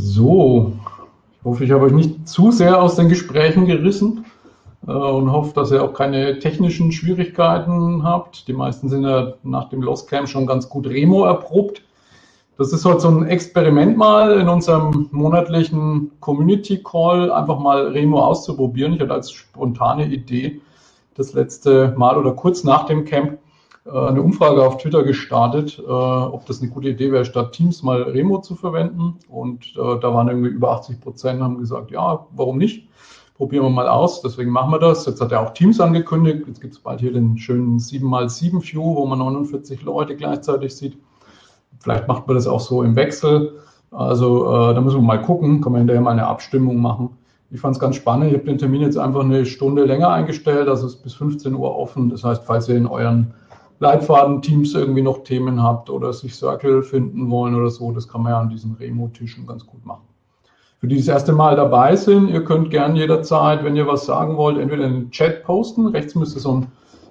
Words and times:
So, 0.00 0.74
ich 1.40 1.44
hoffe, 1.44 1.64
ich 1.64 1.72
habe 1.72 1.86
euch 1.86 1.92
nicht 1.92 2.28
zu 2.28 2.52
sehr 2.52 2.80
aus 2.80 2.94
den 2.94 3.08
Gesprächen 3.08 3.66
gerissen 3.66 4.26
äh, 4.86 4.92
und 4.92 5.32
hoffe, 5.32 5.52
dass 5.54 5.72
ihr 5.72 5.82
auch 5.82 5.92
keine 5.92 6.38
technischen 6.38 6.92
Schwierigkeiten 6.92 8.04
habt. 8.04 8.46
Die 8.46 8.52
meisten 8.52 8.88
sind 8.88 9.02
ja 9.02 9.34
nach 9.42 9.68
dem 9.70 9.82
Lost 9.82 10.08
Camp 10.08 10.28
schon 10.28 10.46
ganz 10.46 10.68
gut 10.68 10.86
Remo 10.86 11.24
erprobt. 11.24 11.82
Das 12.58 12.72
ist 12.72 12.84
heute 12.84 13.00
so 13.00 13.08
ein 13.08 13.26
Experiment 13.26 13.96
mal 13.96 14.38
in 14.38 14.48
unserem 14.48 15.08
monatlichen 15.10 16.12
Community 16.20 16.80
Call, 16.80 17.32
einfach 17.32 17.58
mal 17.58 17.88
Remo 17.88 18.20
auszuprobieren. 18.20 18.94
Ich 18.94 19.00
hatte 19.00 19.14
als 19.14 19.32
spontane 19.32 20.06
Idee 20.06 20.60
das 21.16 21.32
letzte 21.32 21.92
Mal 21.96 22.16
oder 22.16 22.32
kurz 22.32 22.62
nach 22.62 22.86
dem 22.86 23.04
Camp 23.04 23.38
eine 23.90 24.22
Umfrage 24.22 24.64
auf 24.64 24.78
Twitter 24.78 25.02
gestartet, 25.02 25.78
äh, 25.78 25.90
ob 25.90 26.46
das 26.46 26.60
eine 26.60 26.70
gute 26.70 26.88
Idee 26.88 27.12
wäre, 27.12 27.24
statt 27.24 27.52
Teams 27.52 27.82
mal 27.82 28.02
Remo 28.02 28.40
zu 28.40 28.54
verwenden. 28.54 29.16
Und 29.28 29.74
äh, 29.76 29.98
da 30.00 30.14
waren 30.14 30.28
irgendwie 30.28 30.50
über 30.50 30.72
80 30.72 31.00
Prozent, 31.00 31.42
haben 31.42 31.58
gesagt, 31.58 31.90
ja, 31.90 32.26
warum 32.32 32.58
nicht? 32.58 32.88
Probieren 33.36 33.64
wir 33.64 33.70
mal 33.70 33.88
aus. 33.88 34.20
Deswegen 34.20 34.50
machen 34.50 34.72
wir 34.72 34.78
das. 34.78 35.06
Jetzt 35.06 35.20
hat 35.20 35.32
er 35.32 35.40
auch 35.40 35.54
Teams 35.54 35.80
angekündigt. 35.80 36.44
Jetzt 36.46 36.60
gibt 36.60 36.74
es 36.74 36.80
bald 36.80 37.00
hier 37.00 37.12
den 37.12 37.38
schönen 37.38 37.78
7x7 37.78 38.60
View, 38.62 38.96
wo 38.96 39.06
man 39.06 39.20
49 39.20 39.82
Leute 39.82 40.16
gleichzeitig 40.16 40.74
sieht. 40.74 40.98
Vielleicht 41.78 42.08
macht 42.08 42.26
man 42.26 42.34
das 42.34 42.46
auch 42.46 42.60
so 42.60 42.82
im 42.82 42.96
Wechsel. 42.96 43.54
Also 43.90 44.44
äh, 44.46 44.74
da 44.74 44.80
müssen 44.80 44.98
wir 44.98 45.06
mal 45.06 45.22
gucken, 45.22 45.60
kann 45.60 45.72
man 45.72 45.82
hinterher 45.82 46.02
mal 46.02 46.10
eine 46.10 46.26
Abstimmung 46.26 46.80
machen. 46.80 47.10
Ich 47.50 47.60
fand 47.60 47.76
es 47.76 47.80
ganz 47.80 47.96
spannend. 47.96 48.28
Ich 48.28 48.34
habe 48.34 48.44
den 48.44 48.58
Termin 48.58 48.82
jetzt 48.82 48.98
einfach 48.98 49.20
eine 49.20 49.46
Stunde 49.46 49.84
länger 49.84 50.10
eingestellt, 50.10 50.68
also 50.68 50.86
es 50.86 50.94
ist 50.94 51.02
bis 51.02 51.14
15 51.14 51.54
Uhr 51.54 51.74
offen. 51.74 52.10
Das 52.10 52.22
heißt, 52.22 52.42
falls 52.44 52.68
ihr 52.68 52.76
in 52.76 52.86
euren 52.86 53.32
Leitfaden-Teams 53.80 54.74
irgendwie 54.74 55.02
noch 55.02 55.22
Themen 55.22 55.62
habt 55.62 55.90
oder 55.90 56.12
sich 56.12 56.34
Circle 56.34 56.82
finden 56.82 57.30
wollen 57.30 57.54
oder 57.54 57.70
so, 57.70 57.92
das 57.92 58.08
kann 58.08 58.22
man 58.22 58.32
ja 58.32 58.40
an 58.40 58.50
diesen 58.50 58.74
Remo-Tischen 58.74 59.46
ganz 59.46 59.66
gut 59.66 59.84
machen. 59.86 60.02
Für 60.80 60.86
die 60.86 60.96
das 60.96 61.08
erste 61.08 61.32
Mal 61.32 61.56
dabei 61.56 61.96
sind, 61.96 62.28
ihr 62.28 62.44
könnt 62.44 62.70
gern 62.70 62.94
jederzeit, 62.94 63.64
wenn 63.64 63.74
ihr 63.74 63.88
was 63.88 64.06
sagen 64.06 64.36
wollt, 64.36 64.58
entweder 64.58 64.84
in 64.84 64.94
den 64.94 65.10
Chat 65.10 65.42
posten. 65.42 65.88
Rechts 65.88 66.14
müsste 66.14 66.38
so 66.38 66.52
ein 66.52 66.66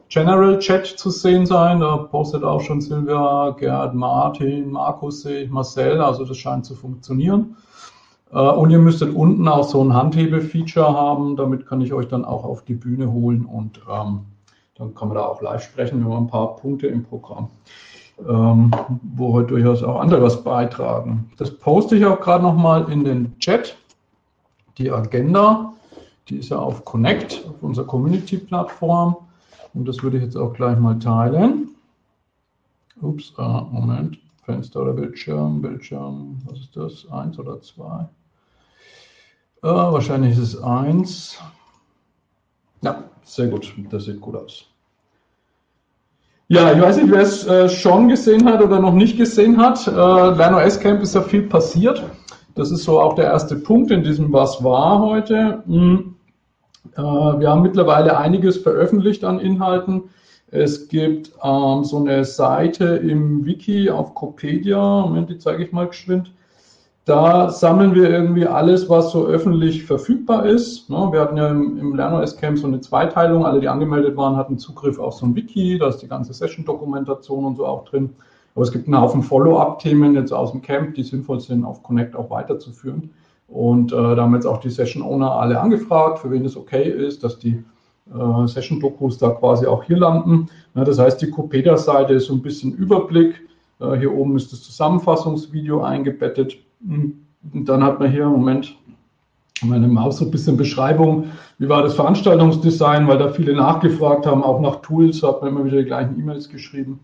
General 0.09 0.57
Chat 0.59 0.85
zu 0.85 1.09
sehen 1.09 1.45
sein. 1.45 1.81
Da 1.81 1.97
postet 1.97 2.43
auch 2.43 2.61
schon 2.61 2.79
Silvia, 2.79 3.49
Gerd, 3.59 3.93
Martin, 3.93 4.71
Markus 4.71 5.27
Marcel. 5.49 5.99
Also 5.99 6.23
das 6.23 6.37
scheint 6.37 6.65
zu 6.65 6.75
funktionieren. 6.75 7.57
Äh, 8.31 8.39
und 8.39 8.71
ihr 8.71 8.79
müsstet 8.79 9.13
unten 9.13 9.47
auch 9.49 9.65
so 9.65 9.83
ein 9.83 9.93
Handhebe-Feature 9.93 10.93
haben. 10.93 11.35
Damit 11.35 11.65
kann 11.65 11.81
ich 11.81 11.93
euch 11.93 12.07
dann 12.07 12.23
auch 12.23 12.45
auf 12.45 12.63
die 12.63 12.75
Bühne 12.75 13.11
holen 13.11 13.45
und 13.45 13.81
ähm, 13.91 14.21
dann 14.77 14.93
kann 14.95 15.09
man 15.09 15.17
da 15.17 15.25
auch 15.25 15.41
live 15.41 15.63
sprechen. 15.63 16.03
Haben 16.03 16.25
ein 16.25 16.27
paar 16.27 16.55
Punkte 16.55 16.87
im 16.87 17.03
Programm, 17.03 17.49
ähm, 18.27 18.71
wo 19.15 19.33
heute 19.33 19.49
durchaus 19.49 19.83
auch 19.83 19.99
andere 19.99 20.21
was 20.21 20.43
beitragen. 20.43 21.31
Das 21.37 21.51
poste 21.51 21.95
ich 21.95 22.05
auch 22.05 22.19
gerade 22.19 22.43
nochmal 22.43 22.91
in 22.91 23.03
den 23.03 23.37
Chat. 23.39 23.75
Die 24.77 24.91
Agenda, 24.91 25.73
die 26.29 26.37
ist 26.37 26.49
ja 26.49 26.59
auf 26.59 26.85
Connect, 26.85 27.43
auf 27.49 27.61
unserer 27.61 27.85
Community-Plattform. 27.85 29.15
Und 29.73 29.87
das 29.87 30.03
würde 30.03 30.17
ich 30.17 30.23
jetzt 30.23 30.37
auch 30.37 30.53
gleich 30.53 30.77
mal 30.77 30.99
teilen. 30.99 31.69
Ups, 33.01 33.33
äh, 33.37 33.41
Moment. 33.41 34.19
Fenster 34.43 34.81
oder 34.81 34.93
Bildschirm, 34.93 35.61
Bildschirm, 35.61 36.37
was 36.45 36.59
ist 36.59 36.77
das? 36.77 37.11
Eins 37.11 37.37
oder 37.37 37.61
zwei? 37.61 38.07
Äh, 39.61 39.67
wahrscheinlich 39.67 40.31
ist 40.31 40.55
es 40.55 40.63
eins. 40.63 41.37
Ja, 42.81 43.03
sehr 43.27 43.47
gut. 43.47 43.73
Das 43.89 44.05
sieht 44.05 44.21
gut 44.21 44.35
aus. 44.35 44.65
Ja, 46.49 46.71
ich 46.71 46.81
weiß 46.81 46.97
nicht, 46.97 47.11
wer 47.11 47.21
es 47.21 47.45
äh, 47.45 47.67
schon 47.67 48.07
gesehen 48.07 48.45
hat 48.45 48.61
oder 48.61 48.79
noch 48.79 48.93
nicht 48.93 49.17
gesehen 49.17 49.57
hat. 49.57 49.85
Äh, 49.85 49.91
LernOS 49.91 50.79
Camp 50.79 51.01
ist 51.01 51.13
ja 51.13 51.21
viel 51.21 51.43
passiert. 51.43 52.03
Das 52.55 52.71
ist 52.71 52.85
so 52.85 53.01
auch 53.01 53.15
der 53.15 53.25
erste 53.25 53.57
Punkt 53.57 53.91
in 53.91 54.03
diesem 54.03 54.31
Was 54.31 54.63
war 54.63 55.01
heute. 55.01 55.61
Hm. 55.67 56.15
Äh, 56.95 57.01
wir 57.01 57.49
haben 57.49 57.63
mittlerweile 57.63 58.17
einiges 58.17 58.57
veröffentlicht 58.57 59.25
an 59.25 59.39
Inhalten. 59.39 60.03
Es 60.49 60.87
gibt 60.87 61.31
ähm, 61.43 61.83
so 61.83 61.97
eine 61.97 62.23
Seite 62.23 62.85
im 62.85 63.45
Wiki 63.45 63.89
auf 63.89 64.15
Copedia, 64.15 65.01
Moment, 65.01 65.29
die 65.29 65.37
zeige 65.37 65.65
ich 65.65 65.73
mal 65.73 65.87
geschwind. 65.87 66.31
Da 67.07 67.49
sammeln 67.49 67.95
wir 67.95 68.09
irgendwie 68.09 68.45
alles, 68.45 68.89
was 68.89 69.13
so 69.13 69.25
öffentlich 69.25 69.85
verfügbar 69.85 70.45
ist. 70.45 70.89
Ne, 70.89 71.07
wir 71.09 71.21
hatten 71.21 71.37
ja 71.37 71.47
im, 71.47 71.95
LernOS 71.95 72.35
Camp 72.35 72.59
so 72.59 72.67
eine 72.67 72.81
Zweiteilung. 72.81 73.45
Alle, 73.45 73.61
die 73.61 73.69
angemeldet 73.69 74.17
waren, 74.17 74.35
hatten 74.35 74.57
Zugriff 74.57 74.99
auf 74.99 75.13
so 75.13 75.25
ein 75.25 75.33
Wiki. 75.33 75.79
Da 75.79 75.87
ist 75.87 75.99
die 75.99 76.09
ganze 76.09 76.33
Session-Dokumentation 76.33 77.45
und 77.45 77.55
so 77.55 77.65
auch 77.65 77.85
drin. 77.85 78.09
Aber 78.55 78.63
es 78.63 78.73
gibt 78.73 78.87
einen 78.87 78.99
Haufen 78.99 79.23
Follow-up-Themen 79.23 80.15
jetzt 80.15 80.33
aus 80.33 80.51
dem 80.51 80.61
Camp, 80.61 80.95
die 80.95 81.03
sinnvoll 81.03 81.39
sind, 81.39 81.63
auf 81.63 81.81
Connect 81.81 82.13
auch 82.13 82.29
weiterzuführen. 82.29 83.11
Und 83.47 83.93
äh, 83.93 83.95
da 83.95 84.23
haben 84.23 84.35
jetzt 84.35 84.45
auch 84.45 84.59
die 84.59 84.69
Session-Owner 84.69 85.31
alle 85.31 85.61
angefragt, 85.61 86.19
für 86.19 86.29
wen 86.29 86.43
es 86.43 86.57
okay 86.57 86.89
ist, 86.89 87.23
dass 87.23 87.39
die 87.39 87.63
äh, 88.13 88.47
Session-Dokus 88.47 89.17
da 89.17 89.29
quasi 89.29 89.65
auch 89.65 89.85
hier 89.85 89.97
landen. 89.97 90.49
Ja, 90.75 90.83
das 90.83 90.99
heißt, 90.99 91.21
die 91.21 91.31
Copeda-Seite 91.31 92.15
ist 92.15 92.25
so 92.25 92.33
ein 92.33 92.41
bisschen 92.41 92.73
Überblick. 92.73 93.47
Äh, 93.79 93.95
hier 93.95 94.13
oben 94.13 94.35
ist 94.35 94.51
das 94.51 94.61
Zusammenfassungsvideo 94.61 95.81
eingebettet. 95.83 96.57
Und 96.81 97.25
dann 97.65 97.83
hat 97.83 97.99
man 97.99 98.11
hier, 98.11 98.27
Moment, 98.27 98.75
meine 99.63 99.87
Maus 99.87 100.17
so 100.17 100.25
ein 100.25 100.31
bisschen 100.31 100.57
Beschreibung, 100.57 101.29
wie 101.57 101.69
war 101.69 101.81
das 101.81 101.95
Veranstaltungsdesign, 101.95 103.07
weil 103.07 103.17
da 103.17 103.29
viele 103.29 103.55
nachgefragt 103.55 104.25
haben, 104.25 104.43
auch 104.43 104.59
nach 104.61 104.81
Tools, 104.81 105.23
hat 105.23 105.41
man 105.41 105.51
immer 105.51 105.65
wieder 105.65 105.77
die 105.77 105.85
gleichen 105.85 106.19
E-Mails 106.19 106.49
geschrieben. 106.49 106.99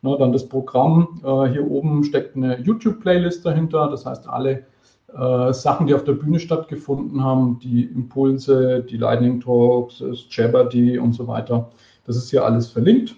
Na, 0.00 0.16
dann 0.16 0.32
das 0.32 0.48
Programm, 0.48 1.20
äh, 1.24 1.50
hier 1.50 1.68
oben 1.68 2.04
steckt 2.04 2.36
eine 2.36 2.60
YouTube-Playlist 2.60 3.44
dahinter, 3.44 3.88
das 3.90 4.06
heißt 4.06 4.28
alle 4.28 4.64
äh, 5.12 5.52
Sachen, 5.52 5.88
die 5.88 5.94
auf 5.94 6.04
der 6.04 6.12
Bühne 6.12 6.38
stattgefunden 6.38 7.22
haben, 7.22 7.58
die 7.58 7.84
Impulse, 7.84 8.84
die 8.88 8.96
Lightning 8.96 9.40
Talks, 9.40 9.98
das 9.98 10.24
Jeopardy 10.30 10.98
und 10.98 11.14
so 11.14 11.26
weiter, 11.26 11.70
das 12.06 12.16
ist 12.16 12.30
hier 12.30 12.44
alles 12.44 12.70
verlinkt. 12.70 13.16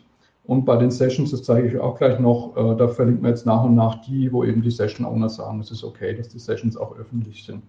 Und 0.51 0.65
bei 0.65 0.77
den 0.77 0.91
Sessions, 0.91 1.31
das 1.31 1.45
zeige 1.45 1.69
ich 1.69 1.79
auch 1.79 1.97
gleich 1.97 2.19
noch, 2.19 2.57
äh, 2.57 2.77
da 2.77 2.89
verlinken 2.89 3.23
wir 3.23 3.31
jetzt 3.31 3.47
nach 3.47 3.63
und 3.63 3.77
nach 3.77 4.01
die, 4.01 4.33
wo 4.33 4.43
eben 4.43 4.63
die 4.63 4.73
Session 4.73 5.07
Owner 5.07 5.29
sagen, 5.29 5.61
es 5.61 5.71
ist 5.71 5.85
okay, 5.85 6.13
dass 6.13 6.29
die 6.29 6.41
Sessions 6.41 6.77
auch 6.77 6.99
öffentlich 6.99 7.45
sind. 7.45 7.63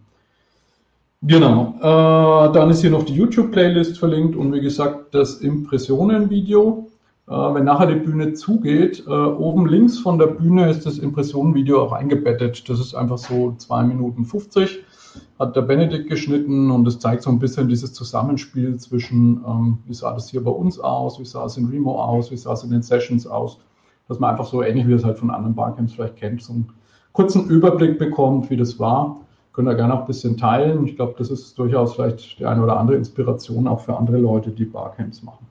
Genau, 1.22 1.76
äh, 1.78 2.52
dann 2.52 2.72
ist 2.72 2.82
hier 2.82 2.90
noch 2.90 3.04
die 3.04 3.14
YouTube-Playlist 3.14 4.00
verlinkt 4.00 4.36
und 4.36 4.52
wie 4.52 4.62
gesagt 4.62 5.14
das 5.14 5.36
Impressionen-Video. 5.42 6.88
Äh, 7.28 7.34
wenn 7.34 7.66
nachher 7.66 7.86
die 7.86 8.00
Bühne 8.00 8.34
zugeht, 8.34 9.04
äh, 9.06 9.12
oben 9.12 9.68
links 9.68 10.00
von 10.00 10.18
der 10.18 10.26
Bühne 10.26 10.68
ist 10.68 10.88
das 10.88 10.98
Impressionen-Video 10.98 11.84
auch 11.84 11.92
eingebettet. 11.92 12.68
Das 12.68 12.80
ist 12.80 12.96
einfach 12.96 13.20
so 13.20 13.54
2 13.60 13.84
Minuten 13.84 14.26
50 14.26 14.80
hat 15.40 15.56
der 15.56 15.62
Benedikt 15.62 16.10
geschnitten 16.10 16.72
und 16.72 16.88
es 16.88 17.00
zeigt 17.00 17.24
so 17.24 17.30
ein 17.30 17.40
bisschen 17.40 17.68
dieses 17.68 17.94
Zusammenspiel 17.94 18.78
zwischen, 18.78 19.44
ähm, 19.48 19.80
wie 19.86 19.94
sah 19.94 20.14
das 20.14 20.30
hier 20.30 20.44
bei 20.44 20.52
uns 20.52 20.80
aus, 20.80 21.20
wie 21.20 21.26
sah 21.26 21.46
es 21.46 21.58
in 21.58 21.66
Remo 21.66 22.02
aus, 22.02 22.32
wie 22.32 22.38
sah 22.38 22.54
es 22.54 22.64
in 22.64 22.72
den 22.72 22.82
Sessions 22.82 23.28
aus, 23.28 23.60
dass 24.08 24.20
man 24.20 24.32
einfach 24.32 24.46
so 24.46 24.62
ähnlich 24.62 24.88
wie 24.88 24.94
es 24.94 25.04
halt 25.04 25.18
von 25.18 25.30
anderen 25.30 25.56
Barcamps 25.56 25.94
vielleicht 25.94 26.18
kennt, 26.18 26.42
so 26.42 26.54
einen 26.54 26.70
kurzen 27.14 27.50
Überblick 27.50 27.98
bekommt, 27.98 28.50
wie 28.50 28.58
das 28.58 28.80
war. 28.80 29.22
Können 29.54 29.68
wir 29.68 29.76
gerne 29.76 29.94
auch 29.94 30.02
ein 30.02 30.08
bisschen 30.08 30.38
teilen. 30.38 30.86
Ich 30.86 30.96
glaube, 30.96 31.16
das 31.18 31.30
ist 31.30 31.58
durchaus 31.60 31.96
vielleicht 31.96 32.40
die 32.40 32.46
eine 32.46 32.64
oder 32.64 32.78
andere 32.78 32.96
Inspiration 32.96 33.68
auch 33.68 33.82
für 33.82 33.98
andere 33.98 34.18
Leute, 34.18 34.52
die 34.52 34.66
Barcamps 34.66 35.22
machen. 35.24 35.46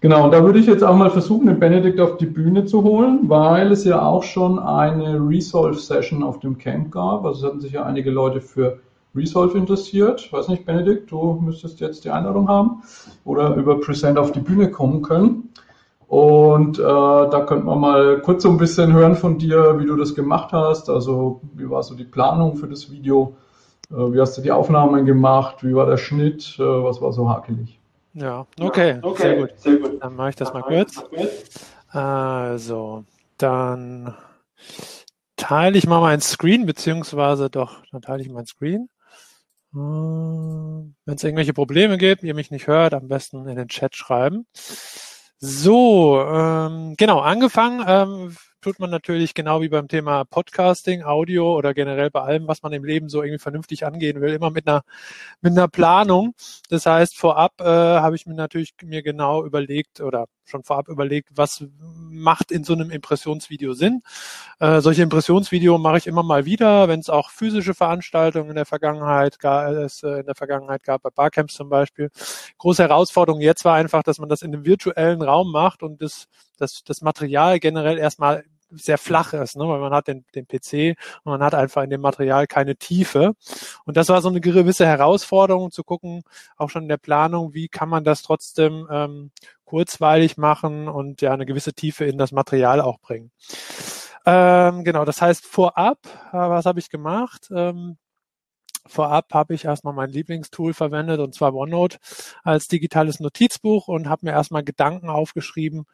Genau, 0.00 0.24
und 0.24 0.32
da 0.32 0.44
würde 0.44 0.58
ich 0.58 0.66
jetzt 0.66 0.84
auch 0.84 0.94
mal 0.94 1.10
versuchen, 1.10 1.46
den 1.46 1.58
Benedikt 1.58 2.00
auf 2.00 2.18
die 2.18 2.26
Bühne 2.26 2.66
zu 2.66 2.82
holen, 2.82 3.20
weil 3.24 3.72
es 3.72 3.84
ja 3.84 4.02
auch 4.02 4.22
schon 4.22 4.58
eine 4.58 5.18
Resolve-Session 5.26 6.22
auf 6.22 6.38
dem 6.40 6.58
Camp 6.58 6.90
gab. 6.90 7.24
Also 7.24 7.40
es 7.40 7.50
hatten 7.50 7.60
sich 7.60 7.72
ja 7.72 7.84
einige 7.84 8.10
Leute 8.10 8.40
für 8.40 8.78
Resolve 9.14 9.56
interessiert. 9.56 10.20
Ich 10.20 10.32
weiß 10.32 10.48
nicht, 10.48 10.66
Benedikt, 10.66 11.10
du 11.10 11.40
müsstest 11.42 11.80
jetzt 11.80 12.04
die 12.04 12.10
Einladung 12.10 12.48
haben 12.48 12.82
oder 13.24 13.54
über 13.56 13.80
Present 13.80 14.18
auf 14.18 14.32
die 14.32 14.40
Bühne 14.40 14.70
kommen 14.70 15.00
können. 15.00 15.50
Und 16.08 16.78
äh, 16.78 16.82
da 16.82 17.44
könnte 17.46 17.66
man 17.66 17.80
mal 17.80 18.20
kurz 18.20 18.44
so 18.44 18.50
ein 18.50 18.58
bisschen 18.58 18.92
hören 18.92 19.16
von 19.16 19.38
dir, 19.38 19.80
wie 19.80 19.86
du 19.86 19.96
das 19.96 20.14
gemacht 20.14 20.52
hast. 20.52 20.88
Also 20.88 21.40
wie 21.54 21.68
war 21.68 21.82
so 21.82 21.94
die 21.94 22.04
Planung 22.04 22.56
für 22.56 22.68
das 22.68 22.92
Video? 22.92 23.34
Äh, 23.90 24.12
wie 24.12 24.20
hast 24.20 24.36
du 24.36 24.42
die 24.42 24.52
Aufnahmen 24.52 25.04
gemacht? 25.04 25.64
Wie 25.64 25.74
war 25.74 25.86
der 25.86 25.96
Schnitt? 25.96 26.56
Äh, 26.58 26.62
was 26.62 27.00
war 27.00 27.12
so 27.12 27.28
hakelig? 27.28 27.80
Ja, 28.18 28.46
okay, 28.58 28.98
okay 29.02 29.22
sehr, 29.22 29.36
gut. 29.36 29.60
sehr, 29.60 29.76
gut. 29.76 30.02
Dann 30.02 30.16
mache 30.16 30.30
ich 30.30 30.36
das 30.36 30.50
mal 30.54 30.62
kurz. 30.62 31.04
Also, 31.88 33.04
dann 33.36 34.16
teile 35.36 35.76
ich 35.76 35.86
mal 35.86 36.00
meinen 36.00 36.22
Screen, 36.22 36.64
beziehungsweise 36.64 37.50
doch, 37.50 37.82
dann 37.92 38.00
teile 38.00 38.22
ich 38.22 38.30
meinen 38.30 38.46
Screen. 38.46 38.88
Äh, 39.74 39.76
Wenn 39.76 40.94
es 41.14 41.24
irgendwelche 41.24 41.52
Probleme 41.52 41.98
gibt, 41.98 42.22
ihr 42.22 42.34
mich 42.34 42.50
nicht 42.50 42.66
hört, 42.68 42.94
am 42.94 43.06
besten 43.06 43.46
in 43.46 43.56
den 43.56 43.68
Chat 43.68 43.94
schreiben. 43.94 44.46
So, 45.38 46.18
ähm, 46.22 46.94
genau, 46.96 47.20
angefangen 47.20 47.84
ähm, 47.86 48.36
tut 48.66 48.80
man 48.80 48.90
natürlich 48.90 49.34
genau 49.34 49.60
wie 49.60 49.68
beim 49.68 49.86
Thema 49.86 50.24
Podcasting, 50.24 51.04
Audio 51.04 51.56
oder 51.56 51.72
generell 51.72 52.10
bei 52.10 52.22
allem, 52.22 52.48
was 52.48 52.64
man 52.64 52.72
im 52.72 52.82
Leben 52.82 53.08
so 53.08 53.22
irgendwie 53.22 53.38
vernünftig 53.38 53.86
angehen 53.86 54.20
will, 54.20 54.32
immer 54.34 54.50
mit 54.50 54.66
einer 54.66 54.82
mit 55.40 55.52
einer 55.52 55.68
Planung. 55.68 56.34
Das 56.68 56.84
heißt, 56.84 57.16
vorab 57.16 57.60
äh, 57.60 57.64
habe 57.64 58.16
ich 58.16 58.26
mir 58.26 58.34
natürlich 58.34 58.74
mir 58.82 59.04
genau 59.04 59.44
überlegt 59.44 60.00
oder 60.00 60.26
schon 60.46 60.64
vorab 60.64 60.88
überlegt, 60.88 61.28
was 61.36 61.64
macht 61.78 62.50
in 62.50 62.64
so 62.64 62.72
einem 62.72 62.90
Impressionsvideo 62.90 63.72
Sinn. 63.74 64.02
Äh, 64.58 64.80
solche 64.80 65.02
Impressionsvideo 65.02 65.78
mache 65.78 65.98
ich 65.98 66.08
immer 66.08 66.24
mal 66.24 66.44
wieder, 66.44 66.88
wenn 66.88 66.98
es 66.98 67.08
auch 67.08 67.30
physische 67.30 67.74
Veranstaltungen 67.74 68.50
in 68.50 68.56
der 68.56 68.66
Vergangenheit 68.66 69.38
gab, 69.38 69.70
es 69.74 70.02
äh, 70.02 70.20
in 70.20 70.26
der 70.26 70.34
Vergangenheit 70.34 70.82
gab, 70.82 71.02
bei 71.02 71.10
Barcamps 71.10 71.54
zum 71.54 71.68
Beispiel. 71.68 72.10
Große 72.58 72.82
Herausforderung 72.82 73.40
jetzt 73.40 73.64
war 73.64 73.76
einfach, 73.76 74.02
dass 74.02 74.18
man 74.18 74.28
das 74.28 74.42
in 74.42 74.52
einem 74.52 74.64
virtuellen 74.64 75.22
Raum 75.22 75.52
macht 75.52 75.84
und 75.84 76.02
das, 76.02 76.26
das, 76.58 76.82
das 76.82 77.00
Material 77.00 77.60
generell 77.60 77.98
erstmal 77.98 78.44
sehr 78.70 78.98
flach 78.98 79.32
ist, 79.32 79.56
ne? 79.56 79.68
weil 79.68 79.80
man 79.80 79.92
hat 79.92 80.08
den, 80.08 80.24
den 80.34 80.46
PC 80.46 80.98
und 81.24 81.32
man 81.32 81.42
hat 81.42 81.54
einfach 81.54 81.82
in 81.82 81.90
dem 81.90 82.00
Material 82.00 82.46
keine 82.46 82.76
Tiefe. 82.76 83.34
Und 83.84 83.96
das 83.96 84.08
war 84.08 84.22
so 84.22 84.28
eine 84.28 84.40
gewisse 84.40 84.86
Herausforderung 84.86 85.70
zu 85.70 85.84
gucken, 85.84 86.22
auch 86.56 86.70
schon 86.70 86.82
in 86.82 86.88
der 86.88 86.96
Planung, 86.96 87.54
wie 87.54 87.68
kann 87.68 87.88
man 87.88 88.04
das 88.04 88.22
trotzdem 88.22 88.86
ähm, 88.90 89.30
kurzweilig 89.64 90.36
machen 90.36 90.88
und 90.88 91.22
ja 91.22 91.32
eine 91.32 91.46
gewisse 91.46 91.74
Tiefe 91.74 92.04
in 92.04 92.18
das 92.18 92.32
Material 92.32 92.80
auch 92.80 92.98
bringen. 93.00 93.30
Ähm, 94.24 94.84
genau, 94.84 95.04
das 95.04 95.22
heißt 95.22 95.46
vorab, 95.46 95.98
äh, 96.32 96.36
was 96.36 96.66
habe 96.66 96.80
ich 96.80 96.90
gemacht? 96.90 97.48
Ähm, 97.54 97.96
vorab 98.86 99.32
habe 99.34 99.54
ich 99.54 99.64
erstmal 99.64 99.94
mein 99.94 100.10
Lieblingstool 100.10 100.74
verwendet 100.74 101.20
und 101.20 101.34
zwar 101.34 101.54
OneNote 101.54 101.98
als 102.42 102.68
digitales 102.68 103.20
Notizbuch 103.20 103.88
und 103.88 104.08
habe 104.08 104.26
mir 104.26 104.32
erstmal 104.32 104.64
Gedanken 104.64 105.08
aufgeschrieben, 105.08 105.86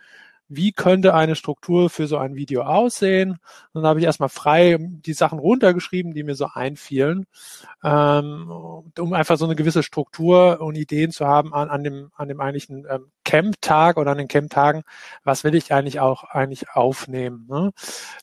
wie 0.49 0.73
könnte 0.73 1.15
eine 1.15 1.35
Struktur 1.35 1.89
für 1.89 2.07
so 2.07 2.19
ein 2.19 2.35
Video 2.35 2.63
aussehen. 2.63 3.33
Und 3.73 3.83
dann 3.83 3.87
habe 3.87 4.01
ich 4.01 4.07
erstmal 4.07 4.29
frei 4.29 4.77
die 4.79 5.15
Sachen 5.15 5.39
runtergeschrieben, 5.39 6.13
die 6.13 6.25
mir 6.25 6.35
so 6.35 6.49
einfielen, 6.53 7.27
ähm, 7.83 8.51
um 8.99 9.13
einfach 9.13 9.39
so 9.39 9.45
eine 9.47 9.57
gewisse 9.57 9.83
Struktur 9.83 10.61
und 10.61 10.77
Ideen 10.77 11.11
zu 11.11 11.27
haben 11.27 11.55
an, 11.55 11.71
an 11.71 11.85
dem, 11.85 12.11
an 12.17 12.29
dem 12.29 12.41
eigentlichen 12.41 12.87
ähm, 12.89 13.07
Camp-Tag 13.25 13.97
oder 13.97 14.11
an 14.11 14.19
den 14.19 14.29
Camp-Tagen, 14.29 14.83
was 15.25 15.45
will 15.45 15.55
ich 15.55 15.73
eigentlich 15.73 16.01
auch 16.01 16.25
eigentlich 16.25 16.71
aufnehmen. 16.71 17.47
Ne? 17.49 17.73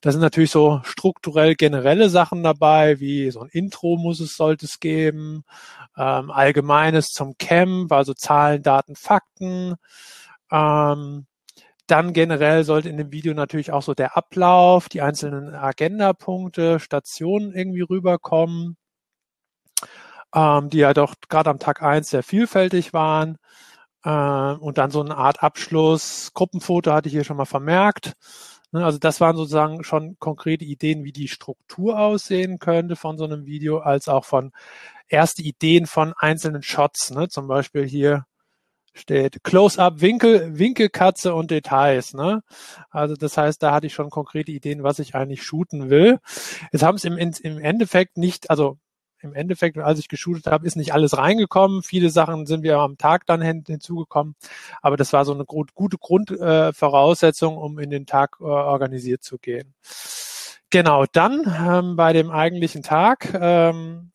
Da 0.02 0.12
sind 0.12 0.22
natürlich 0.22 0.52
so 0.52 0.82
strukturell 0.84 1.56
generelle 1.56 2.10
Sachen 2.10 2.44
dabei, 2.44 3.00
wie 3.00 3.32
so 3.32 3.42
ein 3.42 3.50
Intro 3.50 3.98
muss 3.98 4.20
es, 4.20 4.36
sollte 4.36 4.66
es 4.66 4.80
geben, 4.80 5.44
ähm, 5.98 6.32
Allgemeines 6.32 7.08
zum 7.08 7.38
Camp, 7.38 7.92
also 7.92 8.14
Zahlen, 8.14 8.62
Daten, 8.62 8.96
Fakten, 8.96 9.76
ähm, 10.52 11.26
dann 11.92 12.14
generell 12.14 12.64
sollte 12.64 12.90
in 12.90 12.98
dem 12.98 13.12
Video 13.12 13.34
natürlich 13.34 13.72
auch 13.72 13.82
so 13.82 13.94
der 13.94 14.18
Ablauf, 14.18 14.90
die 14.90 15.02
einzelnen 15.02 15.56
Agendapunkte, 15.56 16.80
Stationen 16.80 17.54
irgendwie 17.54 17.82
rüberkommen, 17.82 18.78
ähm, 20.36 20.70
die 20.70 20.80
ja 20.80 20.94
doch 20.94 21.16
gerade 21.30 21.50
am 21.50 21.60
Tag 21.60 21.82
eins 21.82 22.10
sehr 22.10 22.24
vielfältig 22.24 22.94
waren. 22.94 23.38
Äh, 24.04 24.10
und 24.12 24.78
dann 24.78 24.92
so 24.92 25.02
eine 25.02 25.18
Art 25.18 25.44
Abschluss, 25.44 26.32
Gruppenfoto 26.34 26.92
hatte 26.94 27.10
ich 27.10 27.14
hier 27.14 27.24
schon 27.24 27.38
mal 27.38 27.46
vermerkt. 27.46 28.14
Ne, 28.72 28.86
also 28.86 29.00
das 29.00 29.20
waren 29.22 29.36
sozusagen 29.36 29.84
schon 29.84 30.18
konkrete 30.20 30.66
Ideen, 30.66 31.04
wie 31.04 31.12
die 31.12 31.28
Struktur 31.28 32.00
aussehen 32.00 32.60
könnte 32.60 32.96
von 32.96 33.18
so 33.18 33.26
einem 33.26 33.46
Video, 33.46 33.80
als 33.80 34.08
auch 34.08 34.26
von 34.26 34.52
erste 35.08 35.42
Ideen 35.42 35.88
von 35.88 36.14
einzelnen 36.18 36.62
Shots. 36.64 37.12
Ne? 37.12 37.30
Zum 37.30 37.48
Beispiel 37.48 37.86
hier 37.88 38.26
steht 39.00 39.44
Close-up, 39.44 40.02
Winkel, 40.02 40.58
Winkelkatze 40.58 41.34
und 41.34 41.52
Details. 41.52 42.14
Ne? 42.14 42.42
Also 42.90 43.16
das 43.16 43.38
heißt, 43.38 43.62
da 43.64 43.72
hatte 43.72 43.88
ich 43.88 43.94
schon 43.94 44.10
konkrete 44.10 44.52
Ideen, 44.52 44.84
was 44.84 45.00
ich 45.00 45.16
eigentlich 45.16 45.44
shooten 45.44 45.90
will. 45.90 46.20
Jetzt 46.72 46.84
haben 46.84 46.96
es 46.96 47.06
im, 47.06 47.18
im 47.18 47.60
Endeffekt 47.60 48.18
nicht, 48.18 48.50
also 48.50 48.78
im 49.22 49.34
Endeffekt, 49.34 49.78
als 49.78 50.00
ich 50.00 50.08
geshootet 50.08 50.48
habe, 50.48 50.66
ist 50.66 50.76
nicht 50.76 50.94
alles 50.94 51.18
reingekommen. 51.18 51.84
Viele 51.84 52.10
Sachen 52.10 52.46
sind 52.46 52.64
wir 52.64 52.78
am 52.78 52.98
Tag 52.98 53.26
dann 53.26 53.42
hin, 53.42 53.64
hinzugekommen. 53.68 54.36
Aber 54.82 54.98
das 54.98 55.12
war 55.14 55.26
so 55.26 55.34
eine 55.34 55.46
gute 55.46 55.98
Grundvoraussetzung, 55.98 57.56
äh, 57.56 57.58
um 57.58 57.80
in 57.80 57.90
den 57.90 58.06
Tag 58.06 58.38
äh, 58.40 58.44
organisiert 58.44 59.24
zu 59.24 59.38
gehen. 59.38 59.74
Genau, 60.70 61.06
dann 61.12 61.44
ähm, 61.68 61.96
bei 61.96 62.14
dem 62.14 62.30
eigentlichen 62.30 62.84
Tag 62.84 63.34
ähm, 63.34 64.12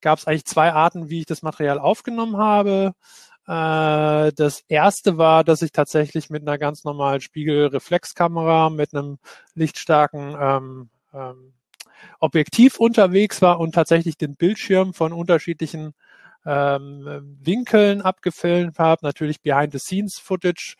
gab 0.00 0.18
es 0.18 0.26
eigentlich 0.26 0.44
zwei 0.44 0.72
Arten, 0.72 1.10
wie 1.10 1.20
ich 1.20 1.26
das 1.26 1.42
Material 1.42 1.78
aufgenommen 1.78 2.36
habe. 2.36 2.94
Äh, 3.46 4.32
das 4.32 4.62
erste 4.68 5.18
war, 5.18 5.44
dass 5.44 5.62
ich 5.62 5.72
tatsächlich 5.72 6.30
mit 6.30 6.42
einer 6.42 6.58
ganz 6.58 6.84
normalen 6.84 7.20
Spiegelreflexkamera 7.20 8.70
mit 8.70 8.94
einem 8.94 9.18
lichtstarken 9.54 10.36
ähm, 10.38 10.90
ähm, 11.12 11.54
Objektiv 12.18 12.78
unterwegs 12.78 13.42
war 13.42 13.60
und 13.60 13.74
tatsächlich 13.74 14.16
den 14.16 14.36
Bildschirm 14.36 14.94
von 14.94 15.12
unterschiedlichen 15.12 15.94
ähm, 16.44 17.36
Winkeln 17.40 18.02
abgefilmt 18.02 18.78
habe. 18.78 19.04
Natürlich 19.04 19.42
Behind-the-Scenes-Footage 19.42 20.76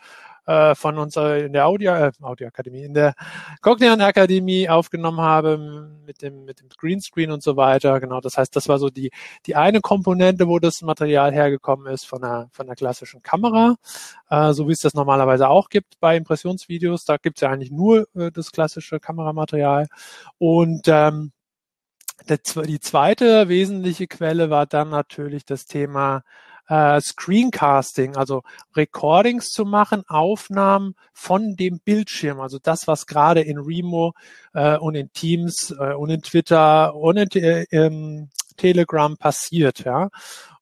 äh, 0.46 0.74
von 0.74 0.98
uns 0.98 1.16
in 1.16 1.52
der 1.52 1.66
Audio, 1.66 1.92
äh, 1.92 2.10
Audioakademie, 2.20 2.84
in 2.84 2.94
der 2.94 3.14
Cognian 3.60 4.00
Akademie 4.00 4.68
aufgenommen 4.68 5.20
habe 5.20 5.90
mit 6.04 6.22
dem, 6.22 6.44
mit 6.44 6.60
dem 6.60 6.68
Greenscreen 6.76 7.30
und 7.30 7.42
so 7.42 7.56
weiter. 7.56 8.00
Genau, 8.00 8.20
das 8.20 8.36
heißt, 8.36 8.54
das 8.56 8.68
war 8.68 8.78
so 8.78 8.88
die, 8.88 9.10
die 9.46 9.56
eine 9.56 9.80
Komponente, 9.80 10.48
wo 10.48 10.58
das 10.58 10.82
Material 10.82 11.32
hergekommen 11.32 11.86
ist 11.92 12.06
von 12.06 12.22
der, 12.22 12.48
von 12.52 12.66
der 12.66 12.76
klassischen 12.76 13.22
Kamera, 13.22 13.76
äh, 14.30 14.52
so 14.52 14.68
wie 14.68 14.72
es 14.72 14.80
das 14.80 14.94
normalerweise 14.94 15.48
auch 15.48 15.68
gibt 15.68 15.98
bei 16.00 16.16
Impressionsvideos. 16.16 17.04
Da 17.04 17.16
gibt 17.16 17.38
es 17.38 17.42
ja 17.42 17.50
eigentlich 17.50 17.70
nur 17.70 18.08
äh, 18.14 18.30
das 18.32 18.52
klassische 18.52 19.00
Kameramaterial. 19.00 19.86
Und 20.38 20.88
ähm, 20.88 21.32
die 22.28 22.80
zweite 22.80 23.48
wesentliche 23.48 24.06
Quelle 24.06 24.50
war 24.50 24.66
dann 24.66 24.90
natürlich 24.90 25.44
das 25.44 25.66
Thema 25.66 26.22
äh, 26.72 27.00
Screencasting, 27.02 28.16
also 28.16 28.42
Recordings 28.74 29.50
zu 29.50 29.66
machen, 29.66 30.04
Aufnahmen 30.08 30.94
von 31.12 31.54
dem 31.56 31.80
Bildschirm, 31.80 32.40
also 32.40 32.58
das, 32.58 32.86
was 32.86 33.06
gerade 33.06 33.42
in 33.42 33.58
Remo 33.58 34.14
äh, 34.54 34.78
und 34.78 34.94
in 34.94 35.12
Teams 35.12 35.74
äh, 35.78 35.92
und 35.92 36.08
in 36.08 36.22
Twitter 36.22 36.94
und 36.94 37.36
in 37.36 37.66
äh, 37.70 38.26
Telegram 38.56 39.18
passiert, 39.18 39.84
ja. 39.84 40.08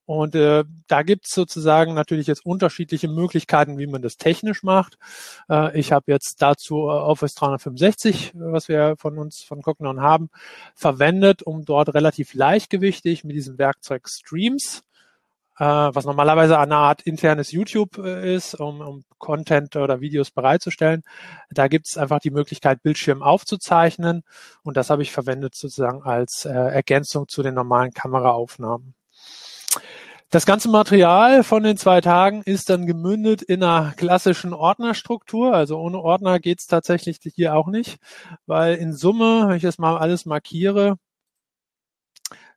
Und 0.05 0.35
äh, 0.35 0.65
da 0.89 1.03
gibt's 1.05 1.33
sozusagen 1.33 1.95
natürlich 1.95 2.27
jetzt 2.27 2.45
unterschiedliche 2.45 3.07
Möglichkeiten, 3.07 3.79
wie 3.79 3.87
man 3.87 4.03
das 4.03 4.17
technisch 4.17 4.65
macht. 4.65 4.99
Äh, 5.49 5.79
ich 5.79 5.93
habe 5.93 6.11
jetzt 6.11 6.43
dazu 6.43 6.79
äh, 6.79 6.91
Office 6.91 7.35
365, 7.37 8.33
was 8.35 8.67
wir 8.67 8.97
von 8.99 9.17
uns 9.19 9.45
von 9.45 9.63
Cognon 9.63 10.01
haben, 10.01 10.29
verwendet, 10.75 11.45
um 11.45 11.65
dort 11.65 11.95
relativ 11.95 12.35
leichtgewichtig 12.35 13.23
mit 13.23 13.37
diesem 13.37 13.57
Werkzeug 13.59 14.09
Streams 14.09 14.83
äh, 15.61 15.65
was 15.65 16.07
normalerweise 16.07 16.59
eine 16.59 16.77
Art 16.77 17.03
internes 17.03 17.53
YouTube 17.53 17.99
äh, 17.99 18.35
ist, 18.35 18.55
um, 18.55 18.81
um 18.81 19.05
Content 19.19 19.77
oder 19.77 20.01
Videos 20.01 20.31
bereitzustellen. 20.31 21.03
Da 21.51 21.69
gibt 21.69 21.87
es 21.87 21.99
einfach 21.99 22.19
die 22.19 22.31
Möglichkeit, 22.31 22.83
Bildschirm 22.83 23.23
aufzuzeichnen 23.23 24.23
und 24.63 24.79
das 24.79 24.89
habe 24.89 25.03
ich 25.03 25.13
verwendet 25.13 25.55
sozusagen 25.55 26.03
als 26.03 26.47
äh, 26.47 26.51
Ergänzung 26.51 27.29
zu 27.29 27.43
den 27.43 27.55
normalen 27.55 27.93
Kameraaufnahmen. 27.93 28.95
Das 30.31 30.47
ganze 30.47 30.69
Material 30.71 31.43
von 31.43 31.63
den 31.65 31.77
zwei 31.77 32.01
Tagen 32.01 32.43
ist 32.45 32.71
dann 32.71 32.87
gemündet 32.87 33.43
in 33.43 33.63
einer 33.63 33.93
klassischen 33.97 34.55
Ordnerstruktur. 34.55 35.53
Also 35.53 35.79
ohne 35.79 35.99
Ordner 35.99 36.39
geht's 36.39 36.69
tatsächlich 36.69 37.19
hier 37.35 37.55
auch 37.55 37.67
nicht, 37.67 37.99
weil 38.47 38.77
in 38.77 38.93
Summe, 38.95 39.49
wenn 39.49 39.57
ich 39.57 39.63
das 39.63 39.79
mal 39.79 39.99
alles 39.99 40.25
markiere, 40.27 40.97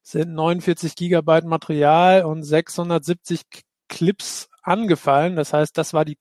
sind 0.03 0.33
49 0.33 0.95
Gigabyte 0.95 1.45
Material 1.45 2.25
und 2.25 2.43
670 2.43 3.41
Clips 3.87 4.49
angefallen. 4.63 5.35
Das 5.35 5.53
heißt, 5.53 5.77
das 5.77 5.93
war 5.93 6.05
die, 6.05 6.17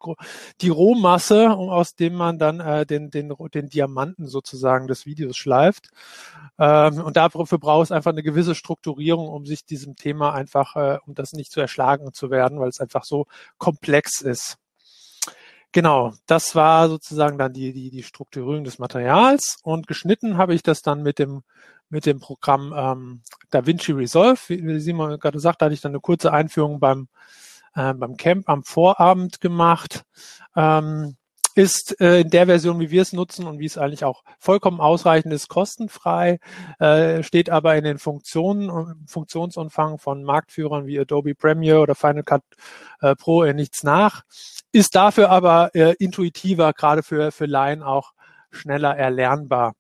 die 0.61 0.69
Rohmasse, 0.69 1.51
aus 1.51 1.95
dem 1.95 2.15
man 2.15 2.39
dann 2.39 2.61
äh, 2.61 2.85
den, 2.85 3.11
den, 3.11 3.33
den 3.55 3.69
Diamanten 3.69 4.27
sozusagen 4.27 4.89
des 4.89 5.07
Videos 5.07 5.37
schleift. 5.37 5.89
Ähm, 6.59 7.03
und 7.03 7.17
dafür 7.17 7.59
braucht 7.59 7.85
es 7.85 7.93
einfach 7.93 8.11
eine 8.11 8.23
gewisse 8.23 8.55
Strukturierung, 8.55 9.29
um 9.29 9.47
sich 9.47 9.65
diesem 9.65 9.97
Thema 9.97 10.35
einfach, 10.35 10.77
äh, 10.77 10.99
um 11.07 11.15
das 11.15 11.33
nicht 11.33 11.53
zu 11.53 11.61
erschlagen 11.61 12.13
zu 12.13 12.31
werden, 12.31 12.59
weil 12.61 12.69
es 12.69 12.81
einfach 12.81 13.05
so 13.05 13.27
komplex 13.59 14.21
ist. 14.21 14.59
Genau, 15.75 16.13
das 16.27 16.55
war 16.55 16.89
sozusagen 16.89 17.39
dann 17.39 17.55
die, 17.55 17.73
die, 17.73 17.91
die 17.91 18.03
Strukturierung 18.03 18.63
des 18.65 18.79
Materials 18.79 19.59
und 19.63 19.87
geschnitten 19.87 20.37
habe 20.37 20.55
ich 20.55 20.63
das 20.63 20.83
dann 20.83 21.03
mit 21.03 21.19
dem 21.19 21.45
mit 21.93 22.07
dem 22.07 22.21
Programm 22.21 22.75
ähm, 22.77 23.23
DaVinci 23.51 23.93
Resolve. 23.93 24.41
Wie, 24.49 24.81
Simon 24.81 25.21
gerade 25.21 25.39
sagt, 25.39 25.61
da 25.61 25.67
hatte 25.67 25.75
ich 25.75 25.83
dann 25.83 25.93
eine 25.93 26.01
kurze 26.01 26.33
Einführung 26.33 26.81
beim, 26.81 27.09
äh, 27.75 27.93
beim 27.93 28.17
Camp 28.17 28.49
am 28.49 28.65
Vorabend 28.65 29.41
gemacht. 29.41 30.05
Ähm, 30.57 31.17
ist 31.55 32.01
äh, 32.01 32.21
in 32.21 32.31
der 32.31 32.47
Version, 32.47 32.81
wie 32.81 32.91
wir 32.91 33.03
es 33.03 33.13
nutzen 33.13 33.47
und 33.47 33.59
wie 33.59 33.67
es 33.67 33.77
eigentlich 33.77 34.05
auch 34.05 34.25
vollkommen 34.39 34.81
ausreichend 34.81 35.35
ist, 35.35 35.49
kostenfrei, 35.49 36.39
äh, 36.79 37.23
steht 37.23 37.51
aber 37.51 37.77
in 37.77 37.85
den 37.85 37.99
Funktionen, 37.99 39.05
Funktionsumfang 39.07 39.99
von 39.99 40.25
Marktführern 40.25 40.87
wie 40.87 40.99
Adobe 40.99 41.35
Premiere 41.35 41.81
oder 41.81 41.95
Final 41.95 42.23
Cut 42.23 42.43
äh, 43.03 43.15
Pro 43.17 43.43
äh, 43.43 43.53
nichts 43.53 43.83
nach, 43.83 44.23
ist 44.73 44.95
dafür 44.95 45.29
aber 45.29 45.75
äh, 45.75 45.95
intuitiver, 45.99 46.73
gerade 46.73 47.03
für, 47.03 47.33
für 47.33 47.45
Laien 47.45 47.83
auch 47.83 48.13
schneller 48.51 48.97
erlernbar. 48.97 49.75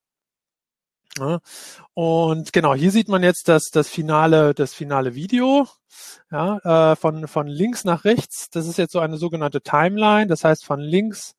Ja. 1.19 1.41
Und 1.95 2.53
genau, 2.53 2.75
hier 2.75 2.91
sieht 2.91 3.09
man 3.09 3.23
jetzt 3.23 3.49
das, 3.49 3.65
das 3.71 3.89
finale, 3.89 4.55
das 4.55 4.73
finale 4.73 5.15
Video 5.15 5.69
ja, 6.31 6.93
äh, 6.93 6.97
von, 6.97 7.29
von 7.29 7.47
links 7.47 7.85
nach 7.85 8.05
rechts. 8.05 8.49
Das 8.51 8.67
ist 8.67 8.79
jetzt 8.79 8.93
so 8.93 9.01
eine 9.01 9.19
sogenannte 9.19 9.61
Timeline. 9.61 10.27
Das 10.27 10.45
heißt, 10.45 10.65
von 10.65 10.81
links 10.81 11.35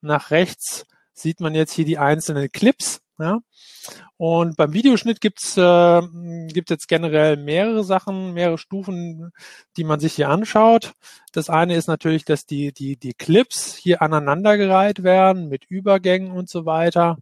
nach 0.00 0.30
rechts 0.30 0.86
sieht 1.12 1.40
man 1.40 1.54
jetzt 1.54 1.72
hier 1.72 1.84
die 1.84 1.98
einzelnen 1.98 2.50
Clips. 2.50 3.00
Ja. 3.18 3.38
Und 4.16 4.56
beim 4.56 4.72
Videoschnitt 4.72 5.20
gibt's 5.20 5.56
äh, 5.56 6.02
gibt's 6.48 6.70
jetzt 6.70 6.88
generell 6.88 7.36
mehrere 7.36 7.84
Sachen, 7.84 8.32
mehrere 8.32 8.58
Stufen, 8.58 9.32
die 9.76 9.84
man 9.84 10.00
sich 10.00 10.14
hier 10.14 10.30
anschaut. 10.30 10.94
Das 11.32 11.48
eine 11.48 11.76
ist 11.76 11.86
natürlich, 11.86 12.24
dass 12.24 12.44
die, 12.44 12.72
die, 12.72 12.96
die 12.96 13.14
Clips 13.14 13.76
hier 13.76 14.02
aneinandergereiht 14.02 15.04
werden 15.04 15.48
mit 15.48 15.64
Übergängen 15.66 16.32
und 16.32 16.48
so 16.48 16.66
weiter. 16.66 17.18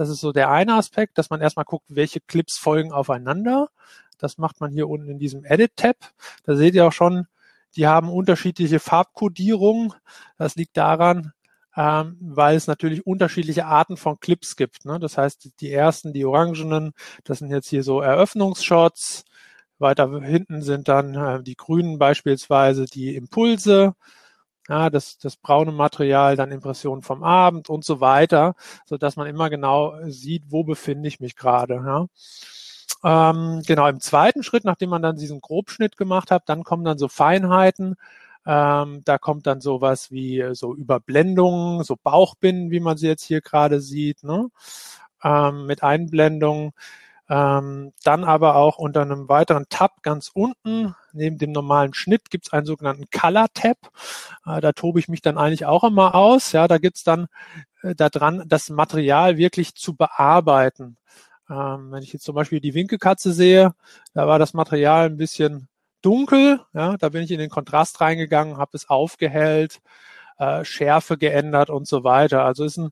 Das 0.00 0.08
ist 0.08 0.22
so 0.22 0.32
der 0.32 0.50
eine 0.50 0.76
Aspekt, 0.76 1.18
dass 1.18 1.28
man 1.28 1.42
erstmal 1.42 1.66
guckt, 1.66 1.84
welche 1.90 2.20
Clips 2.20 2.56
folgen 2.56 2.90
aufeinander. 2.90 3.68
Das 4.16 4.38
macht 4.38 4.58
man 4.58 4.72
hier 4.72 4.88
unten 4.88 5.10
in 5.10 5.18
diesem 5.18 5.44
Edit-Tab. 5.44 5.94
Da 6.44 6.56
seht 6.56 6.74
ihr 6.74 6.86
auch 6.86 6.92
schon, 6.94 7.26
die 7.76 7.86
haben 7.86 8.08
unterschiedliche 8.08 8.80
Farbkodierungen. 8.80 9.92
Das 10.38 10.56
liegt 10.56 10.78
daran, 10.78 11.34
ähm, 11.76 12.16
weil 12.18 12.56
es 12.56 12.66
natürlich 12.66 13.06
unterschiedliche 13.06 13.66
Arten 13.66 13.98
von 13.98 14.18
Clips 14.18 14.56
gibt. 14.56 14.86
Ne? 14.86 14.98
Das 14.98 15.18
heißt, 15.18 15.60
die 15.60 15.70
ersten, 15.70 16.14
die 16.14 16.24
orangenen, 16.24 16.94
das 17.24 17.40
sind 17.40 17.50
jetzt 17.50 17.68
hier 17.68 17.82
so 17.82 18.00
Eröffnungsshots. 18.00 19.26
Weiter 19.78 20.18
hinten 20.22 20.62
sind 20.62 20.88
dann 20.88 21.14
äh, 21.14 21.42
die 21.42 21.56
grünen 21.56 21.98
beispielsweise 21.98 22.86
die 22.86 23.16
Impulse. 23.16 23.94
Ja, 24.70 24.88
das, 24.88 25.18
das 25.18 25.36
braune 25.36 25.72
Material, 25.72 26.36
dann 26.36 26.52
Impressionen 26.52 27.02
vom 27.02 27.24
Abend 27.24 27.68
und 27.68 27.84
so 27.84 28.00
weiter, 28.00 28.54
so 28.86 28.96
dass 28.98 29.16
man 29.16 29.26
immer 29.26 29.50
genau 29.50 29.94
sieht, 30.06 30.44
wo 30.48 30.62
befinde 30.64 31.08
ich 31.08 31.18
mich 31.20 31.34
gerade. 31.36 31.74
Ja. 31.74 32.06
Ähm, 33.02 33.62
genau, 33.66 33.88
im 33.88 34.00
zweiten 34.00 34.42
Schritt, 34.44 34.64
nachdem 34.64 34.90
man 34.90 35.02
dann 35.02 35.16
diesen 35.16 35.40
Grobschnitt 35.40 35.96
gemacht 35.96 36.30
hat, 36.30 36.48
dann 36.48 36.64
kommen 36.64 36.84
dann 36.84 36.98
so 36.98 37.08
Feinheiten, 37.08 37.96
ähm, 38.46 39.02
da 39.04 39.18
kommt 39.18 39.46
dann 39.46 39.60
sowas 39.60 40.10
wie 40.12 40.40
äh, 40.40 40.54
so 40.54 40.74
Überblendungen, 40.74 41.82
so 41.84 41.96
Bauchbinden, 42.02 42.70
wie 42.70 42.80
man 42.80 42.96
sie 42.96 43.08
jetzt 43.08 43.24
hier 43.24 43.40
gerade 43.40 43.80
sieht, 43.80 44.22
ne? 44.24 44.50
ähm, 45.24 45.66
mit 45.66 45.82
Einblendungen. 45.82 46.72
Ähm, 47.28 47.92
dann 48.04 48.24
aber 48.24 48.56
auch 48.56 48.78
unter 48.78 49.02
einem 49.02 49.28
weiteren 49.28 49.66
Tab 49.68 50.02
ganz 50.02 50.30
unten, 50.34 50.94
neben 51.12 51.38
dem 51.38 51.52
normalen 51.52 51.94
Schnitt, 51.94 52.30
gibt 52.30 52.46
es 52.46 52.52
einen 52.52 52.66
sogenannten 52.66 53.06
Color 53.10 53.48
Tab. 53.54 53.76
Äh, 54.46 54.60
da 54.60 54.72
tobe 54.72 55.00
ich 55.00 55.08
mich 55.08 55.22
dann 55.22 55.38
eigentlich 55.38 55.66
auch 55.66 55.84
immer 55.84 56.14
aus. 56.14 56.52
Ja, 56.52 56.68
da 56.68 56.78
gibt's 56.78 57.04
dann 57.04 57.26
äh, 57.82 57.94
da 57.94 58.08
dran, 58.08 58.44
das 58.46 58.70
Material 58.70 59.36
wirklich 59.36 59.74
zu 59.74 59.96
bearbeiten. 59.96 60.96
Ähm, 61.50 61.90
wenn 61.92 62.02
ich 62.02 62.12
jetzt 62.12 62.24
zum 62.24 62.34
Beispiel 62.34 62.60
die 62.60 62.74
Winkelkatze 62.74 63.32
sehe, 63.32 63.74
da 64.14 64.26
war 64.26 64.38
das 64.38 64.54
Material 64.54 65.06
ein 65.06 65.16
bisschen 65.16 65.68
dunkel. 66.02 66.60
Ja, 66.72 66.96
da 66.96 67.08
bin 67.10 67.22
ich 67.22 67.30
in 67.30 67.38
den 67.40 67.50
Kontrast 67.50 68.00
reingegangen, 68.00 68.58
habe 68.58 68.72
es 68.74 68.88
aufgehellt, 68.88 69.80
äh, 70.38 70.64
Schärfe 70.64 71.18
geändert 71.18 71.70
und 71.70 71.88
so 71.88 72.04
weiter. 72.04 72.44
Also 72.44 72.64
ist 72.64 72.78
ein, 72.78 72.90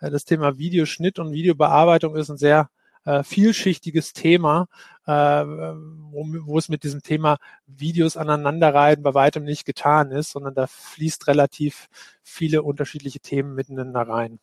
äh, 0.00 0.10
das 0.10 0.24
Thema 0.24 0.58
Videoschnitt 0.58 1.18
und 1.18 1.32
Videobearbeitung 1.32 2.16
ist 2.16 2.30
ein 2.30 2.38
sehr 2.38 2.70
äh, 3.04 3.22
vielschichtiges 3.22 4.12
Thema, 4.12 4.66
äh, 5.06 5.12
wo, 5.12 6.26
wo 6.46 6.58
es 6.58 6.68
mit 6.68 6.82
diesem 6.82 7.02
Thema 7.02 7.38
Videos 7.66 8.16
aneinanderreihen 8.16 9.02
bei 9.02 9.14
weitem 9.14 9.44
nicht 9.44 9.64
getan 9.64 10.10
ist, 10.10 10.30
sondern 10.30 10.54
da 10.54 10.66
fließt 10.66 11.26
relativ 11.26 11.88
viele 12.22 12.62
unterschiedliche 12.62 13.20
Themen 13.20 13.54
miteinander 13.54 14.02
rein. 14.02 14.38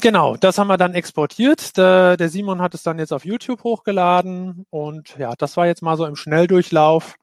Genau, 0.00 0.36
das 0.36 0.58
haben 0.58 0.66
wir 0.66 0.76
dann 0.76 0.94
exportiert. 0.94 1.76
Der, 1.76 2.16
Simon 2.28 2.60
hat 2.60 2.74
es 2.74 2.82
dann 2.82 2.98
jetzt 2.98 3.12
auf 3.12 3.24
YouTube 3.24 3.62
hochgeladen 3.62 4.66
und 4.70 5.16
ja, 5.18 5.34
das 5.38 5.56
war 5.56 5.66
jetzt 5.66 5.82
mal 5.82 5.96
so 5.96 6.04
im 6.04 6.16
Schnelldurchlauf 6.16 7.16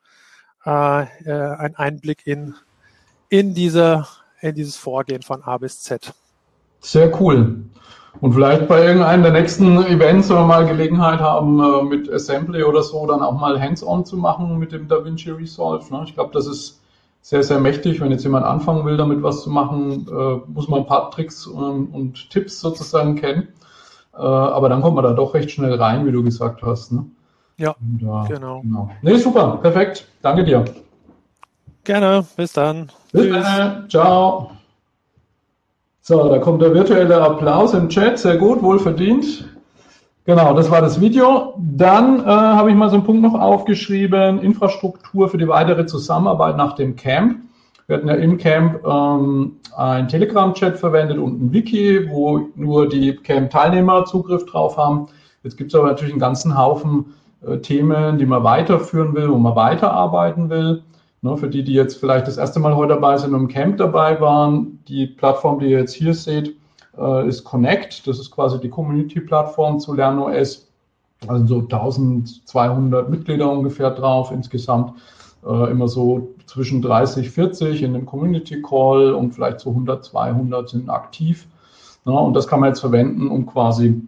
äh, 0.66 1.04
äh, 1.26 1.56
ein 1.58 1.76
Einblick 1.76 2.26
in, 2.26 2.56
in, 3.30 3.54
diese, 3.54 4.08
in 4.40 4.56
dieses 4.56 4.78
Vorgehen 4.78 5.22
von 5.22 5.44
A 5.44 5.58
bis 5.58 5.82
Z. 5.82 6.14
Sehr 6.80 7.22
cool. 7.22 7.66
Und 8.20 8.34
vielleicht 8.34 8.68
bei 8.68 8.86
irgendeinem 8.86 9.24
der 9.24 9.32
nächsten 9.32 9.78
Events, 9.86 10.30
wenn 10.30 10.38
wir 10.38 10.46
mal 10.46 10.66
Gelegenheit 10.66 11.20
haben, 11.20 11.60
äh, 11.60 11.84
mit 11.84 12.12
Assembly 12.12 12.64
oder 12.64 12.84
so, 12.84 13.08
dann 13.08 13.22
auch 13.22 13.40
mal 13.40 13.60
hands-on 13.60 14.06
zu 14.06 14.18
machen 14.18 14.60
mit 14.60 14.72
dem 14.72 14.88
DaVinci 14.88 15.32
Resolve. 15.32 15.92
Ne? 15.94 16.04
Ich 16.06 16.14
glaube, 16.14 16.32
das 16.34 16.46
ist 16.46 16.82
sehr, 17.22 17.44
sehr 17.44 17.60
mächtig. 17.60 18.02
Wenn 18.02 18.12
jetzt 18.12 18.24
jemand 18.24 18.46
anfangen 18.46 18.86
will, 18.86 18.98
damit 18.98 19.24
was 19.24 19.44
zu 19.44 19.50
machen, 19.50 20.08
äh, 20.10 20.52
muss 20.52 20.68
man 20.68 20.82
ein 20.82 20.86
paar 20.88 21.10
Tricks 21.12 21.48
und, 21.48 21.88
und 21.88 22.30
Tipps 22.30 22.60
sozusagen 22.60 23.16
kennen. 23.16 23.48
Äh, 24.14 24.18
aber 24.18 24.68
dann 24.70 24.82
kommt 24.82 24.96
man 24.96 25.06
da 25.06 25.14
doch 25.14 25.34
recht 25.34 25.52
schnell 25.52 25.76
rein, 25.76 26.06
wie 26.06 26.12
du 26.12 26.22
gesagt 26.22 26.62
hast. 26.64 26.92
Ne? 26.92 27.06
Ja, 27.58 27.72
äh, 27.72 28.28
genau. 28.28 28.62
genau. 28.62 28.90
Nee, 29.02 29.18
super, 29.18 29.58
perfekt. 29.62 30.08
Danke 30.22 30.44
dir. 30.44 30.66
Gerne, 31.84 32.26
bis 32.36 32.54
dann. 32.54 32.92
Bis 33.12 33.24
Tschüss. 33.24 33.44
dann, 33.44 33.90
ciao. 33.90 34.52
So, 36.04 36.30
da 36.30 36.40
kommt 36.40 36.64
der 36.64 36.74
virtuelle 36.74 37.22
Applaus 37.22 37.76
im 37.76 37.88
Chat, 37.88 38.18
sehr 38.18 38.38
gut, 38.38 38.64
wohl 38.64 38.80
verdient. 38.80 39.48
Genau, 40.26 40.56
das 40.56 40.72
war 40.72 40.82
das 40.82 41.00
Video. 41.00 41.54
Dann 41.60 42.22
äh, 42.22 42.24
habe 42.24 42.72
ich 42.72 42.76
mal 42.76 42.90
so 42.90 42.96
einen 42.96 43.04
Punkt 43.04 43.22
noch 43.22 43.36
aufgeschrieben, 43.36 44.40
Infrastruktur 44.40 45.30
für 45.30 45.38
die 45.38 45.48
weitere 45.48 45.86
Zusammenarbeit 45.86 46.58
nach 46.58 46.74
dem 46.74 46.96
Camp. 46.96 47.38
Wir 47.86 47.98
hatten 47.98 48.08
ja 48.08 48.16
im 48.16 48.40
Camp 48.40 48.84
ähm, 48.84 49.58
einen 49.78 50.08
Telegram-Chat 50.08 50.78
verwendet 50.78 51.20
und 51.20 51.40
ein 51.40 51.54
Wiki, 51.54 52.10
wo 52.10 52.50
nur 52.56 52.90
die 52.90 53.16
Camp-Teilnehmer 53.16 54.06
Zugriff 54.06 54.48
drauf 54.48 54.78
haben. 54.78 55.06
Jetzt 55.44 55.56
gibt 55.58 55.72
es 55.72 55.80
aber 55.80 55.90
natürlich 55.90 56.14
einen 56.14 56.20
ganzen 56.20 56.58
Haufen 56.58 57.14
äh, 57.46 57.58
Themen, 57.58 58.18
die 58.18 58.26
man 58.26 58.44
weiterführen 58.44 59.14
will, 59.14 59.30
wo 59.30 59.38
man 59.38 59.56
weiterarbeiten 59.56 60.50
will. 60.50 60.82
Ne, 61.24 61.38
für 61.38 61.50
die, 61.50 61.64
die 61.64 61.74
jetzt 61.74 62.00
vielleicht 62.00 62.28
das 62.28 62.38
erste 62.38 62.60
Mal 62.60 62.76
heute 62.76 62.96
dabei 62.96 63.16
sind 63.18 63.36
und 63.36 63.42
im 63.42 63.48
Camp 63.48 63.78
dabei 63.78 64.20
waren, 64.20 64.80
die 64.88 65.06
Plattform, 65.06 65.60
die 65.60 65.68
ihr 65.68 65.80
jetzt 65.80 65.94
hier 65.94 66.16
seht, 66.16 66.56
äh, 66.98 67.28
ist 67.28 67.44
Connect. 67.44 68.08
Das 68.08 68.20
ist 68.20 68.32
quasi 68.32 68.60
die 68.60 68.70
Community-Plattform 68.70 69.80
zu 69.80 69.94
LernOS. 69.94 70.68
Also 71.28 71.46
so 71.46 71.60
1200 71.62 73.10
Mitglieder 73.10 73.52
ungefähr 73.52 73.92
drauf 73.92 74.32
insgesamt. 74.32 74.94
Äh, 75.46 75.72
immer 75.72 75.88
so 75.88 76.30
zwischen 76.48 76.82
30, 76.82 77.30
40 77.30 77.84
in 77.84 77.94
dem 77.94 78.08
Community 78.08 78.60
Call 78.62 79.14
und 79.14 79.34
vielleicht 79.34 79.60
so 79.60 79.70
100, 79.70 80.04
200 80.04 80.70
sind 80.70 80.90
aktiv. 80.90 81.48
Ja, 82.06 82.14
und 82.14 82.34
das 82.34 82.48
kann 82.48 82.60
man 82.60 82.70
jetzt 82.70 82.80
verwenden, 82.80 83.30
um 83.30 83.46
quasi 83.46 84.02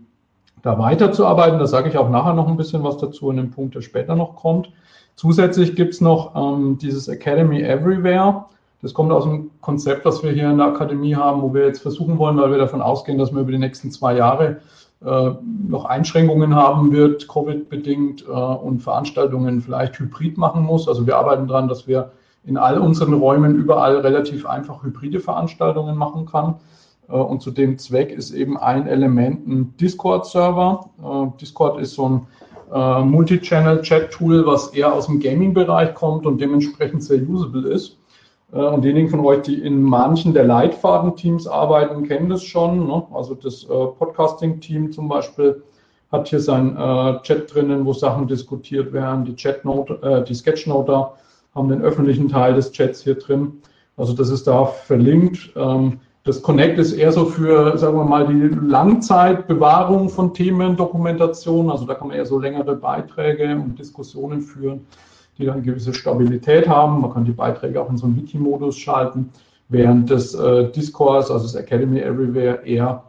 da 0.64 0.80
weiterzuarbeiten. 0.80 1.60
Da 1.60 1.68
sage 1.68 1.90
ich 1.90 1.98
auch 1.98 2.10
nachher 2.10 2.34
noch 2.34 2.48
ein 2.48 2.58
bisschen 2.58 2.84
was 2.84 2.98
dazu 2.98 3.30
in 3.30 3.38
dem 3.38 3.52
Punkt, 3.52 3.76
der 3.76 3.82
später 3.82 4.16
noch 4.16 4.36
kommt. 4.36 4.72
Zusätzlich 5.16 5.76
gibt 5.76 5.94
es 5.94 6.02
noch 6.02 6.36
ähm, 6.36 6.78
dieses 6.78 7.08
Academy 7.08 7.62
Everywhere. 7.62 8.46
Das 8.82 8.94
kommt 8.94 9.12
aus 9.12 9.24
dem 9.24 9.52
Konzept, 9.62 10.06
das 10.06 10.24
wir 10.24 10.32
hier 10.32 10.50
in 10.50 10.58
der 10.58 10.68
Akademie 10.68 11.16
haben, 11.16 11.42
wo 11.42 11.54
wir 11.54 11.66
jetzt 11.66 11.82
versuchen 11.82 12.18
wollen, 12.18 12.38
weil 12.38 12.52
wir 12.52 12.58
davon 12.58 12.82
ausgehen, 12.82 13.18
dass 13.18 13.34
wir 13.34 13.42
über 13.42 13.52
die 13.52 13.58
nächsten 13.58 13.92
zwei 13.92 14.18
Jahre 14.18 14.60
äh, 15.06 15.32
noch 15.68 15.86
Einschränkungen 15.86 16.56
haben 16.56 16.92
wird, 16.92 17.28
Covid-bedingt 17.28 18.26
äh, 18.28 18.32
und 18.32 18.82
Veranstaltungen 18.82 19.62
vielleicht 19.62 20.00
hybrid 20.00 20.38
machen 20.38 20.64
muss. 20.64 20.88
Also 20.88 21.08
wir 21.08 21.18
arbeiten 21.18 21.48
daran, 21.48 21.68
dass 21.68 21.88
wir 21.88 22.12
in 22.46 22.58
all 22.58 22.78
unseren 22.78 23.14
Räumen 23.14 23.56
überall 23.56 23.98
relativ 23.98 24.46
einfach 24.46 24.84
hybride 24.84 25.20
Veranstaltungen 25.20 25.96
machen 25.96 26.26
kann. 26.26 26.56
Äh, 27.10 27.14
und 27.14 27.42
zu 27.42 27.52
dem 27.52 27.78
Zweck 27.78 28.12
ist 28.12 28.32
eben 28.32 28.58
ein 28.58 28.88
Element 28.88 29.48
ein 29.48 29.78
Discord-Server. 29.78 30.90
Äh, 31.02 31.40
Discord 31.40 31.80
ist 31.80 31.96
so 31.96 32.10
ein 32.10 32.28
äh, 32.74 33.02
Multi-Channel-Chat-Tool, 33.04 34.46
was 34.46 34.70
eher 34.70 34.94
aus 34.94 35.06
dem 35.06 35.20
Gaming-Bereich 35.20 35.94
kommt 35.94 36.26
und 36.26 36.42
dementsprechend 36.42 37.04
sehr 37.04 37.22
usable 37.28 37.70
ist. 37.70 37.98
Äh, 38.52 38.58
und 38.58 38.84
diejenigen 38.84 39.10
von 39.10 39.20
euch, 39.22 39.42
die 39.44 39.62
in 39.62 39.82
manchen 39.82 40.34
der 40.34 40.46
Leitfaden-Teams 40.46 41.48
arbeiten, 41.48 42.08
kennen 42.08 42.30
das 42.30 42.44
schon. 42.44 42.88
Ne? 42.88 43.04
Also 43.14 43.36
das 43.36 43.64
äh, 43.64 43.68
Podcasting-Team 43.68 44.92
zum 44.92 45.08
Beispiel 45.08 45.62
hat 46.12 46.28
hier 46.28 46.40
sein 46.40 46.76
äh, 46.78 47.22
Chat 47.22 47.54
drinnen, 47.54 47.86
wo 47.86 47.94
Sachen 47.94 48.28
diskutiert 48.28 48.94
werden. 48.94 49.26
Die 49.26 49.36
Chatnote, 49.36 50.00
äh, 50.02 50.24
die 50.24 50.36
Sketchnoter 50.36 51.14
haben 51.56 51.70
den 51.70 51.82
öffentlichen 51.82 52.30
Teil 52.30 52.56
des 52.56 52.72
Chats 52.72 53.04
hier 53.04 53.16
drin. 53.16 53.62
Also 53.98 54.14
das 54.14 54.30
ist 54.30 54.48
da 54.48 54.66
verlinkt. 54.66 55.52
Ähm, 55.56 56.00
das 56.24 56.42
Connect 56.42 56.80
ist 56.80 56.94
eher 56.94 57.12
so 57.12 57.26
für, 57.26 57.78
sagen 57.78 57.98
wir 57.98 58.06
mal, 58.06 58.28
die 58.28 58.56
Langzeitbewahrung 58.66 60.10
von 60.10 60.34
Themen, 60.34 60.78
Dokumentation. 60.78 61.70
Also 61.70 61.86
da 61.86 61.96
kann 61.96 62.08
man 62.08 62.18
eher 62.18 62.26
so 62.26 62.40
längere 62.40 62.76
Beiträge 62.76 63.56
und 63.56 63.78
Diskussionen 63.78 64.42
führen 64.42 64.86
die 65.38 65.46
dann 65.46 65.64
gewisse 65.64 65.94
Stabilität 65.94 66.68
haben. 66.68 67.02
Man 67.02 67.14
kann 67.14 67.26
die 67.26 67.32
Beiträge 67.32 67.82
auch 67.82 67.90
in 67.90 67.98
so 67.98 68.06
einen 68.06 68.18
Wiki-Modus 68.18 68.78
schalten, 68.78 69.30
während 69.70 70.10
das 70.10 70.34
äh, 70.34 70.72
Discourse, 70.72 71.34
also 71.34 71.46
das 71.46 71.56
Academy 71.56 72.00
Everywhere, 72.00 72.66
eher, 72.66 73.04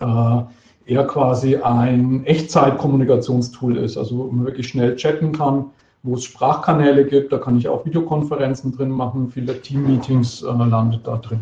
äh, 0.00 0.92
eher 0.92 1.06
quasi 1.06 1.56
ein 1.56 2.24
Echtzeit-Kommunikationstool 2.24 3.76
ist, 3.76 3.96
also 3.96 4.18
wo 4.18 4.24
man 4.24 4.46
wirklich 4.46 4.68
schnell 4.68 4.96
chatten 4.96 5.32
kann, 5.32 5.66
wo 6.02 6.14
es 6.14 6.24
Sprachkanäle 6.24 7.04
gibt, 7.04 7.32
da 7.32 7.38
kann 7.38 7.58
ich 7.58 7.68
auch 7.68 7.84
Videokonferenzen 7.84 8.74
drin 8.76 8.90
machen, 8.90 9.28
viele 9.28 9.60
Team-Meetings 9.60 10.42
äh, 10.42 10.46
landet 10.46 11.06
da 11.06 11.16
drin. 11.16 11.40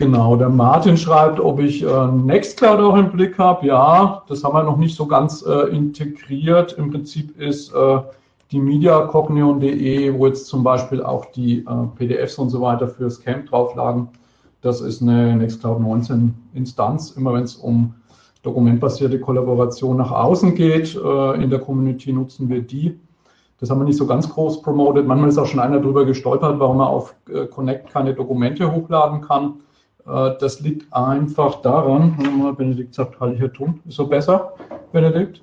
Genau, 0.00 0.34
der 0.34 0.48
Martin 0.48 0.96
schreibt, 0.96 1.38
ob 1.40 1.60
ich 1.60 1.82
äh, 1.82 2.06
Nextcloud 2.06 2.80
auch 2.80 2.96
im 2.96 3.12
Blick 3.12 3.38
habe. 3.38 3.66
Ja, 3.66 4.22
das 4.28 4.42
haben 4.42 4.54
wir 4.54 4.62
noch 4.62 4.78
nicht 4.78 4.96
so 4.96 5.04
ganz 5.04 5.42
äh, 5.42 5.68
integriert. 5.76 6.72
Im 6.72 6.90
Prinzip 6.90 7.38
ist 7.38 7.74
äh, 7.74 7.98
die 8.50 8.60
mediacognion.de, 8.60 10.18
wo 10.18 10.26
jetzt 10.26 10.46
zum 10.46 10.64
Beispiel 10.64 11.02
auch 11.02 11.26
die 11.26 11.58
äh, 11.58 11.86
PDFs 11.96 12.38
und 12.38 12.48
so 12.48 12.62
weiter 12.62 12.88
fürs 12.88 13.20
Camp 13.20 13.50
drauflagen. 13.50 14.08
Das 14.62 14.80
ist 14.80 15.02
eine 15.02 15.36
Nextcloud 15.36 15.80
19 15.80 16.34
Instanz. 16.54 17.10
Immer 17.10 17.34
wenn 17.34 17.42
es 17.44 17.56
um 17.56 17.92
dokumentbasierte 18.42 19.20
Kollaboration 19.20 19.98
nach 19.98 20.12
außen 20.12 20.54
geht, 20.54 20.96
äh, 20.96 21.42
in 21.42 21.50
der 21.50 21.58
Community 21.58 22.10
nutzen 22.10 22.48
wir 22.48 22.62
die. 22.62 22.98
Das 23.58 23.68
haben 23.68 23.80
wir 23.80 23.84
nicht 23.84 23.98
so 23.98 24.06
ganz 24.06 24.30
groß 24.30 24.62
promotet. 24.62 25.06
Manchmal 25.06 25.28
ist 25.28 25.36
auch 25.36 25.44
schon 25.44 25.60
einer 25.60 25.78
drüber 25.78 26.06
gestolpert, 26.06 26.58
warum 26.58 26.78
man 26.78 26.86
auf 26.86 27.14
äh, 27.28 27.44
Connect 27.44 27.90
keine 27.90 28.14
Dokumente 28.14 28.72
hochladen 28.72 29.20
kann. 29.20 29.56
Äh, 30.06 30.32
das 30.40 30.60
liegt 30.60 30.92
einfach 30.92 31.62
daran, 31.62 32.54
Benedikt 32.56 32.94
sagt, 32.94 33.16
hier 33.36 33.52
tun. 33.52 33.80
Ist 33.86 33.96
so 33.96 34.06
besser, 34.06 34.54
Benedikt? 34.92 35.42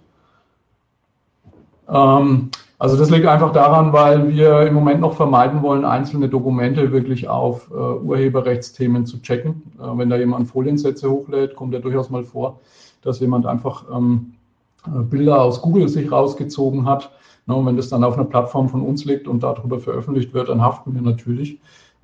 Ähm, 1.89 2.51
also 2.79 2.95
das 2.95 3.09
liegt 3.09 3.25
einfach 3.25 3.51
daran, 3.53 3.91
weil 3.91 4.29
wir 4.29 4.61
im 4.61 4.75
Moment 4.75 5.01
noch 5.01 5.15
vermeiden 5.15 5.63
wollen, 5.63 5.83
einzelne 5.83 6.29
Dokumente 6.29 6.91
wirklich 6.91 7.27
auf 7.27 7.71
äh, 7.71 7.73
Urheberrechtsthemen 7.73 9.05
zu 9.07 9.19
checken. 9.21 9.63
Äh, 9.79 9.97
wenn 9.97 10.09
da 10.09 10.17
jemand 10.17 10.47
Foliensätze 10.47 11.09
hochlädt, 11.09 11.55
kommt 11.55 11.73
ja 11.73 11.79
durchaus 11.79 12.11
mal 12.11 12.23
vor, 12.23 12.59
dass 13.01 13.19
jemand 13.19 13.47
einfach 13.47 13.85
ähm, 13.91 14.33
äh, 14.85 14.99
Bilder 14.99 15.41
aus 15.41 15.61
Google 15.61 15.87
sich 15.87 16.11
rausgezogen 16.11 16.85
hat. 16.85 17.11
Und 17.47 17.65
wenn 17.65 17.77
das 17.77 17.89
dann 17.89 18.03
auf 18.03 18.15
einer 18.15 18.25
Plattform 18.25 18.67
von 18.67 18.81
uns 18.81 19.05
liegt 19.05 19.27
und 19.27 19.41
darüber 19.41 19.79
veröffentlicht 19.79 20.33
wird, 20.33 20.49
dann 20.49 20.61
haften 20.61 20.93
wir 20.93 21.01
natürlich. 21.01 21.59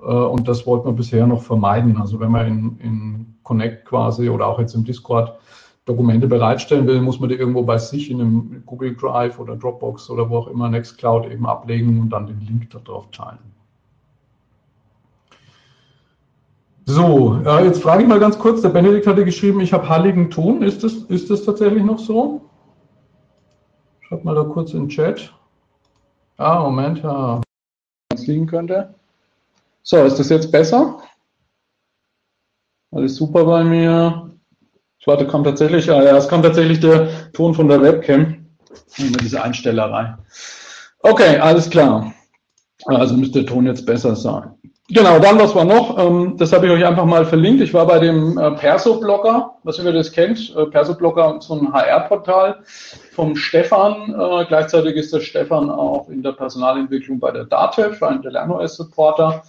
Äh, 0.06 0.12
und 0.12 0.48
das 0.48 0.66
wollten 0.66 0.88
wir 0.88 0.94
bisher 0.94 1.26
noch 1.28 1.42
vermeiden. 1.42 1.98
Also 1.98 2.20
wenn 2.20 2.32
man 2.32 2.48
in, 2.48 2.80
in 2.80 3.36
Connect 3.44 3.86
quasi 3.86 4.30
oder 4.30 4.48
auch 4.48 4.60
jetzt 4.60 4.76
im 4.76 4.84
Discord 4.84 5.38
Dokumente 5.86 6.28
bereitstellen 6.28 6.88
will, 6.88 7.02
muss 7.02 7.20
man 7.20 7.30
die 7.30 7.36
irgendwo 7.36 7.64
bei 7.64 7.78
sich 7.78 8.10
in 8.10 8.22
einem 8.22 8.64
Google 8.66 8.96
Drive 8.96 9.38
oder 9.40 9.56
Dropbox 9.56 10.10
oder 10.10 10.30
wo 10.30 10.38
auch 10.38 10.48
immer 10.48 10.70
Nextcloud 10.70 11.30
eben 11.30 11.46
ablegen 11.46 12.00
und 12.00 12.10
dann 12.10 12.28
den 12.28 12.40
Link 12.40 12.70
darauf 12.70 13.12
teilen. 13.12 13.40
So, 16.86 17.40
äh, 17.46 17.66
jetzt 17.66 17.82
frage 17.82 18.04
ich 18.04 18.10
mal 18.10 18.20
ganz 18.20 18.38
kurz, 18.38 18.62
der 18.62 18.70
Benedikt 18.70 19.08
hatte 19.08 19.24
geschrieben, 19.24 19.62
ich 19.62 19.74
habe 19.74 19.88
halligen 19.88 20.30
Ton. 20.30 20.62
Ist 20.62 20.84
das, 20.84 20.94
ist 20.94 21.30
das 21.30 21.44
tatsächlich 21.44 21.84
noch 21.84 22.00
so? 22.00 22.42
Schreibt 24.02 24.26
mal 24.26 24.36
da 24.36 24.44
kurz 24.44 24.74
in 24.74 24.84
den 24.84 24.90
Chat. 24.90 25.34
Ah, 26.38 26.62
Moment, 26.62 27.02
ja. 27.02 27.42
Was 28.12 28.28
liegen 28.28 28.48
könnte. 28.48 28.96
So, 29.86 30.04
ist 30.04 30.18
das 30.18 30.30
jetzt 30.30 30.50
besser? 30.50 31.02
Alles 32.92 33.18
super 33.18 33.44
bei 33.44 33.64
mir. 33.66 34.32
Ich 34.98 35.08
warte, 35.08 35.28
kommt 35.28 35.46
tatsächlich, 35.46 35.92
ah 35.92 36.02
ja, 36.02 36.16
es 36.16 36.30
kommt 36.30 36.46
tatsächlich 36.46 36.80
der 36.80 37.32
Ton 37.34 37.54
von 37.54 37.68
der 37.68 37.82
Webcam. 37.82 38.46
Immer 38.98 39.18
diese 39.18 39.44
Einstellerei. 39.44 40.16
Okay, 41.00 41.38
alles 41.38 41.70
klar. 41.70 42.14
Also 42.86 43.16
müsste 43.16 43.44
der 43.44 43.52
Ton 43.52 43.66
jetzt 43.66 43.86
besser 43.86 44.16
sein. 44.16 44.52
Genau, 44.90 45.20
dann 45.20 45.40
was 45.40 45.56
war 45.56 45.66
noch? 45.66 45.98
Ähm, 45.98 46.36
das 46.38 46.54
habe 46.54 46.68
ich 46.68 46.72
euch 46.72 46.86
einfach 46.86 47.06
mal 47.06 47.26
verlinkt. 47.26 47.62
Ich 47.62 47.74
war 47.74 47.86
bei 47.86 48.00
dem 48.00 48.38
äh, 48.38 48.52
Perso-Blogger, 48.52 49.56
was 49.64 49.80
ihr 49.80 49.92
das 49.92 50.12
kennt. 50.12 50.56
Äh, 50.56 50.66
Perso-Blogger, 50.68 51.42
so 51.42 51.56
ein 51.56 51.74
HR-Portal 51.74 52.64
vom 53.12 53.36
Stefan. 53.36 54.14
Äh, 54.14 54.46
gleichzeitig 54.46 54.96
ist 54.96 55.14
der 55.14 55.22
Stefan 55.22 55.70
auch 55.70 56.08
in 56.10 56.22
der 56.22 56.34
Personalentwicklung 56.34 57.20
bei 57.20 57.32
der 57.32 57.46
DATEV, 57.46 58.02
ein 58.04 58.22
der 58.22 58.32
LernOS-Supporter. 58.32 59.44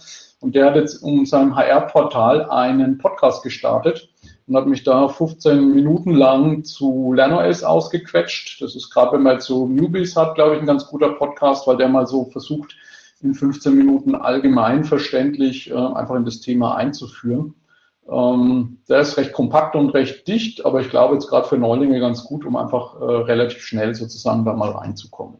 Und 0.45 0.53
der 0.53 0.67
hat 0.67 0.75
jetzt 0.75 1.01
um 1.01 1.25
seinem 1.25 1.55
HR-Portal 1.55 2.51
einen 2.51 2.99
Podcast 2.99 3.41
gestartet 3.41 4.09
und 4.45 4.55
hat 4.55 4.67
mich 4.67 4.83
da 4.83 5.07
15 5.07 5.73
Minuten 5.73 6.13
lang 6.13 6.63
zu 6.63 7.13
LernOS 7.13 7.63
ausgequetscht. 7.63 8.61
Das 8.61 8.75
ist 8.75 8.91
gerade, 8.91 9.13
wenn 9.13 9.23
man 9.23 9.33
jetzt 9.33 9.47
so 9.47 9.65
Newbies 9.65 10.15
hat, 10.15 10.35
glaube 10.35 10.53
ich, 10.53 10.61
ein 10.61 10.67
ganz 10.67 10.85
guter 10.85 11.13
Podcast, 11.13 11.65
weil 11.65 11.77
der 11.77 11.87
mal 11.87 12.05
so 12.05 12.25
versucht, 12.25 12.75
in 13.23 13.33
15 13.33 13.75
Minuten 13.75 14.13
allgemein 14.13 14.83
verständlich 14.83 15.71
äh, 15.71 15.73
einfach 15.73 16.13
in 16.13 16.25
das 16.25 16.41
Thema 16.41 16.75
einzuführen. 16.75 17.55
Ähm, 18.07 18.77
der 18.87 18.99
ist 18.99 19.17
recht 19.17 19.33
kompakt 19.33 19.75
und 19.75 19.95
recht 19.95 20.27
dicht, 20.27 20.63
aber 20.63 20.79
ich 20.79 20.91
glaube 20.91 21.15
jetzt 21.15 21.27
gerade 21.27 21.47
für 21.47 21.57
Neulinge 21.57 21.99
ganz 21.99 22.23
gut, 22.23 22.45
um 22.45 22.55
einfach 22.55 23.01
äh, 23.01 23.03
relativ 23.03 23.63
schnell 23.63 23.95
sozusagen 23.95 24.45
da 24.45 24.53
mal 24.53 24.69
reinzukommen. 24.69 25.39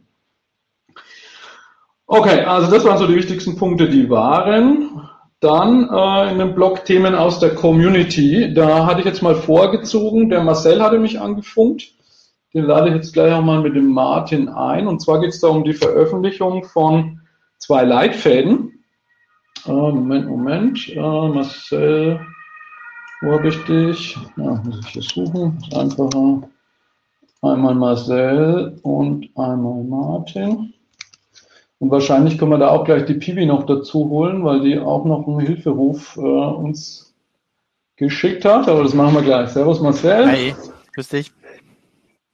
Okay, 2.07 2.41
also 2.41 2.69
das 2.69 2.86
waren 2.86 2.99
so 2.99 3.08
die 3.08 3.15
wichtigsten 3.15 3.56
Punkte, 3.56 3.89
die 3.89 4.10
waren. 4.10 5.01
Dann 5.39 5.89
äh, 5.89 6.32
in 6.32 6.38
den 6.38 6.53
Blog 6.53 6.86
Themen 6.86 7.15
aus 7.15 7.39
der 7.39 7.56
Community. 7.56 8.53
Da 8.53 8.86
hatte 8.86 8.99
ich 8.99 9.06
jetzt 9.06 9.23
mal 9.23 9.36
vorgezogen, 9.36 10.30
der 10.30 10.43
Marcel 10.43 10.82
hatte 10.82 10.99
mich 10.99 11.19
angefunkt. 11.19 11.93
Den 12.53 12.65
lade 12.65 12.89
ich 12.89 12.95
jetzt 12.95 13.13
gleich 13.13 13.34
auch 13.34 13.41
mal 13.41 13.62
mit 13.62 13.75
dem 13.75 13.91
Martin 13.91 14.49
ein. 14.49 14.88
Und 14.88 15.01
zwar 15.01 15.19
geht 15.19 15.32
es 15.32 15.41
da 15.41 15.47
um 15.47 15.63
die 15.63 15.73
Veröffentlichung 15.73 16.63
von 16.63 17.21
zwei 17.58 17.84
Leitfäden. 17.84 18.84
Äh, 19.65 19.71
Moment, 19.71 20.27
Moment. 20.27 20.89
Äh, 20.89 20.99
Marcel, 20.99 22.19
wo 23.21 23.32
habe 23.32 23.47
ich 23.47 23.58
dich? 23.65 24.15
Ja, 24.38 24.62
muss 24.63 24.80
ich 24.80 24.88
hier 24.89 25.01
suchen. 25.01 25.58
Einfacher. 25.73 26.47
Einmal 27.41 27.75
Marcel 27.75 28.80
und 28.84 29.27
einmal 29.36 29.84
Martin. 29.84 30.74
Und 31.79 31.91
wahrscheinlich 31.91 32.38
können 32.38 32.51
wir 32.51 32.57
da 32.57 32.69
auch 32.69 32.85
gleich 32.85 33.05
die 33.05 33.15
Pibi 33.15 33.45
noch 33.45 33.65
dazu 33.65 34.09
holen, 34.09 34.43
weil 34.43 34.61
die 34.61 34.79
auch 34.79 35.05
noch 35.05 35.27
einen 35.27 35.39
Hilferuf 35.41 36.15
äh, 36.17 36.21
uns 36.21 37.13
geschickt 37.97 38.45
hat. 38.45 38.67
Aber 38.67 38.83
das 38.83 38.93
machen 38.93 39.15
wir 39.15 39.21
gleich. 39.21 39.49
Servus 39.49 39.81
Marcel. 39.81 40.25
Hi, 40.27 40.55
grüß 40.93 41.09
dich. 41.09 41.31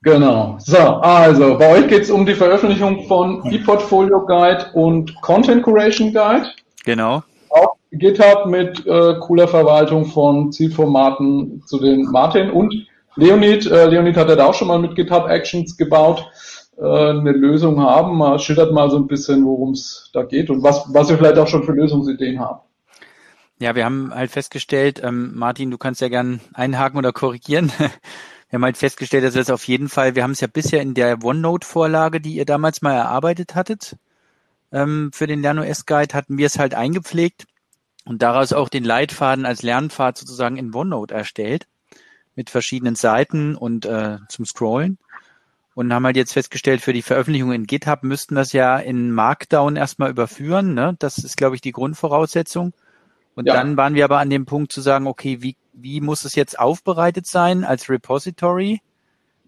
Genau. 0.02 0.56
So, 0.58 0.78
also 0.78 1.56
bei 1.58 1.72
euch 1.72 1.88
geht 1.88 2.02
es 2.02 2.10
um 2.10 2.26
die 2.26 2.34
Veröffentlichung 2.34 3.06
von 3.06 3.44
ePortfolio 3.46 4.26
Guide 4.26 4.66
und 4.74 5.14
Content 5.22 5.62
Curation 5.62 6.12
Guide. 6.12 6.46
Genau. 6.84 7.22
Auf 7.50 7.76
GitHub 7.92 8.46
mit 8.46 8.84
äh, 8.86 9.14
cooler 9.20 9.46
Verwaltung 9.46 10.06
von 10.06 10.50
Zielformaten 10.50 11.62
zu 11.66 11.78
den 11.78 12.10
Martin 12.10 12.50
und 12.50 12.74
Leonid. 13.14 13.70
Äh, 13.70 13.86
Leonid 13.86 14.16
hat 14.16 14.28
ja 14.28 14.34
da 14.34 14.46
auch 14.46 14.54
schon 14.54 14.68
mal 14.68 14.78
mit 14.78 14.96
GitHub 14.96 15.28
Actions 15.28 15.76
gebaut, 15.76 16.26
eine 16.82 17.32
Lösung 17.32 17.80
haben. 17.80 18.16
Mal, 18.16 18.38
schildert 18.38 18.72
mal 18.72 18.90
so 18.90 18.96
ein 18.96 19.06
bisschen, 19.06 19.44
worum 19.44 19.72
es 19.72 20.10
da 20.12 20.22
geht 20.22 20.50
und 20.50 20.62
was, 20.62 20.84
was 20.92 21.10
ihr 21.10 21.18
vielleicht 21.18 21.38
auch 21.38 21.48
schon 21.48 21.64
für 21.64 21.72
Lösungsideen 21.72 22.40
habt. 22.40 22.66
Ja, 23.58 23.76
wir 23.76 23.84
haben 23.84 24.12
halt 24.12 24.30
festgestellt, 24.30 25.00
ähm, 25.04 25.32
Martin, 25.36 25.70
du 25.70 25.78
kannst 25.78 26.00
ja 26.00 26.08
gern 26.08 26.40
einhaken 26.52 26.98
oder 26.98 27.12
korrigieren. 27.12 27.70
Wir 28.50 28.58
haben 28.58 28.64
halt 28.64 28.76
festgestellt, 28.76 29.24
dass 29.24 29.32
wir 29.32 29.40
es 29.40 29.48
auf 29.48 29.66
jeden 29.66 29.88
Fall, 29.88 30.14
wir 30.14 30.22
haben 30.22 30.32
es 30.32 30.42
ja 30.42 30.46
bisher 30.46 30.82
in 30.82 30.92
der 30.92 31.24
OneNote-Vorlage, 31.24 32.20
die 32.20 32.34
ihr 32.34 32.44
damals 32.44 32.82
mal 32.82 32.92
erarbeitet 32.92 33.54
hattet, 33.54 33.96
ähm, 34.72 35.10
für 35.14 35.26
den 35.26 35.40
LernOS-Guide, 35.40 36.12
hatten 36.12 36.36
wir 36.36 36.44
es 36.44 36.58
halt 36.58 36.74
eingepflegt 36.74 37.46
und 38.04 38.20
daraus 38.20 38.52
auch 38.52 38.68
den 38.68 38.84
Leitfaden 38.84 39.46
als 39.46 39.62
Lernpfad 39.62 40.18
sozusagen 40.18 40.58
in 40.58 40.74
OneNote 40.74 41.14
erstellt, 41.14 41.66
mit 42.34 42.50
verschiedenen 42.50 42.94
Seiten 42.94 43.54
und 43.54 43.86
äh, 43.86 44.18
zum 44.28 44.44
Scrollen. 44.44 44.98
Und 45.74 45.92
haben 45.92 46.04
halt 46.04 46.16
jetzt 46.16 46.34
festgestellt, 46.34 46.82
für 46.82 46.92
die 46.92 47.02
Veröffentlichung 47.02 47.52
in 47.52 47.66
GitHub 47.66 48.02
müssten 48.02 48.36
es 48.36 48.52
ja 48.52 48.78
in 48.78 49.10
Markdown 49.10 49.76
erstmal 49.76 50.10
überführen. 50.10 50.74
Ne? 50.74 50.96
Das 50.98 51.16
ist, 51.18 51.36
glaube 51.36 51.54
ich, 51.54 51.62
die 51.62 51.72
Grundvoraussetzung. 51.72 52.74
Und 53.34 53.46
ja. 53.46 53.54
dann 53.54 53.78
waren 53.78 53.94
wir 53.94 54.04
aber 54.04 54.18
an 54.18 54.28
dem 54.28 54.44
Punkt 54.44 54.72
zu 54.72 54.82
sagen, 54.82 55.06
okay, 55.06 55.40
wie 55.40 55.56
wie 55.72 56.00
muss 56.00 56.24
es 56.24 56.34
jetzt 56.34 56.58
aufbereitet 56.58 57.26
sein 57.26 57.64
als 57.64 57.88
Repository, 57.88 58.80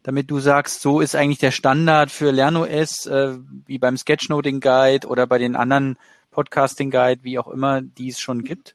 damit 0.02 0.30
du 0.30 0.40
sagst, 0.40 0.80
so 0.80 1.00
ist 1.00 1.14
eigentlich 1.14 1.38
der 1.38 1.50
Standard 1.50 2.10
für 2.10 2.30
LernOS, 2.30 3.06
äh, 3.06 3.38
wie 3.66 3.78
beim 3.78 3.96
Sketchnoting 3.96 4.60
Guide 4.60 5.06
oder 5.06 5.26
bei 5.26 5.38
den 5.38 5.56
anderen 5.56 5.96
Podcasting 6.30 6.90
Guide, 6.90 7.22
wie 7.22 7.38
auch 7.38 7.48
immer, 7.48 7.80
die 7.80 8.08
es 8.08 8.20
schon 8.20 8.42
gibt? 8.42 8.74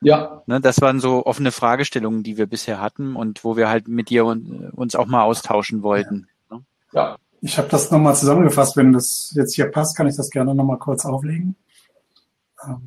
Ja. 0.00 0.42
Ne, 0.46 0.60
das 0.60 0.80
waren 0.80 1.00
so 1.00 1.24
offene 1.24 1.50
Fragestellungen, 1.50 2.22
die 2.22 2.36
wir 2.36 2.46
bisher 2.46 2.80
hatten 2.80 3.16
und 3.16 3.42
wo 3.42 3.56
wir 3.56 3.68
halt 3.68 3.88
mit 3.88 4.10
dir 4.10 4.26
uns 4.26 4.94
auch 4.94 5.06
mal 5.06 5.22
austauschen 5.22 5.82
wollten. 5.82 6.28
Ja. 6.94 7.16
Ich 7.40 7.58
habe 7.58 7.68
das 7.68 7.90
nochmal 7.90 8.14
zusammengefasst. 8.14 8.76
Wenn 8.76 8.92
das 8.92 9.32
jetzt 9.36 9.54
hier 9.54 9.70
passt, 9.70 9.96
kann 9.96 10.06
ich 10.06 10.16
das 10.16 10.30
gerne 10.30 10.54
nochmal 10.54 10.78
kurz 10.78 11.04
auflegen. 11.04 11.56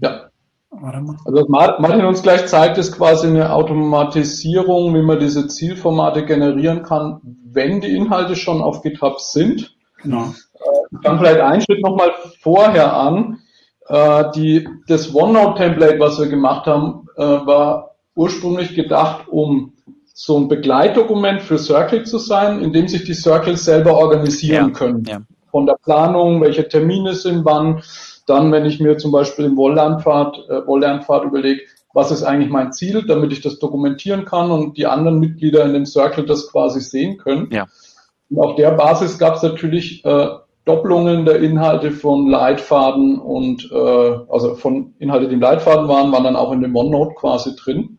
Ja. 0.01 0.29
Also 0.71 1.47
was 1.47 1.47
Martin 1.79 2.05
uns 2.05 2.21
gleich 2.21 2.45
zeigt, 2.47 2.77
ist 2.77 2.91
quasi 2.91 3.27
eine 3.27 3.53
Automatisierung, 3.53 4.93
wie 4.95 5.01
man 5.01 5.19
diese 5.19 5.47
Zielformate 5.47 6.25
generieren 6.25 6.83
kann, 6.83 7.21
wenn 7.45 7.81
die 7.81 7.95
Inhalte 7.95 8.35
schon 8.35 8.61
auf 8.61 8.81
GitHub 8.81 9.19
sind. 9.19 9.75
Genau. 10.01 10.33
Ich 10.91 10.99
fange 11.03 11.19
vielleicht 11.19 11.39
einen 11.39 11.61
Schritt 11.61 11.81
nochmal 11.83 12.11
vorher 12.41 12.93
an. 12.93 13.39
Äh, 13.87 14.25
die, 14.35 14.67
das 14.87 15.13
OneNote-Template, 15.13 15.99
was 15.99 16.19
wir 16.19 16.27
gemacht 16.27 16.67
haben, 16.67 17.07
äh, 17.15 17.21
war 17.21 17.95
ursprünglich 18.15 18.75
gedacht, 18.75 19.27
um 19.29 19.73
so 20.19 20.35
ein 20.35 20.47
Begleitdokument 20.47 21.43
für 21.43 21.59
Circle 21.59 22.03
zu 22.03 22.17
sein, 22.17 22.63
in 22.63 22.73
dem 22.73 22.87
sich 22.87 23.03
die 23.03 23.13
Circles 23.13 23.63
selber 23.63 23.95
organisieren 23.95 24.69
ja, 24.69 24.73
können. 24.73 25.03
Ja. 25.07 25.21
Von 25.51 25.67
der 25.67 25.77
Planung, 25.83 26.41
welche 26.41 26.67
Termine 26.67 27.13
sind 27.13 27.45
wann, 27.45 27.83
dann, 28.25 28.51
wenn 28.51 28.65
ich 28.65 28.79
mir 28.79 28.97
zum 28.97 29.11
Beispiel 29.11 29.45
im 29.45 29.55
Wolllernpfad, 29.55 30.37
äh, 30.49 30.65
Wolllernpfad 30.65 31.23
überlege, 31.23 31.61
was 31.93 32.09
ist 32.09 32.23
eigentlich 32.23 32.49
mein 32.49 32.73
Ziel, 32.73 33.05
damit 33.05 33.31
ich 33.31 33.41
das 33.41 33.59
dokumentieren 33.59 34.25
kann 34.25 34.49
und 34.49 34.75
die 34.75 34.87
anderen 34.87 35.19
Mitglieder 35.19 35.63
in 35.65 35.73
dem 35.73 35.85
Circle 35.85 36.25
das 36.25 36.51
quasi 36.51 36.81
sehen 36.81 37.19
können. 37.19 37.49
Ja. 37.51 37.67
Und 38.31 38.39
auf 38.39 38.55
der 38.55 38.71
Basis 38.71 39.19
gab 39.19 39.35
es 39.35 39.43
natürlich 39.43 40.03
äh, 40.03 40.29
Doppelungen 40.65 41.25
der 41.25 41.41
Inhalte 41.41 41.91
von 41.91 42.27
Leitfaden 42.27 43.19
und 43.19 43.71
äh, 43.71 44.17
also 44.29 44.55
von 44.55 44.95
Inhalte, 44.97 45.27
die 45.27 45.35
im 45.35 45.41
Leitfaden 45.41 45.87
waren, 45.87 46.11
waren 46.11 46.23
dann 46.23 46.35
auch 46.35 46.51
in 46.53 46.61
dem 46.61 46.75
OneNote 46.75 47.13
quasi 47.13 47.55
drin. 47.55 47.96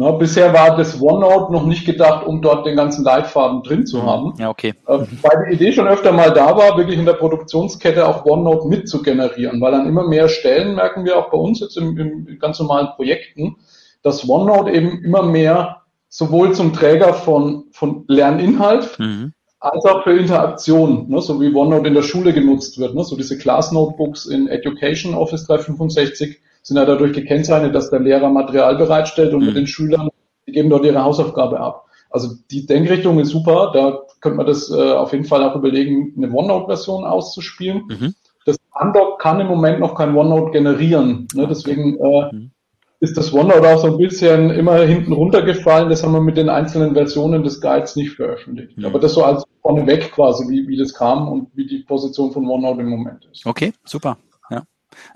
Na, 0.00 0.12
bisher 0.12 0.54
war 0.54 0.78
das 0.78 0.98
OneNote 0.98 1.52
noch 1.52 1.66
nicht 1.66 1.84
gedacht, 1.84 2.26
um 2.26 2.40
dort 2.40 2.64
den 2.64 2.74
ganzen 2.74 3.04
Leitfaden 3.04 3.62
drin 3.62 3.84
zu 3.84 4.02
haben. 4.02 4.32
Ja, 4.38 4.48
okay. 4.48 4.72
Äh, 4.86 5.00
weil 5.20 5.48
die 5.50 5.56
Idee 5.56 5.72
schon 5.74 5.86
öfter 5.86 6.10
mal 6.10 6.32
da 6.32 6.56
war, 6.56 6.78
wirklich 6.78 6.98
in 6.98 7.04
der 7.04 7.12
Produktionskette 7.12 8.08
auch 8.08 8.24
OneNote 8.24 8.66
mit 8.66 8.88
zu 8.88 9.02
generieren, 9.02 9.60
weil 9.60 9.74
an 9.74 9.86
immer 9.86 10.08
mehr 10.08 10.30
Stellen 10.30 10.76
merken 10.76 11.04
wir 11.04 11.18
auch 11.18 11.30
bei 11.30 11.36
uns 11.36 11.60
jetzt 11.60 11.76
im, 11.76 11.98
im 11.98 12.38
ganz 12.38 12.58
normalen 12.58 12.88
Projekten, 12.96 13.56
dass 14.02 14.26
OneNote 14.26 14.70
eben 14.70 15.04
immer 15.04 15.22
mehr 15.22 15.82
sowohl 16.08 16.54
zum 16.54 16.72
Träger 16.72 17.12
von, 17.12 17.64
von 17.72 18.04
Lerninhalt 18.08 18.98
mhm. 18.98 19.34
als 19.58 19.84
auch 19.84 20.02
für 20.04 20.16
Interaktion, 20.16 21.10
ne, 21.10 21.20
so 21.20 21.42
wie 21.42 21.54
OneNote 21.54 21.88
in 21.88 21.94
der 21.94 22.04
Schule 22.04 22.32
genutzt 22.32 22.78
wird, 22.78 22.94
ne, 22.94 23.04
so 23.04 23.18
diese 23.18 23.36
Class 23.36 23.70
Notebooks 23.70 24.24
in 24.24 24.48
Education 24.48 25.14
Office 25.14 25.46
365 25.46 26.40
sind 26.62 26.76
ja 26.76 26.84
dadurch 26.84 27.12
gekennzeichnet, 27.12 27.74
dass 27.74 27.90
der 27.90 28.00
Lehrer 28.00 28.30
Material 28.30 28.76
bereitstellt 28.76 29.34
und 29.34 29.40
mhm. 29.40 29.46
mit 29.46 29.56
den 29.56 29.66
Schülern, 29.66 30.08
die 30.46 30.52
geben 30.52 30.70
dort 30.70 30.84
ihre 30.84 31.02
Hausaufgabe 31.02 31.60
ab. 31.60 31.86
Also 32.10 32.34
die 32.50 32.66
Denkrichtung 32.66 33.20
ist 33.20 33.30
super, 33.30 33.70
da 33.72 34.00
könnte 34.20 34.36
man 34.36 34.46
das 34.46 34.70
äh, 34.70 34.92
auf 34.92 35.12
jeden 35.12 35.24
Fall 35.24 35.42
auch 35.42 35.54
überlegen, 35.54 36.12
eine 36.16 36.32
OneNote-Version 36.32 37.04
auszuspielen. 37.04 37.84
Mhm. 37.88 38.14
Das 38.44 38.56
Undock 38.80 39.20
kann 39.20 39.40
im 39.40 39.46
Moment 39.46 39.80
noch 39.80 39.94
kein 39.94 40.14
OneNote 40.14 40.50
generieren. 40.50 41.28
Ne? 41.34 41.46
Deswegen 41.48 41.98
äh, 41.98 42.32
mhm. 42.32 42.50
ist 42.98 43.16
das 43.16 43.32
OneNote 43.32 43.68
auch 43.68 43.78
so 43.78 43.86
ein 43.86 43.96
bisschen 43.96 44.50
immer 44.50 44.78
hinten 44.78 45.12
runtergefallen. 45.12 45.88
Das 45.88 46.02
haben 46.02 46.12
wir 46.12 46.20
mit 46.20 46.36
den 46.36 46.48
einzelnen 46.48 46.94
Versionen 46.94 47.44
des 47.44 47.60
Guides 47.60 47.94
nicht 47.96 48.16
veröffentlicht. 48.16 48.76
Mhm. 48.76 48.86
Aber 48.86 48.98
das 48.98 49.14
so 49.14 49.24
als 49.24 49.44
vorneweg 49.62 50.10
quasi, 50.12 50.48
wie, 50.48 50.66
wie 50.66 50.76
das 50.76 50.92
kam 50.92 51.28
und 51.28 51.48
wie 51.54 51.66
die 51.66 51.84
Position 51.84 52.32
von 52.32 52.46
OneNote 52.46 52.80
im 52.80 52.88
Moment 52.88 53.28
ist. 53.30 53.46
Okay, 53.46 53.72
super. 53.84 54.16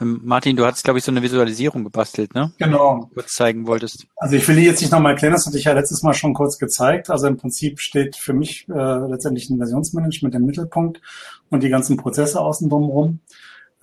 Ähm, 0.01 0.21
Martin, 0.25 0.57
du 0.57 0.65
hattest, 0.65 0.85
glaube 0.85 0.99
ich, 0.99 1.05
so 1.05 1.11
eine 1.11 1.23
Visualisierung 1.23 1.85
gebastelt, 1.85 2.35
ne? 2.35 2.53
Genau. 2.59 3.11
Kurz 3.15 3.35
zeigen 3.35 3.67
wolltest. 3.67 4.07
Also 4.17 4.37
ich 4.37 4.47
will 4.49 4.57
die 4.57 4.65
jetzt 4.65 4.81
nicht 4.81 4.93
nochmal 4.93 5.13
erklären, 5.13 5.35
das 5.35 5.47
hatte 5.47 5.59
ich 5.59 5.65
ja 5.65 5.73
letztes 5.73 6.03
Mal 6.03 6.15
schon 6.15 6.35
kurz 6.35 6.59
gezeigt. 6.59 7.11
Also 7.11 7.27
im 7.27 7.37
Prinzip 7.37 7.81
steht 7.81 8.17
für 8.17 8.33
mich 8.33 8.69
äh, 8.69 8.73
letztendlich 9.09 9.51
ein 9.51 9.59
Versionsmanagement 9.59 10.35
im 10.35 10.47
Mittelpunkt 10.47 11.01
und 11.51 11.63
die 11.63 11.69
ganzen 11.69 11.97
Prozesse 11.97 12.41
außen 12.41 12.69
drumherum. 12.69 13.21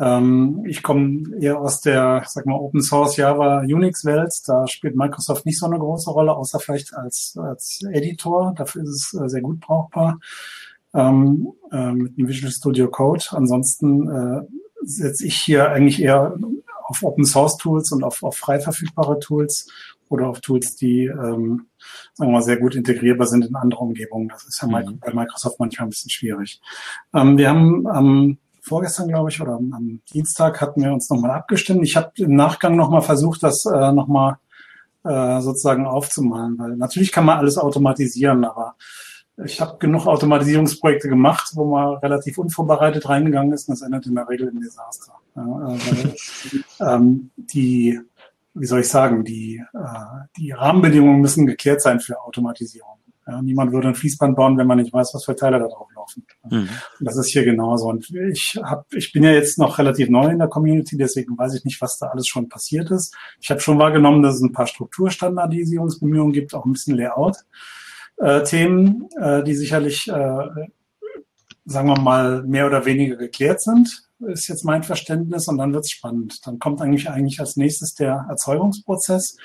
Ähm, 0.01 0.63
ich 0.65 0.81
komme 0.81 1.37
eher 1.39 1.59
aus 1.59 1.81
der, 1.81 2.23
sag 2.25 2.47
mal, 2.47 2.55
Open 2.55 2.81
Source 2.81 3.17
Java 3.17 3.59
Unix 3.59 4.03
Welt. 4.03 4.33
Da 4.47 4.65
spielt 4.67 4.95
Microsoft 4.95 5.45
nicht 5.45 5.59
so 5.59 5.67
eine 5.67 5.77
große 5.77 6.09
Rolle, 6.09 6.35
außer 6.35 6.59
vielleicht 6.59 6.95
als, 6.95 7.37
als 7.39 7.81
Editor. 7.91 8.53
Dafür 8.57 8.81
ist 8.81 9.13
es 9.13 9.21
äh, 9.21 9.29
sehr 9.29 9.41
gut 9.41 9.59
brauchbar. 9.59 10.19
Ähm, 10.93 11.53
äh, 11.71 11.91
mit 11.91 12.17
dem 12.17 12.27
Visual 12.27 12.51
Studio 12.51 12.89
Code. 12.89 13.23
Ansonsten 13.29 14.09
äh, 14.09 14.41
setze 14.83 15.25
ich 15.25 15.35
hier 15.35 15.69
eigentlich 15.71 16.01
eher 16.01 16.37
auf 16.85 17.03
Open 17.03 17.25
Source 17.25 17.57
Tools 17.57 17.91
und 17.91 18.03
auf, 18.03 18.23
auf 18.23 18.37
frei 18.37 18.59
verfügbare 18.59 19.19
Tools 19.19 19.67
oder 20.09 20.27
auf 20.27 20.41
Tools, 20.41 20.75
die, 20.75 21.05
ähm, 21.05 21.67
sagen 22.13 22.31
wir 22.31 22.33
mal, 22.33 22.41
sehr 22.41 22.57
gut 22.57 22.75
integrierbar 22.75 23.27
sind 23.27 23.45
in 23.45 23.55
andere 23.55 23.81
Umgebungen. 23.81 24.27
Das 24.27 24.43
ist 24.45 24.61
ja 24.61 24.67
mhm. 24.67 24.99
bei 24.99 25.13
Microsoft 25.13 25.59
manchmal 25.59 25.87
ein 25.87 25.91
bisschen 25.91 26.09
schwierig. 26.09 26.61
Ähm, 27.13 27.37
wir 27.37 27.49
haben 27.49 27.87
am 27.87 28.37
vorgestern, 28.61 29.07
glaube 29.07 29.29
ich, 29.29 29.41
oder 29.41 29.53
am, 29.53 29.73
am 29.73 30.01
Dienstag 30.13 30.61
hatten 30.61 30.83
wir 30.83 30.93
uns 30.93 31.09
nochmal 31.09 31.31
abgestimmt. 31.31 31.83
Ich 31.83 31.95
habe 31.95 32.11
im 32.17 32.35
Nachgang 32.35 32.75
nochmal 32.75 33.01
versucht, 33.01 33.41
das 33.43 33.65
äh, 33.65 33.91
nochmal 33.91 34.37
äh, 35.03 35.41
sozusagen 35.41 35.87
aufzumalen, 35.87 36.59
weil 36.59 36.75
natürlich 36.75 37.11
kann 37.11 37.25
man 37.25 37.39
alles 37.39 37.57
automatisieren, 37.57 38.45
aber 38.45 38.75
ich 39.37 39.61
habe 39.61 39.77
genug 39.77 40.07
Automatisierungsprojekte 40.07 41.09
gemacht, 41.09 41.51
wo 41.55 41.65
man 41.65 41.95
relativ 41.95 42.37
unvorbereitet 42.37 43.07
reingegangen 43.07 43.53
ist 43.53 43.67
und 43.67 43.79
das 43.79 43.81
endet 43.81 44.05
in 44.05 44.15
der 44.15 44.27
Regel 44.27 44.49
im 44.49 44.61
Desaster. 44.61 45.13
Ja, 45.35 45.45
weil, 45.47 46.15
ähm, 46.79 47.31
die, 47.37 47.99
wie 48.53 48.65
soll 48.65 48.81
ich 48.81 48.89
sagen, 48.89 49.23
die, 49.23 49.63
äh, 49.73 50.27
die 50.37 50.51
Rahmenbedingungen 50.51 51.21
müssen 51.21 51.45
geklärt 51.45 51.81
sein 51.81 51.99
für 51.99 52.21
Automatisierung. 52.21 52.97
Ja, 53.27 53.41
niemand 53.41 53.71
würde 53.71 53.89
ein 53.89 53.95
Fließband 53.95 54.35
bauen, 54.35 54.57
wenn 54.57 54.67
man 54.67 54.79
nicht 54.79 54.91
weiß, 54.91 55.13
was 55.13 55.25
für 55.25 55.35
Teile 55.35 55.59
da 55.59 55.67
drauf 55.67 55.87
laufen. 55.95 56.25
Mhm. 56.49 56.67
Das 56.99 57.15
ist 57.17 57.29
hier 57.29 57.45
genauso. 57.45 57.87
Und 57.87 58.09
ich 58.09 58.59
hab, 58.61 58.91
ich 58.93 59.13
bin 59.13 59.23
ja 59.23 59.31
jetzt 59.31 59.59
noch 59.59 59.77
relativ 59.77 60.09
neu 60.09 60.27
in 60.27 60.39
der 60.39 60.47
Community, 60.47 60.97
deswegen 60.97 61.37
weiß 61.37 61.53
ich 61.53 61.63
nicht, 61.63 61.79
was 61.81 61.97
da 61.97 62.07
alles 62.07 62.27
schon 62.27 62.49
passiert 62.49 62.89
ist. 62.89 63.15
Ich 63.39 63.51
habe 63.51 63.61
schon 63.61 63.77
wahrgenommen, 63.77 64.23
dass 64.23 64.35
es 64.35 64.41
ein 64.41 64.51
paar 64.51 64.67
Strukturstandardisierungsbemühungen 64.67 66.33
gibt, 66.33 66.55
auch 66.55 66.65
ein 66.65 66.73
bisschen 66.73 66.97
Layout 66.97 67.37
äh, 68.21 68.43
Themen, 68.43 69.09
äh, 69.19 69.43
die 69.43 69.55
sicherlich, 69.55 70.07
äh, 70.07 70.47
sagen 71.65 71.87
wir 71.87 71.99
mal, 71.99 72.43
mehr 72.43 72.67
oder 72.67 72.85
weniger 72.85 73.15
geklärt 73.15 73.61
sind, 73.61 74.03
ist 74.27 74.47
jetzt 74.47 74.63
mein 74.63 74.83
Verständnis. 74.83 75.47
Und 75.47 75.57
dann 75.57 75.73
wird 75.73 75.85
es 75.85 75.91
spannend. 75.91 76.39
Dann 76.45 76.59
kommt 76.59 76.81
eigentlich 76.81 77.09
eigentlich 77.09 77.39
als 77.39 77.55
nächstes 77.55 77.93
der 77.95 78.25
Erzeugungsprozess. 78.29 79.37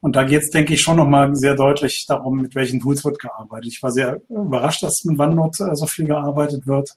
Und 0.00 0.16
da 0.16 0.24
geht 0.24 0.42
es, 0.42 0.50
denke 0.50 0.74
ich, 0.74 0.80
schon 0.80 0.96
nochmal 0.96 1.34
sehr 1.36 1.54
deutlich 1.54 2.06
darum, 2.08 2.40
mit 2.40 2.54
welchen 2.54 2.80
Tools 2.80 3.04
wird 3.04 3.20
gearbeitet. 3.20 3.72
Ich 3.72 3.82
war 3.82 3.92
sehr 3.92 4.20
überrascht, 4.28 4.82
dass 4.82 5.04
mit 5.04 5.18
OneNote 5.18 5.64
äh, 5.64 5.76
so 5.76 5.86
viel 5.86 6.06
gearbeitet 6.06 6.66
wird. 6.66 6.90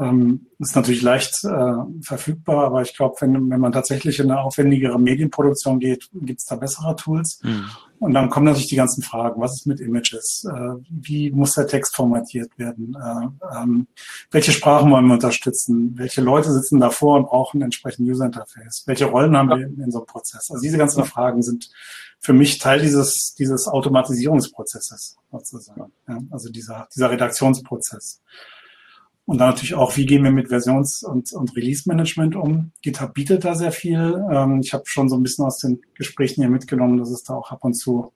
Ähm, 0.00 0.46
ist 0.60 0.76
natürlich 0.76 1.02
leicht 1.02 1.44
äh, 1.44 1.72
verfügbar, 2.02 2.66
aber 2.66 2.82
ich 2.82 2.96
glaube, 2.96 3.16
wenn, 3.20 3.50
wenn 3.50 3.60
man 3.60 3.72
tatsächlich 3.72 4.20
in 4.20 4.30
eine 4.30 4.40
aufwendigere 4.40 4.98
Medienproduktion 4.98 5.80
geht, 5.80 6.08
gibt 6.12 6.40
es 6.40 6.46
da 6.46 6.56
bessere 6.56 6.94
Tools. 6.94 7.40
Mhm. 7.42 7.64
Und 8.00 8.14
dann 8.14 8.30
kommen 8.30 8.46
natürlich 8.46 8.68
die 8.68 8.76
ganzen 8.76 9.02
Fragen. 9.02 9.40
Was 9.40 9.54
ist 9.54 9.66
mit 9.66 9.80
Images? 9.80 10.46
Äh, 10.48 10.74
wie 10.88 11.30
muss 11.32 11.54
der 11.54 11.66
Text 11.66 11.96
formatiert 11.96 12.56
werden? 12.58 12.96
Äh, 12.96 13.56
ähm, 13.56 13.88
welche 14.30 14.52
Sprachen 14.52 14.90
wollen 14.90 15.06
wir 15.06 15.14
unterstützen? 15.14 15.94
Welche 15.96 16.20
Leute 16.20 16.52
sitzen 16.52 16.78
davor 16.78 17.16
und 17.16 17.26
brauchen 17.26 17.60
entsprechend 17.60 18.08
User 18.08 18.26
Interface? 18.26 18.84
Welche 18.86 19.06
Rollen 19.06 19.36
haben 19.36 19.48
wir 19.48 19.66
in, 19.66 19.80
in 19.80 19.90
so 19.90 19.98
einem 19.98 20.06
Prozess? 20.06 20.48
Also 20.50 20.62
diese 20.62 20.78
ganzen 20.78 21.04
Fragen 21.04 21.42
sind 21.42 21.70
für 22.20 22.32
mich 22.32 22.58
Teil 22.58 22.80
dieses, 22.80 23.34
dieses 23.36 23.66
Automatisierungsprozesses 23.66 25.16
sozusagen. 25.32 25.92
Ja, 26.08 26.18
also 26.30 26.50
dieser, 26.50 26.88
dieser 26.94 27.10
Redaktionsprozess. 27.10 28.20
Und 29.28 29.36
dann 29.36 29.50
natürlich 29.50 29.74
auch, 29.74 29.94
wie 29.98 30.06
gehen 30.06 30.24
wir 30.24 30.30
mit 30.30 30.48
Versions- 30.48 31.02
und, 31.02 31.34
und 31.34 31.54
Release-Management 31.54 32.34
um? 32.34 32.72
GitHub 32.80 33.12
bietet 33.12 33.44
da 33.44 33.54
sehr 33.54 33.72
viel. 33.72 34.24
Ähm, 34.32 34.60
ich 34.60 34.72
habe 34.72 34.84
schon 34.86 35.10
so 35.10 35.16
ein 35.16 35.22
bisschen 35.22 35.44
aus 35.44 35.58
den 35.58 35.82
Gesprächen 35.92 36.40
hier 36.40 36.48
mitgenommen, 36.48 36.96
dass 36.96 37.10
es 37.10 37.24
da 37.24 37.34
auch 37.34 37.52
ab 37.52 37.62
und 37.62 37.74
zu 37.74 38.14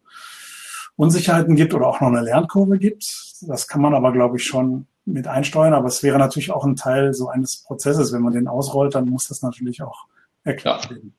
Unsicherheiten 0.96 1.54
gibt 1.54 1.74
oder 1.74 1.86
auch 1.86 2.00
noch 2.00 2.08
eine 2.08 2.22
Lernkurve 2.22 2.78
gibt. 2.78 3.04
Das 3.42 3.68
kann 3.68 3.82
man 3.82 3.92
aber, 3.92 4.10
glaube 4.12 4.38
ich, 4.38 4.44
schon 4.44 4.86
mit 5.04 5.26
einsteuern. 5.26 5.74
Aber 5.74 5.88
es 5.88 6.02
wäre 6.02 6.18
natürlich 6.18 6.50
auch 6.50 6.64
ein 6.64 6.76
Teil 6.76 7.12
so 7.12 7.28
eines 7.28 7.58
Prozesses. 7.58 8.14
Wenn 8.14 8.22
man 8.22 8.32
den 8.32 8.48
ausrollt, 8.48 8.94
dann 8.94 9.10
muss 9.10 9.28
das 9.28 9.42
natürlich 9.42 9.82
auch 9.82 10.06
erklärt 10.44 10.88
werden. 10.88 11.12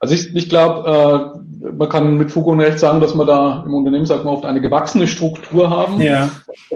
Also 0.00 0.14
ich, 0.14 0.34
ich 0.34 0.48
glaube, 0.48 1.34
äh, 1.62 1.70
man 1.72 1.88
kann 1.88 2.16
mit 2.16 2.30
Fug 2.30 2.46
und 2.46 2.60
Recht 2.60 2.78
sagen, 2.78 3.00
dass 3.00 3.14
wir 3.14 3.26
da 3.26 3.62
im 3.66 3.74
Unternehmen, 3.74 4.06
sagt 4.06 4.24
man 4.24 4.34
oft, 4.34 4.46
eine 4.46 4.62
gewachsene 4.62 5.06
Struktur 5.06 5.68
haben. 5.68 6.00
Ja. 6.00 6.30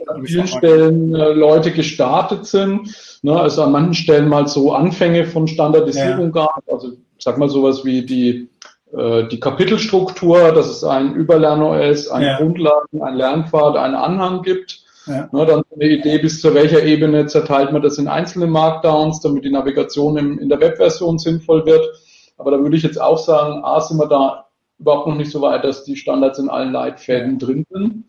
An 0.06 0.24
vielen 0.24 0.46
Stellen 0.46 1.14
äh, 1.14 1.32
Leute 1.32 1.72
gestartet 1.72 2.46
sind. 2.46 2.94
Ne, 3.22 3.40
also 3.40 3.62
an 3.62 3.72
manchen 3.72 3.94
Stellen 3.94 4.28
mal 4.28 4.46
so 4.46 4.74
Anfänge 4.74 5.24
von 5.24 5.48
Standardisierung 5.48 6.26
ja. 6.26 6.46
gab. 6.46 6.62
Also 6.70 6.92
ich 7.16 7.24
sag 7.24 7.38
mal 7.38 7.48
sowas 7.48 7.82
wie 7.84 8.04
die, 8.04 8.50
äh, 8.94 9.26
die 9.28 9.40
Kapitelstruktur, 9.40 10.52
dass 10.52 10.68
es 10.68 10.84
ein 10.84 11.14
Überlern-OS, 11.14 12.08
ein 12.08 12.22
ja. 12.22 12.36
Grundlagen, 12.36 13.02
ein 13.02 13.14
Lernpfad, 13.14 13.76
einen 13.76 13.94
Anhang 13.94 14.42
gibt. 14.42 14.84
Ja. 15.06 15.28
Ne, 15.32 15.46
dann 15.46 15.62
eine 15.74 15.88
Idee, 15.88 16.18
bis 16.18 16.42
zu 16.42 16.52
welcher 16.52 16.82
Ebene 16.82 17.26
zerteilt 17.26 17.72
man 17.72 17.80
das 17.80 17.96
in 17.96 18.08
einzelne 18.08 18.46
Markdowns, 18.46 19.20
damit 19.20 19.44
die 19.44 19.50
Navigation 19.50 20.18
im, 20.18 20.38
in 20.38 20.50
der 20.50 20.60
Webversion 20.60 21.18
sinnvoll 21.18 21.64
wird. 21.64 21.86
Aber 22.36 22.50
da 22.50 22.58
würde 22.58 22.76
ich 22.76 22.82
jetzt 22.82 23.00
auch 23.00 23.18
sagen, 23.18 23.64
A, 23.64 23.80
sind 23.80 23.98
wir 23.98 24.08
da 24.08 24.46
überhaupt 24.78 25.06
noch 25.06 25.16
nicht 25.16 25.30
so 25.30 25.40
weit, 25.40 25.64
dass 25.64 25.84
die 25.84 25.96
Standards 25.96 26.38
in 26.38 26.48
allen 26.48 26.72
Leitfäden 26.72 27.38
drin 27.38 27.64
sind. 27.70 28.04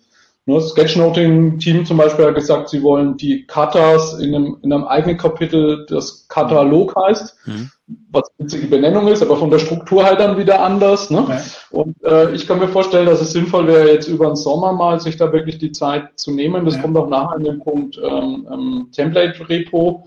Das 0.47 0.63
ne, 0.63 0.69
Sketchnoting-Team 0.69 1.85
zum 1.87 1.97
Beispiel 1.97 2.25
hat 2.25 2.35
gesagt, 2.35 2.69
sie 2.69 2.83
wollen 2.83 3.17
die 3.17 3.47
Katas 3.47 4.19
in 4.19 4.35
einem, 4.35 4.57
in 4.61 4.71
einem 4.71 4.83
eigenen 4.83 5.17
Kapitel, 5.17 5.87
das 5.89 6.27
Katalog 6.27 6.95
heißt, 6.95 7.35
mhm. 7.47 7.71
was 8.11 8.29
eine 8.37 8.45
witzige 8.45 8.67
Benennung 8.67 9.07
ist, 9.07 9.23
aber 9.23 9.37
von 9.37 9.49
der 9.49 9.57
Struktur 9.57 10.05
halt 10.05 10.19
dann 10.19 10.37
wieder 10.37 10.61
anders. 10.63 11.09
Ne? 11.09 11.21
Okay. 11.21 11.39
Und 11.71 11.95
äh, 12.03 12.31
ich 12.35 12.45
kann 12.45 12.59
mir 12.59 12.67
vorstellen, 12.67 13.07
dass 13.07 13.21
es 13.21 13.31
sinnvoll 13.31 13.65
wäre, 13.65 13.91
jetzt 13.91 14.07
über 14.07 14.27
den 14.27 14.35
Sommer 14.35 14.71
mal 14.73 14.99
sich 14.99 15.17
da 15.17 15.33
wirklich 15.33 15.57
die 15.57 15.71
Zeit 15.71 16.19
zu 16.19 16.31
nehmen. 16.31 16.63
Das 16.63 16.75
ja. 16.75 16.81
kommt 16.81 16.95
auch 16.95 17.09
nachher 17.09 17.37
an 17.37 17.43
den 17.43 17.59
Punkt 17.59 17.97
ähm, 17.97 18.47
ähm, 18.51 18.89
Template-Repo 18.91 20.05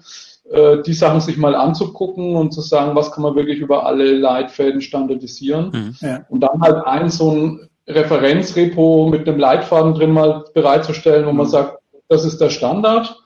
äh, 0.51 0.83
die 0.83 0.95
Sachen 0.95 1.21
sich 1.21 1.37
mal 1.37 1.55
anzugucken 1.55 2.35
und 2.35 2.53
zu 2.53 2.61
sagen, 2.61 2.97
was 2.97 3.13
kann 3.13 3.23
man 3.23 3.35
wirklich 3.35 3.59
über 3.59 3.87
alle 3.87 4.13
Leitfäden 4.13 4.81
standardisieren. 4.81 5.71
Mhm. 5.71 5.97
Ja. 6.01 6.25
Und 6.29 6.41
dann 6.41 6.61
halt 6.61 6.87
ein 6.87 7.11
so 7.11 7.31
ein 7.31 7.69
Referenzrepo 7.87 9.09
mit 9.11 9.29
einem 9.29 9.39
Leitfaden 9.39 9.95
drin 9.95 10.13
mal 10.13 10.45
bereitzustellen, 10.55 11.27
wo 11.27 11.33
mhm. 11.33 11.39
man 11.39 11.47
sagt, 11.47 11.79
das 12.09 12.25
ist 12.25 12.41
der 12.41 12.51
Standard. 12.51 13.17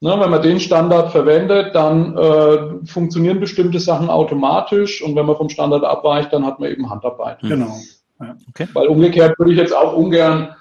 Ne, 0.00 0.18
wenn 0.18 0.30
man 0.30 0.42
den 0.42 0.58
Standard 0.58 1.12
verwendet, 1.12 1.76
dann 1.76 2.16
äh, 2.16 2.86
funktionieren 2.86 3.38
bestimmte 3.38 3.78
Sachen 3.78 4.10
automatisch 4.10 5.00
und 5.00 5.14
wenn 5.14 5.26
man 5.26 5.36
vom 5.36 5.48
Standard 5.48 5.84
abweicht, 5.84 6.32
dann 6.32 6.44
hat 6.44 6.58
man 6.58 6.70
eben 6.72 6.90
Handarbeit. 6.90 7.38
Genau. 7.40 7.76
Ja. 8.18 8.34
Okay. 8.48 8.66
Weil 8.72 8.88
umgekehrt 8.88 9.38
würde 9.38 9.52
ich 9.52 9.58
jetzt 9.58 9.74
auch 9.74 9.96
ungern 9.96 10.56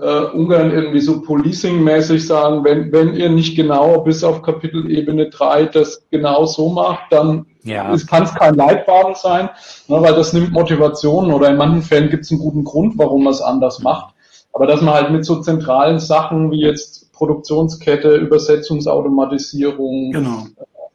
äh, 0.00 0.24
ungern 0.32 0.72
irgendwie 0.72 1.00
so 1.00 1.20
policing-mäßig 1.20 2.26
sagen, 2.26 2.64
wenn, 2.64 2.90
wenn 2.92 3.14
ihr 3.14 3.28
nicht 3.28 3.56
genau 3.56 4.00
bis 4.00 4.24
auf 4.24 4.42
Kapitelebene 4.42 5.30
3 5.30 5.66
das 5.66 6.04
genau 6.10 6.46
so 6.46 6.68
macht, 6.68 7.12
dann 7.12 7.46
ja. 7.62 7.96
kann 8.08 8.24
es 8.24 8.34
kein 8.34 8.54
Leitfaden 8.54 9.14
sein, 9.14 9.50
ne, 9.88 10.02
weil 10.02 10.14
das 10.14 10.32
nimmt 10.32 10.52
Motivation 10.52 11.32
oder 11.32 11.50
in 11.50 11.56
manchen 11.56 11.82
Fällen 11.82 12.10
gibt 12.10 12.24
es 12.24 12.30
einen 12.30 12.40
guten 12.40 12.64
Grund, 12.64 12.98
warum 12.98 13.24
man 13.24 13.32
es 13.32 13.40
anders 13.40 13.80
macht. 13.80 14.14
Aber 14.52 14.66
dass 14.66 14.80
man 14.80 14.94
halt 14.94 15.10
mit 15.10 15.24
so 15.24 15.40
zentralen 15.40 15.98
Sachen 15.98 16.50
wie 16.50 16.60
jetzt 16.60 17.12
Produktionskette, 17.12 18.16
Übersetzungsautomatisierung, 18.16 20.12
genau. 20.12 20.46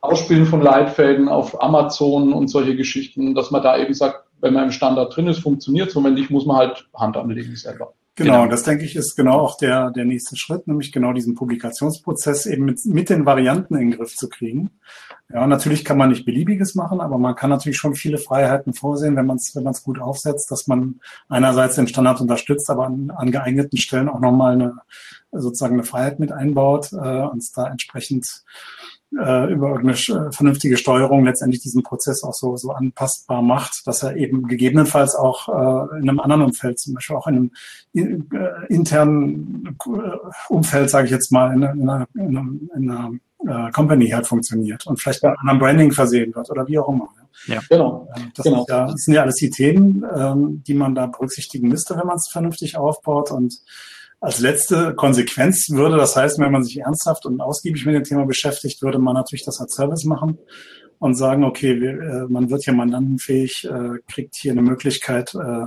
Ausspielen 0.02 0.46
von 0.46 0.62
Leitfäden 0.62 1.28
auf 1.28 1.62
Amazon 1.62 2.32
und 2.32 2.48
solche 2.48 2.78
Geschichten, 2.78 3.36
dass 3.36 3.52
man 3.52 3.62
da 3.62 3.78
eben 3.78 3.94
sagt, 3.94 4.24
wenn 4.40 4.54
man 4.54 4.66
im 4.66 4.72
Standard 4.72 5.14
drin 5.14 5.28
ist, 5.28 5.40
funktioniert 5.40 5.90
es 5.90 5.96
und 5.98 6.06
wenn 6.06 6.14
nicht, 6.14 6.30
muss 6.30 6.46
man 6.46 6.56
halt 6.56 6.88
Hand 6.94 7.18
anlegen 7.18 7.54
selber. 7.58 7.94
Genau, 8.20 8.42
genau, 8.42 8.52
das 8.52 8.64
denke 8.64 8.84
ich 8.84 8.98
ist 8.98 9.16
genau 9.16 9.40
auch 9.40 9.56
der, 9.56 9.92
der 9.92 10.04
nächste 10.04 10.36
Schritt, 10.36 10.68
nämlich 10.68 10.92
genau 10.92 11.14
diesen 11.14 11.36
Publikationsprozess 11.36 12.48
eben 12.48 12.66
mit, 12.66 12.84
mit 12.86 13.10
den 13.10 13.26
Varianten 13.26 13.76
in 13.76 13.92
den 13.92 13.98
Griff 13.98 14.14
zu 14.14 14.28
kriegen. 14.28 14.72
Ja, 15.32 15.48
natürlich 15.48 15.86
kann 15.86 15.98
man 15.98 16.10
nicht 16.10 16.26
beliebiges 16.26 16.76
machen, 16.76 17.00
aber 17.00 17.18
man 17.18 17.36
kann 17.36 17.50
natürlich 17.50 17.78
schon 17.78 17.96
viele 17.96 18.18
Freiheiten 18.18 18.74
vorsehen, 18.74 19.16
wenn 19.16 19.26
man 19.26 19.38
es 19.38 19.56
wenn 19.56 19.64
man's 19.64 19.84
gut 19.84 20.02
aufsetzt, 20.02 20.52
dass 20.52 20.68
man 20.68 21.00
einerseits 21.30 21.76
den 21.76 21.88
Standard 21.88 22.20
unterstützt, 22.20 22.70
aber 22.70 22.88
an, 22.88 23.10
an 23.16 23.32
geeigneten 23.32 23.78
Stellen 23.78 24.10
auch 24.10 24.20
nochmal 24.20 24.54
eine 24.54 24.74
sozusagen 25.32 25.76
eine 25.76 25.84
Freiheit 25.84 26.20
mit 26.20 26.34
einbaut, 26.34 26.92
äh, 26.92 27.22
uns 27.22 27.54
da 27.54 27.68
entsprechend 27.68 28.44
äh, 29.18 29.52
über 29.52 29.70
irgendeine 29.70 30.28
äh, 30.28 30.32
vernünftige 30.32 30.78
Steuerung 30.78 31.26
letztendlich 31.26 31.62
diesen 31.62 31.84
Prozess 31.84 32.24
auch 32.24 32.34
so, 32.34 32.56
so 32.58 32.72
anpassbar 32.72 33.42
macht, 33.42 33.88
dass 33.88 34.04
er 34.04 34.16
eben 34.16 34.48
gegebenenfalls 34.48 35.16
auch 35.16 35.50
äh, 35.50 35.98
in 36.00 36.10
einem 36.10 36.20
anderen 36.20 36.44
Umfeld, 36.44 36.80
zum 36.80 36.94
Beispiel 36.94 37.16
auch 37.16 37.28
in 37.28 37.36
einem 37.36 37.52
in, 37.94 38.30
äh, 38.32 38.74
internen 38.74 39.78
äh, 39.86 40.18
Umfeld, 40.50 40.90
sage 40.90 41.06
ich 41.06 41.12
jetzt 41.12 41.32
mal, 41.32 41.54
in, 41.54 41.64
in 41.64 41.90
einer, 41.90 42.08
in 42.14 42.38
einer, 42.38 42.48
in 42.76 42.92
einer 42.92 43.12
äh, 43.48 43.72
Company 43.72 44.10
halt 44.10 44.28
funktioniert 44.28 44.86
und 44.86 45.02
vielleicht 45.02 45.24
mit 45.24 45.30
einem 45.32 45.40
anderen 45.40 45.60
Branding 45.60 45.92
versehen 45.92 46.36
wird 46.36 46.50
oder 46.50 46.68
wie 46.68 46.78
auch 46.78 46.90
immer. 46.90 47.10
Ja, 47.48 47.62
genau. 47.70 48.08
Das, 48.36 48.44
genau. 48.44 48.66
Ja, 48.68 48.88
das 48.88 49.06
sind 49.06 49.14
ja 49.14 49.22
alles 49.22 49.36
die 49.36 49.50
Themen, 49.50 50.06
ähm, 50.16 50.64
die 50.68 50.74
man 50.74 50.94
da 50.94 51.08
berücksichtigen 51.08 51.68
müsste, 51.70 51.98
wenn 51.98 52.08
man 52.08 52.18
es 52.18 52.28
vernünftig 52.28 52.78
aufbaut 52.78 53.32
und 53.32 53.62
als 54.22 54.40
letzte 54.40 54.94
Konsequenz 54.96 55.70
würde 55.70 55.98
das 55.98 56.16
heißen, 56.16 56.44
wenn 56.44 56.52
man 56.52 56.64
sich 56.64 56.80
ernsthaft 56.80 57.26
und 57.26 57.40
ausgiebig 57.40 57.86
mit 57.86 57.96
dem 57.96 58.04
Thema 58.04 58.26
beschäftigt, 58.26 58.82
würde 58.82 59.00
man 59.00 59.14
natürlich 59.14 59.46
das 59.46 59.62
als 59.62 59.76
Service 59.76 60.04
machen 60.06 60.38
und 61.00 61.16
sagen, 61.16 61.44
okay, 61.44 61.80
wir, 61.80 61.92
äh, 61.92 62.26
man 62.28 62.50
wird 62.50 62.64
hier 62.64 62.74
mandantenfähig, 62.74 63.66
äh, 63.66 64.00
kriegt 64.12 64.36
hier 64.36 64.52
eine 64.52 64.62
Möglichkeit, 64.62 65.34
äh, 65.36 65.66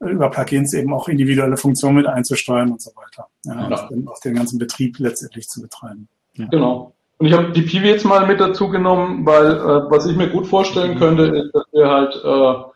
über 0.00 0.30
Plugins 0.30 0.74
eben 0.74 0.92
auch 0.92 1.08
individuelle 1.08 1.56
Funktionen 1.56 1.96
mit 1.96 2.06
einzusteuern 2.06 2.72
und 2.72 2.82
so 2.82 2.90
weiter. 2.96 3.28
Ja, 3.44 3.68
ja. 3.68 3.86
Und 3.88 4.08
auch 4.08 4.20
den 4.20 4.34
ganzen 4.34 4.58
Betrieb 4.58 4.98
letztendlich 4.98 5.48
zu 5.48 5.60
betreiben. 5.60 6.08
Ja. 6.34 6.46
Genau. 6.46 6.94
Und 7.18 7.26
ich 7.26 7.32
habe 7.32 7.52
die 7.52 7.62
Piwi 7.62 7.88
jetzt 7.88 8.04
mal 8.04 8.26
mit 8.26 8.40
dazu 8.40 8.68
genommen, 8.68 9.24
weil 9.24 9.52
äh, 9.52 9.90
was 9.90 10.06
ich 10.06 10.16
mir 10.16 10.30
gut 10.30 10.46
vorstellen 10.46 10.98
könnte, 10.98 11.24
ist, 11.24 11.54
dass 11.54 11.64
wir 11.72 11.88
halt 11.88 12.14
äh, 12.16 12.73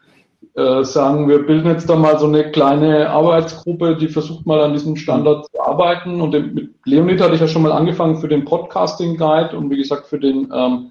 äh, 0.59 0.85
sagen, 0.85 1.29
wir 1.29 1.47
bilden 1.47 1.69
jetzt 1.69 1.89
da 1.89 1.95
mal 1.95 2.19
so 2.19 2.27
eine 2.27 2.51
kleine 2.51 3.11
Arbeitsgruppe, 3.11 3.97
die 3.97 4.09
versucht 4.09 4.45
mal 4.45 4.61
an 4.61 4.73
diesem 4.73 4.97
Standard 4.97 5.47
zu 5.47 5.61
arbeiten. 5.61 6.21
Und 6.21 6.33
mit 6.33 6.71
Leonid 6.85 7.21
hatte 7.21 7.35
ich 7.35 7.41
ja 7.41 7.47
schon 7.47 7.63
mal 7.63 7.73
angefangen 7.73 8.17
für 8.17 8.29
den 8.29 8.45
Podcasting 8.45 9.17
Guide 9.17 9.57
und 9.57 9.71
wie 9.71 9.77
gesagt 9.77 10.07
für 10.07 10.19
den 10.19 10.51
ähm, 10.53 10.91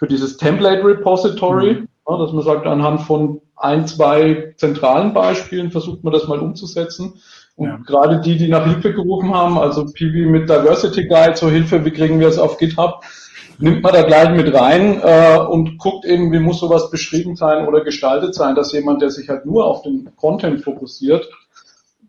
für 0.00 0.06
dieses 0.06 0.38
Template 0.38 0.82
Repository, 0.82 1.74
mhm. 1.74 1.88
ja, 2.08 2.16
dass 2.16 2.32
man 2.32 2.42
sagt, 2.42 2.66
anhand 2.66 3.02
von 3.02 3.42
ein, 3.56 3.86
zwei 3.86 4.54
zentralen 4.56 5.12
Beispielen 5.12 5.70
versucht 5.70 6.02
man 6.02 6.12
das 6.12 6.26
mal 6.26 6.38
umzusetzen. 6.38 7.20
Und 7.56 7.66
ja. 7.66 7.78
gerade 7.84 8.20
die, 8.22 8.38
die 8.38 8.48
nach 8.48 8.64
Hilfe 8.64 8.94
gerufen 8.94 9.34
haben, 9.34 9.58
also 9.58 9.84
PV 9.84 10.30
mit 10.30 10.48
Diversity 10.48 11.06
Guide, 11.06 11.36
so 11.36 11.50
Hilfe, 11.50 11.84
wie 11.84 11.90
kriegen 11.90 12.18
wir 12.18 12.28
es 12.28 12.38
auf 12.38 12.56
GitHub, 12.56 13.02
nimmt 13.60 13.82
man 13.82 13.92
da 13.92 14.02
gleich 14.02 14.30
mit 14.30 14.52
rein 14.54 15.00
äh, 15.02 15.38
und 15.38 15.78
guckt 15.78 16.04
eben, 16.04 16.32
wie 16.32 16.38
muss 16.38 16.60
sowas 16.60 16.90
beschrieben 16.90 17.36
sein 17.36 17.68
oder 17.68 17.84
gestaltet 17.84 18.34
sein, 18.34 18.54
dass 18.54 18.72
jemand, 18.72 19.02
der 19.02 19.10
sich 19.10 19.28
halt 19.28 19.46
nur 19.46 19.66
auf 19.66 19.82
den 19.82 20.10
Content 20.16 20.62
fokussiert, 20.62 21.28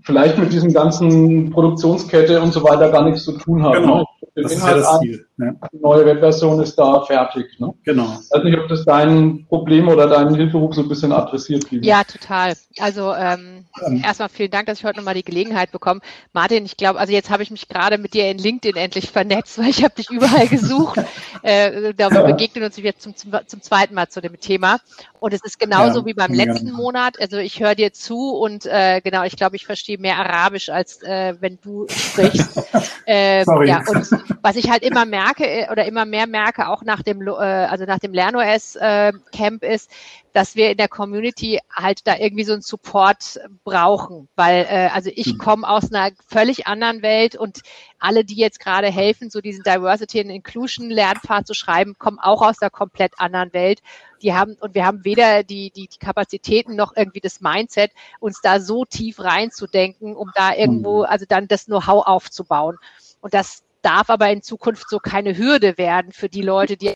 vielleicht 0.04 0.38
mit 0.38 0.52
diesem 0.52 0.74
ganzen 0.74 1.52
Produktionskette 1.52 2.42
und 2.42 2.54
so 2.54 2.64
weiter 2.64 2.90
gar 2.90 3.04
nichts 3.04 3.24
zu 3.24 3.34
tun 3.34 3.64
hat. 3.64 3.74
Genau. 3.74 3.98
Ne? 4.00 4.06
Das 4.36 4.54
ist 4.54 4.66
ja 4.66 4.76
das 4.76 5.00
Ziel. 5.00 5.26
Ja. 5.42 5.56
Die 5.74 5.80
neue 5.80 6.06
Webversion 6.06 6.62
ist 6.62 6.76
da 6.76 7.02
fertig. 7.02 7.60
Ne? 7.60 7.74
Genau. 7.84 8.20
Ich 8.22 8.30
weiß 8.30 8.44
nicht, 8.44 8.60
ob 8.60 8.68
das 8.68 8.86
dein 8.86 9.48
Problem 9.48 9.88
oder 9.88 10.06
deinen 10.06 10.36
Hilferuf 10.36 10.76
so 10.76 10.82
ein 10.82 10.88
bisschen 10.88 11.12
adressiert. 11.12 11.72
Liebe. 11.72 11.84
Ja, 11.84 12.04
total. 12.04 12.54
Also 12.78 13.12
ähm, 13.16 13.66
ähm. 13.84 14.04
erstmal 14.06 14.30
vielen 14.30 14.52
Dank, 14.52 14.68
dass 14.68 14.78
ich 14.78 14.86
heute 14.86 14.98
nochmal 14.98 15.16
die 15.16 15.24
Gelegenheit 15.24 15.72
bekomme. 15.72 16.02
Martin, 16.32 16.64
ich 16.66 16.78
glaube, 16.78 17.00
also 17.00 17.12
jetzt 17.12 17.32
habe 17.32 17.42
ich 17.42 17.50
mich 17.50 17.68
gerade 17.68 17.98
mit 17.98 18.14
dir 18.14 18.30
in 18.30 18.38
LinkedIn 18.38 18.76
endlich 18.76 19.10
vernetzt, 19.10 19.58
weil 19.58 19.70
ich 19.70 19.84
habe 19.84 19.96
dich 19.96 20.12
überall 20.12 20.48
gesucht. 20.48 21.00
äh, 21.42 21.92
da 21.96 22.10
ja. 22.10 22.22
begegnen 22.22 22.64
uns 22.64 22.78
jetzt 22.78 23.02
zum, 23.02 23.16
zum, 23.16 23.32
zum, 23.48 23.62
zweiten 23.64 23.96
Mal 23.96 24.10
zu 24.10 24.22
dem 24.22 24.40
Thema. 24.40 24.78
Und 25.20 25.34
es 25.34 25.42
ist 25.44 25.60
genauso 25.60 26.02
ja, 26.02 26.06
wie 26.06 26.14
beim 26.14 26.34
letzten 26.34 26.68
ja. 26.68 26.74
Monat. 26.74 27.20
Also 27.20 27.38
ich 27.38 27.60
höre 27.60 27.74
dir 27.74 27.94
zu 27.94 28.36
und 28.36 28.68
äh, 28.68 29.02
genau, 29.04 29.24
ich 29.24 29.38
glaube, 29.38 29.56
ich 29.56 29.66
verstehe 29.66 29.98
mehr 29.98 30.18
Arabisch, 30.18 30.70
als 30.70 31.02
äh, 31.02 31.34
wenn 31.40 31.58
du 31.64 31.88
sprichst. 31.90 32.62
äh, 33.06 33.44
Sorry. 33.44 33.70
Ja, 33.70 33.82
und 33.88 34.08
was 34.44 34.56
ich 34.56 34.70
halt 34.70 34.84
immer 34.84 35.06
merke 35.06 35.31
äh, 35.40 35.68
oder 35.72 35.86
immer 35.86 36.06
mehr 36.06 36.28
merke, 36.28 36.68
auch 36.68 36.84
nach 36.84 37.02
dem, 37.02 37.26
äh, 37.28 37.32
also 37.32 37.86
nach 37.86 38.00
dem 38.00 38.14
LernOS 38.14 38.76
äh, 38.76 39.14
Camp 39.32 39.64
ist, 39.64 39.90
dass 40.34 40.56
wir 40.56 40.72
in 40.72 40.78
der 40.78 40.88
Community 40.88 41.60
halt 41.76 42.08
da 42.08 42.18
irgendwie 42.18 42.44
so 42.44 42.54
einen 42.54 42.62
Support 42.62 43.40
brauchen, 43.64 44.30
weil 44.36 44.66
äh, 44.70 44.90
also 44.94 45.10
ich 45.14 45.34
mhm. 45.34 45.38
komme 45.38 45.70
aus 45.70 45.92
einer 45.92 46.12
völlig 46.28 46.68
anderen 46.68 47.02
Welt 47.02 47.36
und 47.36 47.62
alle, 48.00 48.24
die 48.24 48.36
jetzt 48.36 48.60
gerade 48.60 48.88
helfen, 48.88 49.30
so 49.30 49.42
diesen 49.42 49.64
Diversity 49.64 50.22
and 50.22 50.32
Inclusion 50.32 50.90
Lernpfad 50.90 51.48
zu 51.48 51.54
schreiben, 51.54 51.96
kommen 51.98 52.20
auch 52.20 52.42
aus 52.42 52.62
einer 52.62 52.70
komplett 52.70 53.14
anderen 53.20 53.54
Welt. 53.54 53.82
Die 54.22 54.34
haben 54.34 54.56
und 54.60 54.76
wir 54.76 54.86
haben 54.86 55.04
weder 55.04 55.44
die, 55.44 55.72
die, 55.72 55.88
die 55.88 56.00
Kapazitäten 56.00 56.76
noch 56.76 56.96
irgendwie 56.96 57.20
das 57.20 57.42
Mindset, 57.42 57.92
uns 58.20 58.42
da 58.42 58.60
so 58.60 58.86
tief 58.86 59.20
reinzudenken, 59.20 60.16
um 60.16 60.32
da 60.36 60.54
irgendwo 60.54 61.00
mhm. 61.00 61.06
also 61.06 61.26
dann 61.28 61.48
das 61.48 61.66
Know-how 61.66 62.06
aufzubauen. 62.06 62.78
Und 63.20 63.34
das 63.34 63.64
darf 63.82 64.10
aber 64.10 64.30
in 64.30 64.42
Zukunft 64.42 64.90
so 64.90 65.00
keine 65.00 65.38
Hürde 65.38 65.78
werden 65.78 66.12
für 66.12 66.30
die 66.30 66.42
Leute, 66.42 66.78
die 66.78 66.94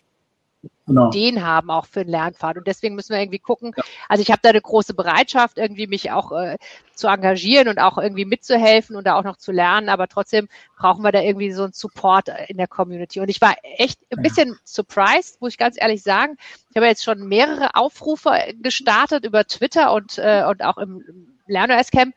genau. 0.86 1.08
Ideen 1.08 1.44
haben, 1.44 1.70
auch 1.70 1.86
für 1.86 2.00
einen 2.00 2.10
Lernpfad. 2.10 2.56
Und 2.56 2.66
deswegen 2.66 2.94
müssen 2.94 3.12
wir 3.12 3.20
irgendwie 3.20 3.38
gucken. 3.38 3.72
Ja. 3.76 3.84
Also 4.08 4.22
ich 4.22 4.30
habe 4.30 4.40
da 4.42 4.50
eine 4.50 4.60
große 4.60 4.94
Bereitschaft, 4.94 5.58
irgendwie 5.58 5.86
mich 5.86 6.10
auch 6.10 6.32
äh, 6.32 6.56
zu 6.94 7.08
engagieren 7.08 7.68
und 7.68 7.78
auch 7.78 7.98
irgendwie 7.98 8.24
mitzuhelfen 8.24 8.96
und 8.96 9.06
da 9.06 9.18
auch 9.18 9.24
noch 9.24 9.36
zu 9.36 9.52
lernen. 9.52 9.88
Aber 9.88 10.08
trotzdem 10.08 10.48
brauchen 10.78 11.02
wir 11.02 11.12
da 11.12 11.20
irgendwie 11.20 11.52
so 11.52 11.64
einen 11.64 11.72
Support 11.72 12.30
in 12.48 12.56
der 12.56 12.68
Community. 12.68 13.20
Und 13.20 13.28
ich 13.28 13.40
war 13.40 13.56
echt 13.62 14.00
ein 14.10 14.22
bisschen 14.22 14.50
ja. 14.50 14.54
surprised, 14.64 15.40
muss 15.40 15.52
ich 15.52 15.58
ganz 15.58 15.76
ehrlich 15.78 16.02
sagen. 16.02 16.36
Ich 16.70 16.76
habe 16.76 16.86
jetzt 16.86 17.04
schon 17.04 17.28
mehrere 17.28 17.74
Aufrufe 17.74 18.30
gestartet 18.62 19.24
über 19.24 19.44
Twitter 19.44 19.92
und, 19.92 20.18
äh, 20.18 20.44
und 20.48 20.62
auch 20.62 20.78
im 20.78 21.02
LernOS 21.46 21.90
Camp 21.90 22.14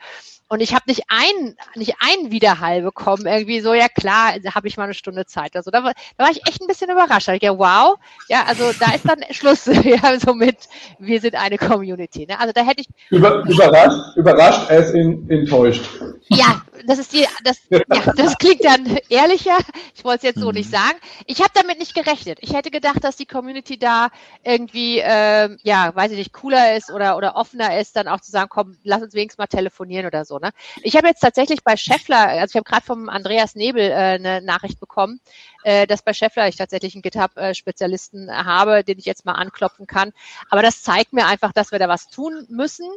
und 0.51 0.61
ich 0.61 0.73
habe 0.73 0.85
nicht 0.87 1.03
einen, 1.09 1.55
nicht 1.75 1.93
einen 1.99 2.31
Widerhall 2.31 2.81
bekommen, 2.81 3.27
irgendwie 3.27 3.61
so, 3.61 3.75
ja 3.75 3.87
klar, 3.87 4.33
habe 4.55 4.67
ich 4.67 4.77
mal 4.77 4.85
eine 4.85 4.95
Stunde 4.95 5.27
Zeit. 5.27 5.55
Also 5.55 5.69
da 5.69 5.83
war, 5.83 5.93
da 6.17 6.23
war 6.23 6.31
ich 6.31 6.47
echt 6.47 6.59
ein 6.59 6.67
bisschen 6.67 6.89
überrascht. 6.89 7.27
Da 7.27 7.35
ich 7.35 7.43
ja, 7.43 7.57
wow, 7.57 7.99
ja, 8.29 8.45
also 8.45 8.58
da 8.79 8.93
ist 8.93 9.07
dann 9.07 9.23
Schluss, 9.31 9.65
ja, 9.65 10.19
so 10.19 10.33
mit, 10.33 10.57
wir 10.99 11.19
sind 11.21 11.35
eine 11.35 11.57
Community. 11.57 12.25
Ne? 12.27 12.39
Also 12.39 12.53
da 12.53 12.61
hätte 12.61 12.81
ich. 12.81 12.87
Über, 13.09 13.43
überrascht, 13.45 14.17
überrascht, 14.17 14.69
er 14.69 14.79
ist 14.79 14.93
in, 14.93 15.29
enttäuscht. 15.29 15.85
Ja, 16.29 16.61
das 16.85 16.99
ist 16.99 17.13
die, 17.13 17.25
das, 17.43 17.59
ja, 17.69 17.79
das 18.15 18.37
klingt 18.37 18.63
dann 18.63 18.97
ehrlicher. 19.09 19.57
Ich 19.95 20.03
wollte 20.03 20.27
es 20.27 20.35
jetzt 20.35 20.39
so 20.39 20.51
nicht 20.51 20.67
mhm. 20.67 20.75
sagen. 20.75 20.97
Ich 21.25 21.39
habe 21.39 21.51
damit 21.53 21.79
nicht 21.79 21.95
gerechnet. 21.95 22.39
Ich 22.41 22.53
hätte 22.53 22.71
gedacht, 22.71 23.03
dass 23.03 23.15
die 23.15 23.25
Community 23.25 23.77
da 23.77 24.09
irgendwie, 24.43 24.99
äh, 24.99 25.57
ja, 25.63 25.95
weiß 25.95 26.11
ich 26.11 26.17
nicht, 26.17 26.33
cooler 26.33 26.75
ist 26.75 26.91
oder, 26.91 27.17
oder 27.17 27.35
offener 27.35 27.79
ist, 27.79 27.95
dann 27.95 28.07
auch 28.07 28.21
zu 28.21 28.31
sagen, 28.31 28.49
komm, 28.49 28.77
lass 28.83 29.01
uns 29.01 29.13
wenigstens 29.13 29.39
mal 29.39 29.47
telefonieren 29.47 30.05
oder 30.05 30.25
so. 30.25 30.37
Ne? 30.37 30.51
Ich 30.83 30.95
habe 30.95 31.07
jetzt 31.07 31.21
tatsächlich 31.21 31.63
bei 31.63 31.75
Scheffler, 31.77 32.27
also 32.29 32.51
ich 32.51 32.55
habe 32.55 32.69
gerade 32.69 32.85
vom 32.85 33.09
Andreas 33.09 33.55
Nebel 33.55 33.89
äh, 33.89 33.93
eine 33.93 34.41
Nachricht 34.41 34.79
bekommen, 34.79 35.19
äh, 35.63 35.87
dass 35.87 36.03
bei 36.03 36.13
Scheffler 36.13 36.47
ich 36.47 36.55
tatsächlich 36.55 36.95
einen 36.95 37.01
GitHub-Spezialisten 37.01 38.29
habe, 38.31 38.48
den 38.83 38.99
ich 38.99 39.05
jetzt 39.05 39.25
mal 39.25 39.33
anklopfen 39.33 39.87
kann. 39.87 40.11
Aber 40.49 40.61
das 40.61 40.81
zeigt 40.81 41.13
mir 41.13 41.25
einfach, 41.25 41.53
dass 41.53 41.71
wir 41.71 41.79
da 41.79 41.87
was 41.87 42.09
tun 42.09 42.45
müssen. 42.49 42.87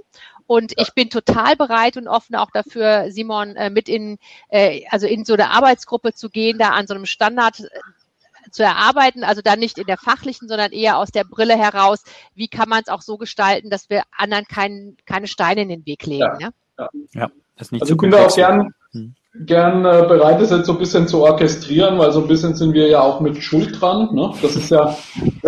Und 0.46 0.72
ich 0.76 0.92
bin 0.94 1.10
total 1.10 1.56
bereit 1.56 1.96
und 1.96 2.08
offen 2.08 2.36
auch 2.36 2.50
dafür, 2.50 3.06
Simon, 3.10 3.56
äh, 3.56 3.70
mit 3.70 3.88
in, 3.88 4.18
äh, 4.48 4.82
also 4.90 5.06
in 5.06 5.24
so 5.24 5.34
eine 5.34 5.50
Arbeitsgruppe 5.50 6.14
zu 6.14 6.30
gehen, 6.30 6.58
da 6.58 6.70
an 6.70 6.86
so 6.86 6.94
einem 6.94 7.06
Standard 7.06 7.60
äh, 7.60 7.68
zu 8.50 8.62
erarbeiten, 8.62 9.24
also 9.24 9.40
dann 9.40 9.58
nicht 9.58 9.78
in 9.78 9.86
der 9.86 9.98
fachlichen, 9.98 10.48
sondern 10.48 10.72
eher 10.72 10.98
aus 10.98 11.10
der 11.10 11.24
Brille 11.24 11.56
heraus, 11.56 12.02
wie 12.34 12.48
kann 12.48 12.68
man 12.68 12.82
es 12.82 12.88
auch 12.88 13.02
so 13.02 13.16
gestalten, 13.16 13.70
dass 13.70 13.88
wir 13.88 14.02
anderen 14.16 14.46
kein, 14.46 14.96
keine 15.06 15.26
Steine 15.26 15.62
in 15.62 15.68
den 15.68 15.86
Weg 15.86 16.04
legen. 16.06 16.22
Ja, 16.22 16.48
ne? 16.48 16.54
ja. 16.78 16.88
ja 17.12 17.30
das 17.56 17.68
ist 17.68 17.72
nicht 17.72 17.82
also 17.82 17.94
so 17.94 17.96
können 17.96 18.12
wir 18.12 18.26
auch 18.26 18.34
gern, 18.34 18.74
hm. 18.92 19.14
Gern 19.34 19.84
äh, 19.86 20.04
bereit 20.06 20.40
ist, 20.42 20.50
jetzt 20.50 20.66
so 20.66 20.72
ein 20.72 20.78
bisschen 20.78 21.08
zu 21.08 21.22
orchestrieren, 21.22 21.98
weil 21.98 22.12
so 22.12 22.20
ein 22.20 22.28
bisschen 22.28 22.54
sind 22.54 22.74
wir 22.74 22.88
ja 22.88 23.00
auch 23.00 23.20
mit 23.20 23.42
Schuld 23.42 23.80
dran. 23.80 24.14
Ne? 24.14 24.30
Das 24.42 24.56
ist 24.56 24.70
ja, 24.70 24.94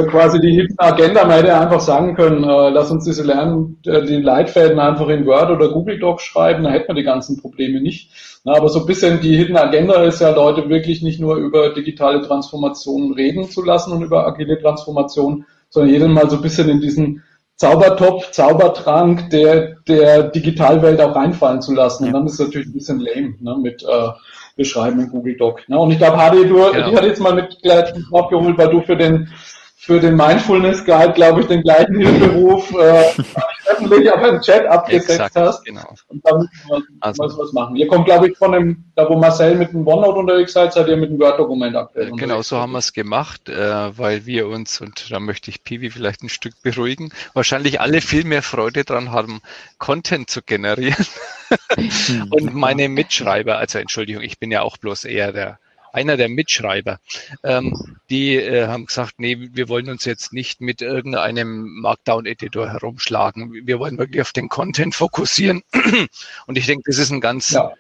quasi 0.07 0.41
die 0.41 0.53
Hidden 0.53 0.79
Agenda. 0.79 1.25
Man 1.25 1.37
hätte 1.37 1.55
einfach 1.55 1.81
sagen 1.81 2.15
können, 2.15 2.45
äh, 2.45 2.71
lass 2.71 2.91
uns 2.91 3.05
diese 3.05 3.25
Lernen, 3.25 3.79
äh, 3.85 4.03
die 4.05 4.17
Leitfäden 4.17 4.79
einfach 4.79 5.09
in 5.09 5.27
Word 5.27 5.51
oder 5.51 5.69
Google 5.69 5.99
Docs 5.99 6.23
schreiben, 6.23 6.65
dann 6.65 6.73
hätten 6.73 6.89
wir 6.89 6.95
die 6.95 7.03
ganzen 7.03 7.41
Probleme 7.41 7.81
nicht. 7.81 8.11
Aber 8.45 8.69
so 8.69 8.81
ein 8.81 8.87
bisschen 8.87 9.21
die 9.21 9.37
Hidden 9.37 9.57
Agenda 9.57 10.03
ist 10.03 10.21
ja 10.21 10.31
Leute 10.31 10.69
wirklich 10.69 11.03
nicht 11.03 11.21
nur 11.21 11.37
über 11.37 11.75
digitale 11.75 12.23
Transformationen 12.23 13.13
reden 13.13 13.45
zu 13.51 13.63
lassen 13.63 13.93
und 13.93 14.03
über 14.03 14.27
agile 14.27 14.59
Transformation, 14.61 15.45
sondern 15.69 15.93
jedem 15.93 16.13
mal 16.13 16.31
so 16.31 16.37
ein 16.37 16.43
bisschen 16.43 16.69
in 16.71 16.81
diesen 16.81 17.23
Zaubertopf, 17.57 18.33
Zaubertrank 18.33 19.31
der, 19.31 19.77
der 19.87 20.25
Digitalwelt 20.25 21.01
auch 21.01 21.15
reinfallen 21.15 21.63
zu 21.63 21.73
lassen. 21.73 22.05
Ja. 22.05 22.09
Und 22.09 22.15
dann 22.15 22.27
ist 22.27 22.35
es 22.35 22.47
natürlich 22.47 22.69
ein 22.69 22.73
bisschen 22.73 23.01
lame 23.01 23.35
ne, 23.41 23.57
mit 23.63 23.83
äh, 23.83 24.09
Beschreiben 24.57 25.01
in 25.01 25.11
Google 25.11 25.37
Doc. 25.37 25.69
Ne? 25.69 25.79
Und 25.79 25.91
ich 25.91 25.99
glaube, 25.99 26.17
Hadi, 26.17 26.47
du, 26.49 26.55
genau. 26.55 26.89
ich 26.89 26.97
hatte 26.97 27.07
jetzt 27.07 27.21
mal 27.21 27.35
mit 27.35 27.61
gleich 27.63 27.93
aufgeholt, 28.11 28.59
weil 28.59 28.69
du 28.69 28.81
für 28.83 28.97
den 28.97 29.29
für 29.77 30.01
den 30.01 30.17
Mindfulness 30.17 30.83
Guide, 30.87 31.13
glaube 31.13 31.43
ich, 31.43 31.47
den 31.47 31.63
gleichen 31.63 31.97
Hilferuf 31.97 32.73
äh, 32.73 33.23
öffentlich 33.67 34.11
auf 34.11 34.23
dem 34.23 34.41
Chat 34.41 34.67
abgesetzt 34.67 35.11
Exakt, 35.11 35.37
hast. 35.37 35.65
Genau. 35.65 35.95
Und 36.09 36.25
da 36.25 36.37
müssen 36.37 36.51
wir 36.69 36.83
also, 37.01 37.23
was 37.23 37.53
machen. 37.53 37.77
Ihr 37.77 37.89
kommt, 37.89 38.07
glaube 38.07 38.29
ich, 38.29 38.37
von 38.37 38.53
dem, 38.53 38.85
da 38.95 39.09
wo 39.09 39.17
Marcel 39.17 39.55
mit 39.57 39.73
dem 39.73 39.87
OneNote 39.87 40.19
unterwegs 40.19 40.53
seid, 40.53 40.73
seid 40.73 40.89
ihr 40.89 40.97
mit 40.97 41.11
dem 41.11 41.19
Word-Dokument 41.19 41.77
aktuell. 41.77 42.13
Genau, 42.13 42.43
so 42.43 42.59
haben 42.59 42.73
wir 42.73 42.79
es 42.79 42.93
gemacht, 42.93 43.49
äh, 43.49 43.99
weil 43.99 44.27
wir 44.27 44.49
uns, 44.49 44.81
und 44.81 45.11
da 45.11 45.21
möchte 45.21 45.51
ich 45.51 45.63
Piwi 45.65 45.91
vielleicht 45.91 46.23
ein 46.23 46.29
Stück 46.29 46.55
beruhigen, 46.63 47.11
wahrscheinlich 47.33 47.81
alle 47.81 48.01
viel 48.01 48.25
mehr 48.25 48.43
Freude 48.43 48.85
dran 48.85 49.13
haben, 49.13 49.41
Content 49.79 50.31
zu 50.31 50.43
generieren. 50.43 51.07
und 52.31 52.55
meine 52.55 52.89
Mitschreiber, 52.89 53.59
also 53.59 53.79
Entschuldigung, 53.79 54.23
ich 54.23 54.39
bin 54.39 54.51
ja 54.51 54.63
auch 54.63 54.77
bloß 54.77 55.05
eher 55.05 55.33
der 55.33 55.59
einer 55.95 56.17
der 56.17 56.29
Mitschreiber, 56.29 56.99
ähm, 57.45 57.73
die 58.11 58.35
äh, 58.35 58.67
haben 58.67 58.87
gesagt, 58.87 59.15
nee, 59.19 59.49
wir 59.53 59.69
wollen 59.69 59.89
uns 59.89 60.05
jetzt 60.05 60.33
nicht 60.33 60.61
mit 60.61 60.83
irgendeinem 60.83 61.81
Markdown-Editor 61.81 62.69
herumschlagen. 62.69 63.53
Wir 63.65 63.79
wollen 63.79 63.97
wirklich 63.97 64.21
auf 64.21 64.33
den 64.33 64.49
Content 64.49 64.95
fokussieren. 64.97 65.63
Und 66.47 66.59
ich 66.59 66.67
denke, 66.67 66.83
das 66.87 66.99
ist 66.99 67.13
ein 67.13 67.21
ganz 67.21 67.51
ja. 67.51 67.73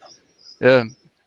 äh, 0.60 0.84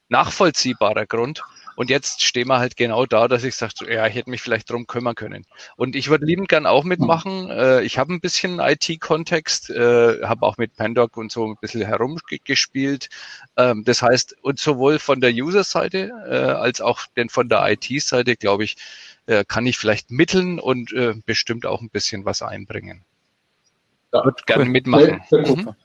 nachvollziehbarer 0.07 1.05
Grund. 1.05 1.43
Und 1.77 1.91
jetzt 1.91 2.25
stehen 2.25 2.47
wir 2.47 2.57
halt 2.57 2.75
genau 2.75 3.05
da, 3.05 3.27
dass 3.27 3.43
ich 3.43 3.55
sage, 3.55 3.93
ja, 3.93 4.07
ich 4.07 4.15
hätte 4.15 4.31
mich 4.31 4.41
vielleicht 4.41 4.67
drum 4.71 4.87
kümmern 4.87 5.13
können. 5.13 5.45
Und 5.75 5.95
ich 5.95 6.09
würde 6.09 6.25
liebend 6.25 6.49
gern 6.49 6.65
auch 6.65 6.83
mitmachen. 6.83 7.51
Äh, 7.51 7.83
ich 7.83 7.99
habe 7.99 8.11
ein 8.15 8.19
bisschen 8.19 8.59
IT-Kontext, 8.59 9.69
äh, 9.69 10.23
habe 10.23 10.41
auch 10.41 10.57
mit 10.57 10.75
Pandoc 10.75 11.15
und 11.17 11.31
so 11.31 11.45
ein 11.45 11.55
bisschen 11.61 11.85
herumgespielt. 11.85 13.09
Ähm, 13.57 13.83
das 13.85 14.01
heißt, 14.01 14.37
und 14.41 14.57
sowohl 14.57 14.97
von 14.97 15.21
der 15.21 15.31
User-Seite 15.31 16.11
äh, 16.27 16.35
als 16.35 16.81
auch 16.81 17.01
denn 17.15 17.29
von 17.29 17.47
der 17.47 17.63
IT-Seite, 17.71 18.37
glaube 18.37 18.63
ich, 18.63 18.77
äh, 19.27 19.45
kann 19.47 19.67
ich 19.67 19.77
vielleicht 19.77 20.09
mitteln 20.09 20.59
und 20.59 20.91
äh, 20.93 21.13
bestimmt 21.27 21.67
auch 21.67 21.81
ein 21.81 21.91
bisschen 21.91 22.25
was 22.25 22.41
einbringen. 22.41 23.03
Ja, 24.11 24.25
würde 24.25 24.41
gerne 24.47 24.65
mitmachen. 24.65 25.21
Sehr, 25.29 25.45
sehr 25.45 25.55
mhm. 25.55 25.75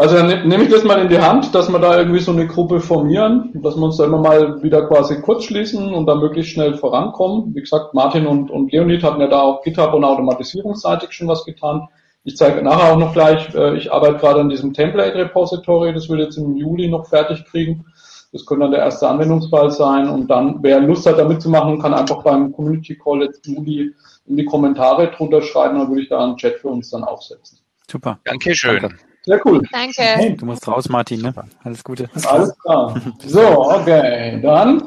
Also 0.00 0.16
dann 0.16 0.48
nehme 0.48 0.64
ich 0.64 0.70
das 0.70 0.82
mal 0.82 0.98
in 1.02 1.10
die 1.10 1.18
Hand, 1.18 1.54
dass 1.54 1.70
wir 1.70 1.78
da 1.78 1.98
irgendwie 1.98 2.20
so 2.20 2.32
eine 2.32 2.46
Gruppe 2.46 2.80
formieren, 2.80 3.50
dass 3.62 3.76
wir 3.76 3.82
uns 3.82 3.98
da 3.98 4.06
immer 4.06 4.16
mal 4.16 4.62
wieder 4.62 4.86
quasi 4.86 5.20
kurz 5.20 5.44
schließen 5.44 5.92
und 5.92 6.06
da 6.06 6.14
möglichst 6.14 6.52
schnell 6.52 6.72
vorankommen. 6.72 7.54
Wie 7.54 7.60
gesagt, 7.60 7.92
Martin 7.92 8.26
und, 8.26 8.50
und 8.50 8.72
Leonid 8.72 9.02
hatten 9.02 9.20
ja 9.20 9.26
da 9.26 9.42
auch 9.42 9.62
GitHub 9.62 9.92
und 9.92 10.04
automatisierungsseitig 10.04 11.12
schon 11.12 11.28
was 11.28 11.44
getan. 11.44 11.86
Ich 12.24 12.34
zeige 12.38 12.62
nachher 12.62 12.94
auch 12.94 12.98
noch 12.98 13.12
gleich, 13.12 13.54
äh, 13.54 13.76
ich 13.76 13.92
arbeite 13.92 14.16
gerade 14.16 14.40
an 14.40 14.48
diesem 14.48 14.72
Template 14.72 15.18
Repository, 15.18 15.92
das 15.92 16.08
will 16.08 16.20
jetzt 16.20 16.38
im 16.38 16.56
Juli 16.56 16.88
noch 16.88 17.06
fertig 17.06 17.44
kriegen. 17.44 17.84
Das 18.32 18.46
könnte 18.46 18.62
dann 18.62 18.70
der 18.70 18.80
erste 18.80 19.06
Anwendungsfall 19.06 19.70
sein 19.70 20.08
und 20.08 20.28
dann, 20.28 20.60
wer 20.62 20.80
Lust 20.80 21.04
hat, 21.04 21.18
da 21.18 21.28
mitzumachen, 21.28 21.78
kann 21.78 21.92
einfach 21.92 22.22
beim 22.22 22.52
Community 22.52 22.96
Call 22.96 23.24
jetzt 23.24 23.46
Juli 23.46 23.92
in 24.24 24.36
die 24.38 24.46
Kommentare 24.46 25.10
drunter 25.10 25.42
schreiben, 25.42 25.78
dann 25.78 25.90
würde 25.90 26.00
ich 26.00 26.08
da 26.08 26.24
einen 26.24 26.38
Chat 26.38 26.54
für 26.54 26.68
uns 26.68 26.88
dann 26.88 27.04
aufsetzen. 27.04 27.58
Super. 27.86 28.18
Dankeschön. 28.24 28.80
Danke. 28.80 29.09
Sehr 29.22 29.40
cool. 29.44 29.62
Danke. 29.70 30.02
Hey, 30.02 30.36
du 30.36 30.46
musst 30.46 30.66
raus, 30.66 30.88
Martin. 30.88 31.20
Ne? 31.20 31.34
Alles 31.62 31.84
Gute. 31.84 32.08
Alles 32.26 32.56
klar. 32.58 33.00
So, 33.26 33.40
okay. 33.40 34.40
Dann. 34.42 34.82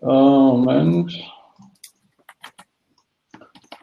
Moment. 0.00 1.12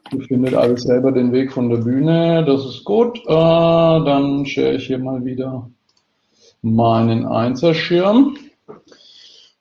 Du 0.09 0.21
findet 0.21 0.55
alles 0.55 0.83
selber 0.83 1.11
den 1.11 1.31
Weg 1.31 1.51
von 1.51 1.69
der 1.69 1.77
Bühne. 1.77 2.43
Das 2.45 2.65
ist 2.65 2.83
gut. 2.85 3.19
Äh, 3.25 3.25
dann 3.27 4.45
share 4.45 4.73
ich 4.73 4.87
hier 4.87 4.99
mal 4.99 5.23
wieder 5.25 5.69
meinen 6.61 7.25
Einserschirm. 7.25 8.37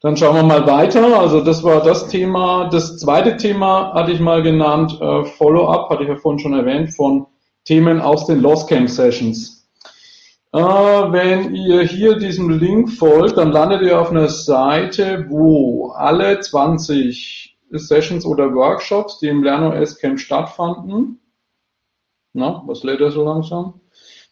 Dann 0.00 0.16
schauen 0.16 0.36
wir 0.36 0.42
mal 0.42 0.66
weiter. 0.66 1.18
Also 1.18 1.40
das 1.40 1.64
war 1.64 1.82
das 1.82 2.08
Thema. 2.08 2.68
Das 2.70 2.98
zweite 2.98 3.36
Thema 3.36 3.92
hatte 3.94 4.12
ich 4.12 4.20
mal 4.20 4.42
genannt, 4.42 4.96
äh, 5.00 5.24
Follow-up, 5.24 5.90
hatte 5.90 6.04
ich 6.04 6.08
ja 6.08 6.16
vorhin 6.16 6.38
schon 6.38 6.54
erwähnt, 6.54 6.94
von 6.94 7.26
Themen 7.64 8.00
aus 8.00 8.26
den 8.26 8.40
Lost 8.40 8.68
Camp 8.68 8.88
Sessions. 8.88 9.55
Äh, 10.56 11.12
wenn 11.12 11.54
ihr 11.54 11.82
hier 11.82 12.16
diesem 12.16 12.48
Link 12.48 12.90
folgt, 12.90 13.36
dann 13.36 13.52
landet 13.52 13.82
ihr 13.82 14.00
auf 14.00 14.10
einer 14.10 14.30
Seite, 14.30 15.26
wo 15.28 15.88
alle 15.90 16.40
20 16.40 17.58
Sessions 17.72 18.24
oder 18.24 18.54
Workshops, 18.54 19.18
die 19.18 19.28
im 19.28 19.42
LernOS 19.42 19.98
Camp 19.98 20.18
stattfanden, 20.18 21.20
na, 22.32 22.62
was 22.66 22.84
lädt 22.84 23.02
er 23.02 23.10
so 23.10 23.22
langsam? 23.22 23.82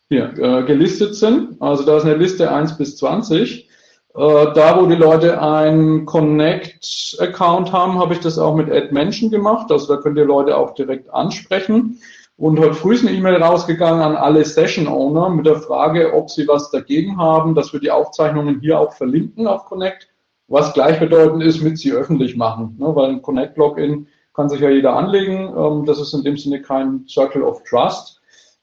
Hier, 0.08 0.32
äh, 0.38 0.62
gelistet 0.62 1.14
sind. 1.14 1.60
Also 1.60 1.84
da 1.84 1.98
ist 1.98 2.04
eine 2.04 2.14
Liste 2.14 2.50
1 2.50 2.78
bis 2.78 2.96
20. 2.96 3.68
Äh, 4.14 4.46
da, 4.54 4.80
wo 4.80 4.86
die 4.86 4.94
Leute 4.94 5.42
einen 5.42 6.06
Connect-Account 6.06 7.70
haben, 7.70 7.98
habe 7.98 8.14
ich 8.14 8.20
das 8.20 8.38
auch 8.38 8.54
mit 8.56 8.70
Add 8.70 8.92
Mention 8.92 9.30
gemacht. 9.30 9.70
Also 9.70 9.94
da 9.94 10.00
könnt 10.00 10.16
ihr 10.16 10.24
Leute 10.24 10.56
auch 10.56 10.72
direkt 10.72 11.12
ansprechen. 11.12 11.98
Und 12.36 12.58
heute 12.58 12.74
früh 12.74 12.94
ist 12.94 13.06
eine 13.06 13.16
E-Mail 13.16 13.40
rausgegangen 13.40 14.02
an 14.02 14.16
alle 14.16 14.44
Session 14.44 14.88
Owner 14.88 15.28
mit 15.28 15.46
der 15.46 15.60
Frage, 15.60 16.12
ob 16.14 16.30
sie 16.30 16.48
was 16.48 16.70
dagegen 16.70 17.16
haben, 17.16 17.54
dass 17.54 17.72
wir 17.72 17.78
die 17.78 17.92
Aufzeichnungen 17.92 18.58
hier 18.60 18.80
auch 18.80 18.92
verlinken 18.92 19.46
auf 19.46 19.66
Connect, 19.66 20.08
was 20.48 20.72
gleichbedeutend 20.72 21.44
ist 21.44 21.62
mit 21.62 21.78
sie 21.78 21.92
öffentlich 21.92 22.36
machen. 22.36 22.76
Ne? 22.78 22.94
Weil 22.94 23.10
ein 23.10 23.22
Connect-Login 23.22 24.08
kann 24.34 24.48
sich 24.48 24.60
ja 24.60 24.68
jeder 24.68 24.96
anlegen. 24.96 25.54
Ähm, 25.56 25.84
das 25.84 26.00
ist 26.00 26.12
in 26.12 26.24
dem 26.24 26.36
Sinne 26.36 26.60
kein 26.60 27.06
Circle 27.08 27.42
of 27.42 27.62
Trust. 27.62 28.13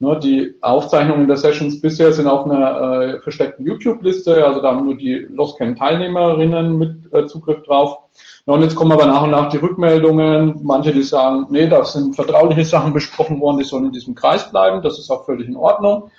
Ne? 0.01 0.19
Die 0.19 0.55
Aufzeichnungen 0.61 1.27
der 1.27 1.37
Sessions 1.37 1.79
bisher 1.79 2.11
sind 2.11 2.27
auf 2.27 2.45
einer 2.45 2.81
äh, 2.81 3.19
versteckten 3.21 3.65
YouTube-Liste, 3.65 4.45
also 4.45 4.61
da 4.61 4.71
haben 4.71 4.85
nur 4.85 4.97
die 4.97 5.27
Lostcam-Teilnehmerinnen 5.29 6.77
mit 6.77 7.13
äh, 7.13 7.27
Zugriff 7.27 7.61
drauf. 7.63 7.99
Ja, 8.47 8.53
und 8.55 8.63
jetzt 8.63 8.75
kommen 8.75 8.91
aber 8.91 9.05
nach 9.05 9.21
und 9.21 9.29
nach 9.29 9.49
die 9.49 9.57
Rückmeldungen. 9.57 10.59
Manche, 10.63 10.91
die 10.91 11.03
sagen, 11.03 11.45
nee, 11.51 11.67
da 11.67 11.85
sind 11.85 12.15
vertrauliche 12.15 12.65
Sachen 12.65 12.93
besprochen 12.93 13.39
worden, 13.39 13.59
die 13.59 13.63
sollen 13.63 13.85
in 13.85 13.91
diesem 13.91 14.15
Kreis 14.15 14.49
bleiben. 14.49 14.81
Das 14.81 14.97
ist 14.97 15.11
auch 15.11 15.25
völlig 15.25 15.47
in 15.47 15.55
Ordnung. 15.55 16.09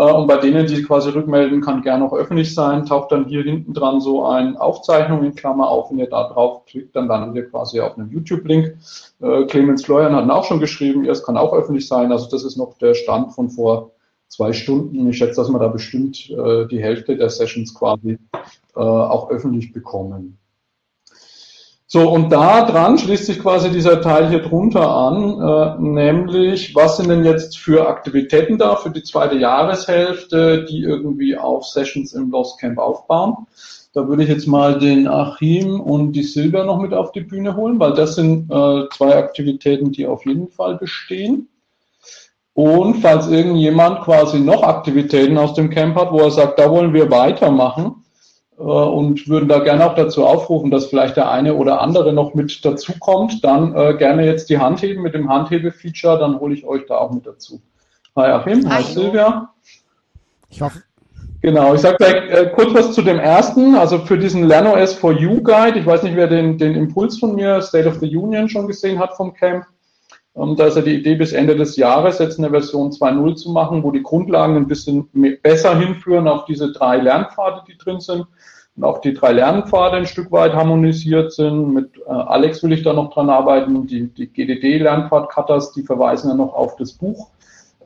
Äh, 0.00 0.12
und 0.12 0.26
bei 0.26 0.38
denen, 0.38 0.66
die 0.66 0.82
quasi 0.82 1.10
rückmelden, 1.10 1.60
kann 1.60 1.82
gerne 1.82 2.06
auch 2.06 2.14
öffentlich 2.14 2.54
sein, 2.54 2.86
taucht 2.86 3.12
dann 3.12 3.26
hier 3.26 3.42
hinten 3.42 3.74
dran 3.74 4.00
so 4.00 4.24
ein 4.24 4.56
Aufzeichnung 4.56 5.22
in 5.24 5.34
Klammer 5.34 5.68
auf. 5.68 5.90
Wenn 5.90 5.98
ihr 5.98 6.08
da 6.08 6.28
drauf 6.28 6.64
klickt, 6.64 6.96
dann 6.96 7.06
landet 7.06 7.36
ihr 7.36 7.50
quasi 7.50 7.80
auf 7.80 7.98
einem 7.98 8.10
YouTube-Link. 8.10 8.78
Äh, 9.20 9.44
Clemens 9.44 9.84
Fleuern 9.84 10.16
hat 10.16 10.30
auch 10.30 10.44
schon 10.44 10.58
geschrieben, 10.58 11.04
es 11.04 11.22
kann 11.22 11.36
auch 11.36 11.52
öffentlich 11.52 11.86
sein. 11.86 12.12
Also 12.12 12.30
das 12.30 12.44
ist 12.44 12.56
noch 12.56 12.78
der 12.78 12.94
Stand 12.94 13.34
von 13.34 13.50
vor 13.50 13.90
zwei 14.28 14.54
Stunden. 14.54 15.06
Ich 15.10 15.18
schätze, 15.18 15.36
dass 15.36 15.50
wir 15.50 15.58
da 15.58 15.68
bestimmt 15.68 16.30
äh, 16.30 16.66
die 16.68 16.82
Hälfte 16.82 17.16
der 17.16 17.28
Sessions 17.28 17.74
quasi 17.74 18.18
auch 18.72 19.30
öffentlich 19.30 19.72
bekommen. 19.72 20.38
So, 21.92 22.08
und 22.08 22.30
da 22.30 22.70
dran 22.70 22.98
schließt 22.98 23.26
sich 23.26 23.40
quasi 23.40 23.68
dieser 23.68 24.00
Teil 24.00 24.28
hier 24.28 24.38
drunter 24.38 24.88
an, 24.88 25.40
äh, 25.40 25.82
nämlich, 25.82 26.72
was 26.76 26.98
sind 26.98 27.08
denn 27.08 27.24
jetzt 27.24 27.58
für 27.58 27.88
Aktivitäten 27.88 28.58
da 28.58 28.76
für 28.76 28.90
die 28.90 29.02
zweite 29.02 29.34
Jahreshälfte, 29.36 30.66
die 30.66 30.82
irgendwie 30.82 31.36
auf 31.36 31.66
Sessions 31.66 32.12
im 32.12 32.30
Lost 32.30 32.60
Camp 32.60 32.78
aufbauen. 32.78 33.48
Da 33.92 34.06
würde 34.06 34.22
ich 34.22 34.28
jetzt 34.28 34.46
mal 34.46 34.78
den 34.78 35.08
Achim 35.08 35.80
und 35.80 36.12
die 36.12 36.22
Silber 36.22 36.62
noch 36.62 36.78
mit 36.78 36.94
auf 36.94 37.10
die 37.10 37.22
Bühne 37.22 37.56
holen, 37.56 37.80
weil 37.80 37.94
das 37.94 38.14
sind 38.14 38.48
äh, 38.52 38.88
zwei 38.96 39.16
Aktivitäten, 39.16 39.90
die 39.90 40.06
auf 40.06 40.24
jeden 40.26 40.48
Fall 40.48 40.76
bestehen. 40.76 41.48
Und 42.54 42.98
falls 43.00 43.26
irgendjemand 43.26 44.02
quasi 44.02 44.38
noch 44.38 44.62
Aktivitäten 44.62 45.36
aus 45.36 45.54
dem 45.54 45.70
Camp 45.70 45.96
hat, 45.96 46.12
wo 46.12 46.20
er 46.20 46.30
sagt, 46.30 46.60
da 46.60 46.70
wollen 46.70 46.94
wir 46.94 47.10
weitermachen, 47.10 47.99
und 48.60 49.26
würden 49.26 49.48
da 49.48 49.60
gerne 49.60 49.86
auch 49.86 49.94
dazu 49.94 50.26
aufrufen, 50.26 50.70
dass 50.70 50.86
vielleicht 50.86 51.16
der 51.16 51.30
eine 51.30 51.54
oder 51.54 51.80
andere 51.80 52.12
noch 52.12 52.34
mit 52.34 52.62
dazukommt, 52.64 53.42
dann 53.42 53.74
äh, 53.74 53.94
gerne 53.96 54.26
jetzt 54.26 54.50
die 54.50 54.58
Hand 54.58 54.82
heben 54.82 55.02
mit 55.02 55.14
dem 55.14 55.30
Handhebe-Feature, 55.30 56.18
dann 56.18 56.38
hole 56.38 56.54
ich 56.54 56.66
euch 56.66 56.84
da 56.86 56.98
auch 56.98 57.10
mit 57.10 57.26
dazu. 57.26 57.62
Hi 58.16 58.30
Achim, 58.30 58.68
hi, 58.68 58.76
hi 58.76 58.82
Silvia. 58.82 59.50
Ich 60.50 60.60
hoffe. 60.60 60.82
Genau, 61.42 61.72
ich 61.74 61.80
sage 61.80 61.96
gleich 61.96 62.30
äh, 62.30 62.50
kurz 62.54 62.74
was 62.74 62.92
zu 62.92 63.00
dem 63.00 63.18
ersten, 63.18 63.76
also 63.76 64.00
für 64.00 64.18
diesen 64.18 64.44
LernOS 64.44 64.92
for 64.92 65.12
You 65.12 65.42
Guide. 65.42 65.78
Ich 65.78 65.86
weiß 65.86 66.02
nicht, 66.02 66.16
wer 66.16 66.26
den, 66.26 66.58
den 66.58 66.74
Impuls 66.74 67.18
von 67.18 67.34
mir, 67.34 67.62
State 67.62 67.88
of 67.88 67.98
the 68.00 68.14
Union, 68.14 68.46
schon 68.50 68.66
gesehen 68.66 68.98
hat 68.98 69.16
vom 69.16 69.32
Camp. 69.32 69.64
Ähm, 70.40 70.56
da 70.56 70.66
ist 70.66 70.76
ja 70.76 70.82
die 70.82 70.94
Idee, 70.94 71.14
bis 71.16 71.32
Ende 71.32 71.56
des 71.56 71.76
Jahres 71.76 72.18
jetzt 72.18 72.38
eine 72.38 72.50
Version 72.50 72.90
2.0 72.90 73.36
zu 73.36 73.50
machen, 73.50 73.82
wo 73.82 73.90
die 73.90 74.02
Grundlagen 74.02 74.56
ein 74.56 74.68
bisschen 74.68 75.08
besser 75.42 75.78
hinführen 75.78 76.28
auf 76.28 76.44
diese 76.44 76.72
drei 76.72 76.96
Lernpfade, 76.96 77.62
die 77.68 77.76
drin 77.76 78.00
sind. 78.00 78.26
und 78.76 78.84
auch 78.84 79.00
die 79.00 79.12
drei 79.12 79.32
Lernpfade 79.32 79.96
ein 79.96 80.06
Stück 80.06 80.32
weit 80.32 80.54
harmonisiert 80.54 81.32
sind. 81.32 81.74
Mit 81.74 81.98
äh, 82.06 82.10
Alex 82.10 82.62
will 82.62 82.72
ich 82.72 82.82
da 82.82 82.92
noch 82.92 83.12
dran 83.12 83.28
arbeiten. 83.28 83.86
Die, 83.86 84.08
die 84.08 84.32
GDD-Lernpfad-Cutters, 84.32 85.72
die 85.72 85.82
verweisen 85.82 86.30
ja 86.30 86.36
noch 86.36 86.54
auf 86.54 86.76
das 86.76 86.92
Buch. 86.92 87.28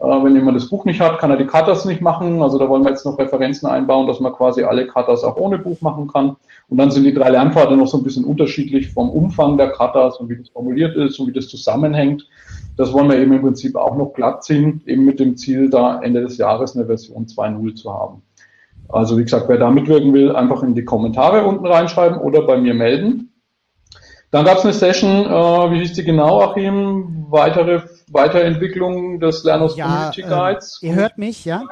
Äh, 0.05 0.25
wenn 0.25 0.35
jemand 0.35 0.57
das 0.57 0.69
Buch 0.69 0.85
nicht 0.85 1.01
hat, 1.01 1.19
kann 1.19 1.31
er 1.31 1.37
die 1.37 1.47
Cutters 1.47 1.85
nicht 1.85 2.01
machen. 2.01 2.43
Also 2.43 2.59
da 2.59 2.69
wollen 2.69 2.85
wir 2.85 2.91
jetzt 2.91 3.07
noch 3.07 3.19
Referenzen 3.19 3.67
einbauen, 3.69 4.07
dass 4.07 4.21
man 4.21 4.33
quasi 4.33 4.63
alle 4.63 4.87
Cutters 4.87 5.25
auch 5.25 5.37
ohne 5.37 5.59
Buch 5.59 5.81
machen 5.81 6.09
kann. 6.09 6.37
Und 6.69 6.79
dann 6.79 6.91
sind 6.91 7.05
die 7.05 7.15
drei 7.15 7.31
Lernpfade 7.31 7.77
noch 7.77 7.87
so 7.87 7.99
ein 7.99 8.05
bisschen 8.05 8.25
unterschiedlich 8.25 8.91
vom 8.91 9.11
Umfang 9.11 9.57
der 9.57 9.71
Cutters 9.71 10.19
und 10.19 10.29
wie 10.29 10.37
das 10.37 10.49
formuliert 10.49 10.97
ist 10.97 11.19
und 11.19 11.29
wie 11.29 11.33
das 11.33 11.49
zusammenhängt. 11.49 12.27
Das 12.77 12.93
wollen 12.93 13.09
wir 13.09 13.19
eben 13.19 13.33
im 13.33 13.43
Prinzip 13.43 13.77
auch 13.77 13.97
noch 13.97 14.13
glatt 14.15 14.45
ziehen, 14.45 14.83
eben 14.87 15.05
mit 15.05 15.21
dem 15.21 15.37
Ziel, 15.37 15.71
da 15.71 16.01
Ende 16.01 16.23
des 16.23 16.39
Jahres 16.39 16.77
eine 16.77 16.87
Version 16.87 17.27
2.0 17.27 17.75
zu 17.75 17.93
haben. 17.93 18.23
Also 18.89 19.17
wie 19.17 19.23
gesagt, 19.23 19.49
wer 19.49 19.59
da 19.59 19.71
mitwirken 19.71 20.13
will, 20.13 20.35
einfach 20.35 20.63
in 20.63 20.75
die 20.75 20.85
Kommentare 20.85 21.45
unten 21.45 21.67
reinschreiben 21.67 22.19
oder 22.19 22.43
bei 22.43 22.59
mir 22.59 22.75
melden. 22.75 23.34
Dann 24.35 24.45
gab 24.45 24.59
es 24.59 24.64
eine 24.64 24.72
Session, 24.72 25.26
äh, 25.26 25.70
wie 25.70 25.78
hieß 25.78 25.93
die 25.93 26.03
genau, 26.03 26.41
Achim? 26.41 27.24
Weitere 27.28 27.82
Weiterentwicklung 28.11 29.20
des 29.20 29.45
Lerners 29.45 29.76
ja, 29.76 29.87
Community 29.87 30.22
ähm, 30.22 30.28
Guides. 30.28 30.80
Äh, 30.82 30.87
ihr 30.89 30.95
hört 30.97 31.18
mich, 31.18 31.45
ja? 31.45 31.62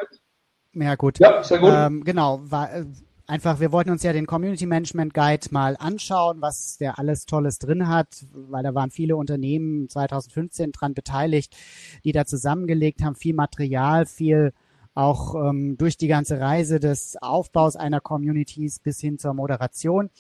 Ja, 0.73 0.95
gut. 0.95 1.19
Ja, 1.19 1.43
sehr 1.43 1.59
gut. 1.59 1.73
Ähm, 1.75 2.05
genau, 2.05 2.41
war, 2.45 2.73
äh, 2.73 2.85
einfach, 3.27 3.59
wir 3.59 3.73
wollten 3.73 3.91
uns 3.91 4.05
ja 4.05 4.13
den 4.13 4.27
Community 4.27 4.67
Management 4.67 5.13
Guide 5.13 5.49
mal 5.51 5.75
anschauen, 5.77 6.37
was 6.41 6.77
der 6.79 7.01
alles 7.01 7.27
Tolles 7.27 7.59
drin 7.59 7.89
hat, 7.89 8.07
weil 8.33 8.63
da 8.63 8.77
waren 8.77 8.93
viele 8.93 9.17
Unternehmen 9.17 9.89
2015 9.89 10.71
dran 10.71 10.95
beteiligt, 10.95 11.57
die 12.05 12.13
da 12.13 12.27
zusammengelegt 12.27 13.03
haben, 13.03 13.17
viel 13.17 13.35
Material, 13.35 14.07
viel 14.07 14.53
auch 14.95 15.35
ähm, 15.35 15.77
durch 15.77 15.97
die 15.97 16.09
ganze 16.09 16.41
Reise 16.41 16.81
des 16.81 17.17
Aufbaus 17.21 17.77
einer 17.77 18.01
Communities 18.01 18.79
bis 18.79 19.01
hin 19.01 19.19
zur 19.19 19.35
Moderation. 19.35 20.11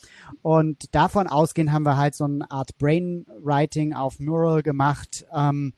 Und 0.40 0.94
davon 0.94 1.26
ausgehend 1.26 1.72
haben 1.72 1.84
wir 1.84 1.96
halt 1.96 2.14
so 2.14 2.24
eine 2.24 2.50
Art 2.50 2.78
Brainwriting 2.78 3.92
auf 3.94 4.18
Mural 4.18 4.62
gemacht. 4.62 5.26
Ähm, 5.34 5.74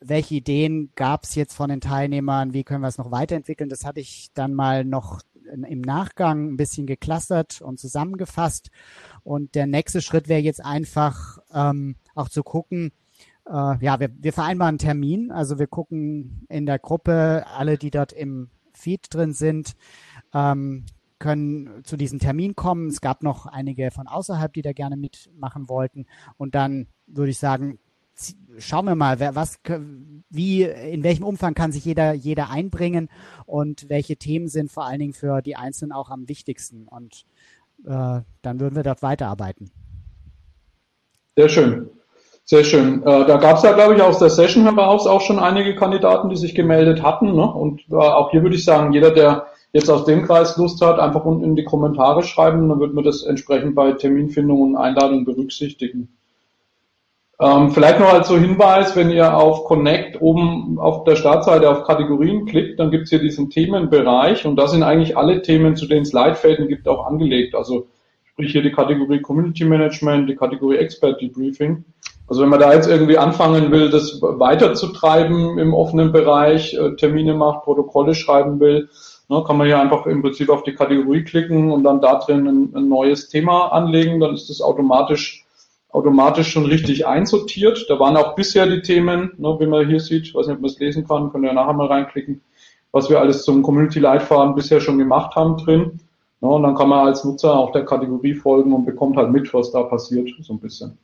welche 0.00 0.34
Ideen 0.34 0.90
gab 0.94 1.24
es 1.24 1.34
jetzt 1.34 1.54
von 1.54 1.70
den 1.70 1.80
Teilnehmern? 1.80 2.52
Wie 2.52 2.64
können 2.64 2.82
wir 2.82 2.88
es 2.88 2.98
noch 2.98 3.10
weiterentwickeln? 3.10 3.70
Das 3.70 3.84
hatte 3.84 4.00
ich 4.00 4.30
dann 4.34 4.52
mal 4.52 4.84
noch 4.84 5.20
im 5.52 5.80
Nachgang 5.80 6.52
ein 6.52 6.56
bisschen 6.56 6.86
geklustert 6.86 7.60
und 7.60 7.78
zusammengefasst. 7.78 8.70
Und 9.22 9.54
der 9.54 9.66
nächste 9.66 10.00
Schritt 10.00 10.28
wäre 10.28 10.40
jetzt 10.40 10.64
einfach 10.64 11.38
ähm, 11.52 11.96
auch 12.14 12.28
zu 12.28 12.42
gucken, 12.42 12.92
äh, 13.46 13.84
ja, 13.84 14.00
wir, 14.00 14.10
wir 14.18 14.32
vereinbaren 14.32 14.72
einen 14.72 14.78
Termin. 14.78 15.30
Also 15.30 15.58
wir 15.58 15.66
gucken 15.66 16.46
in 16.48 16.66
der 16.66 16.78
Gruppe, 16.78 17.44
alle, 17.46 17.78
die 17.78 17.90
dort 17.90 18.12
im 18.12 18.50
Feed 18.72 19.06
drin 19.12 19.32
sind, 19.32 19.74
ähm, 20.32 20.86
können 21.18 21.84
zu 21.84 21.96
diesem 21.96 22.18
Termin 22.18 22.56
kommen. 22.56 22.88
Es 22.88 23.00
gab 23.00 23.22
noch 23.22 23.46
einige 23.46 23.90
von 23.90 24.08
außerhalb, 24.08 24.52
die 24.52 24.62
da 24.62 24.72
gerne 24.72 24.96
mitmachen 24.96 25.68
wollten. 25.68 26.06
Und 26.36 26.54
dann 26.54 26.88
würde 27.06 27.30
ich 27.30 27.38
sagen, 27.38 27.78
schauen 28.58 28.86
wir 28.86 28.94
mal, 28.94 29.20
wer, 29.20 29.34
was, 29.34 29.60
wie, 30.30 30.62
in 30.62 31.02
welchem 31.02 31.24
Umfang 31.24 31.54
kann 31.54 31.72
sich 31.72 31.84
jeder, 31.84 32.12
jeder 32.12 32.50
einbringen 32.50 33.08
und 33.46 33.88
welche 33.88 34.16
Themen 34.16 34.48
sind 34.48 34.70
vor 34.70 34.84
allen 34.84 34.98
Dingen 34.98 35.12
für 35.14 35.42
die 35.42 35.56
Einzelnen 35.56 35.92
auch 35.92 36.10
am 36.10 36.28
wichtigsten. 36.28 36.88
Und 36.88 37.24
äh, 37.84 38.20
dann 38.42 38.60
würden 38.60 38.74
wir 38.74 38.82
dort 38.82 39.02
weiterarbeiten. 39.02 39.70
Sehr 41.36 41.48
schön. 41.48 41.90
Sehr 42.52 42.64
schön. 42.64 43.02
Äh, 43.02 43.24
da 43.24 43.38
gab 43.38 43.56
es 43.56 43.62
ja, 43.62 43.72
glaube 43.72 43.94
ich, 43.94 44.02
aus 44.02 44.18
der 44.18 44.28
Session 44.28 44.64
heraus 44.64 45.06
auch 45.06 45.22
schon 45.22 45.38
einige 45.38 45.74
Kandidaten, 45.74 46.28
die 46.28 46.36
sich 46.36 46.54
gemeldet 46.54 47.02
hatten. 47.02 47.34
Ne? 47.34 47.50
Und 47.50 47.80
äh, 47.90 47.94
auch 47.94 48.30
hier 48.30 48.42
würde 48.42 48.56
ich 48.56 48.64
sagen, 48.66 48.92
jeder, 48.92 49.10
der 49.10 49.46
jetzt 49.72 49.88
aus 49.88 50.04
dem 50.04 50.26
Kreis 50.26 50.58
Lust 50.58 50.82
hat, 50.82 50.98
einfach 50.98 51.24
unten 51.24 51.44
in 51.44 51.56
die 51.56 51.64
Kommentare 51.64 52.22
schreiben, 52.22 52.68
dann 52.68 52.78
wird 52.78 52.92
man 52.92 53.04
das 53.04 53.22
entsprechend 53.22 53.74
bei 53.74 53.92
Terminfindung 53.92 54.60
und 54.60 54.76
Einladung 54.76 55.24
berücksichtigen. 55.24 56.14
Ähm, 57.40 57.70
vielleicht 57.70 57.98
noch 57.98 58.12
als 58.12 58.28
so 58.28 58.36
Hinweis, 58.36 58.94
wenn 58.96 59.10
ihr 59.10 59.34
auf 59.34 59.64
Connect 59.64 60.20
oben 60.20 60.78
auf 60.78 61.04
der 61.04 61.16
Startseite 61.16 61.70
auf 61.70 61.84
Kategorien 61.84 62.44
klickt, 62.44 62.78
dann 62.78 62.90
gibt 62.90 63.04
es 63.04 63.08
hier 63.08 63.20
diesen 63.20 63.48
Themenbereich 63.48 64.44
und 64.44 64.56
da 64.56 64.66
sind 64.66 64.82
eigentlich 64.82 65.16
alle 65.16 65.40
Themen, 65.40 65.74
zu 65.74 65.86
denen 65.86 66.02
es 66.02 66.12
Leitfäden 66.12 66.68
gibt, 66.68 66.86
auch 66.86 67.06
angelegt. 67.06 67.54
Also 67.54 67.86
sprich 68.26 68.52
hier 68.52 68.62
die 68.62 68.72
Kategorie 68.72 69.22
Community 69.22 69.64
Management, 69.64 70.28
die 70.28 70.36
Kategorie 70.36 70.76
Expert 70.76 71.18
Debriefing. 71.18 71.86
Also 72.28 72.42
wenn 72.42 72.48
man 72.48 72.60
da 72.60 72.72
jetzt 72.72 72.88
irgendwie 72.88 73.18
anfangen 73.18 73.70
will, 73.70 73.90
das 73.90 74.20
weiterzutreiben 74.22 75.58
im 75.58 75.74
offenen 75.74 76.12
Bereich, 76.12 76.74
äh, 76.74 76.96
Termine 76.96 77.34
macht, 77.34 77.64
Protokolle 77.64 78.14
schreiben 78.14 78.58
will, 78.60 78.88
ne, 79.28 79.44
kann 79.46 79.58
man 79.58 79.66
hier 79.66 79.80
einfach 79.80 80.06
im 80.06 80.22
Prinzip 80.22 80.48
auf 80.48 80.62
die 80.62 80.74
Kategorie 80.74 81.24
klicken 81.24 81.70
und 81.70 81.84
dann 81.84 82.00
da 82.00 82.18
drin 82.18 82.46
ein, 82.46 82.72
ein 82.74 82.88
neues 82.88 83.28
Thema 83.28 83.68
anlegen. 83.72 84.20
Dann 84.20 84.34
ist 84.34 84.48
das 84.48 84.60
automatisch 84.60 85.42
automatisch 85.92 86.50
schon 86.50 86.64
richtig 86.66 87.06
einsortiert. 87.06 87.86
Da 87.88 88.00
waren 88.00 88.16
auch 88.16 88.34
bisher 88.34 88.66
die 88.66 88.80
Themen, 88.80 89.32
ne, 89.38 89.56
wie 89.60 89.66
man 89.66 89.86
hier 89.86 90.00
sieht, 90.00 90.22
ich 90.22 90.34
weiß 90.34 90.46
nicht, 90.46 90.56
ob 90.56 90.62
man 90.62 90.70
es 90.70 90.78
lesen 90.78 91.06
kann, 91.06 91.30
könnt 91.30 91.44
ihr 91.44 91.52
nachher 91.52 91.74
mal 91.74 91.86
reinklicken, 91.86 92.40
was 92.90 93.10
wir 93.10 93.20
alles 93.20 93.44
zum 93.44 93.62
Community-Leitfaden 93.62 94.54
bisher 94.54 94.80
schon 94.80 94.98
gemacht 94.98 95.36
haben 95.36 95.58
drin. 95.58 96.00
Ne, 96.40 96.48
und 96.48 96.62
dann 96.62 96.74
kann 96.74 96.88
man 96.88 97.06
als 97.06 97.24
Nutzer 97.24 97.54
auch 97.54 97.72
der 97.72 97.84
Kategorie 97.84 98.34
folgen 98.34 98.72
und 98.72 98.86
bekommt 98.86 99.16
halt 99.16 99.30
mit, 99.30 99.52
was 99.54 99.70
da 99.70 99.82
passiert, 99.82 100.30
so 100.40 100.54
ein 100.54 100.60
bisschen. 100.60 100.98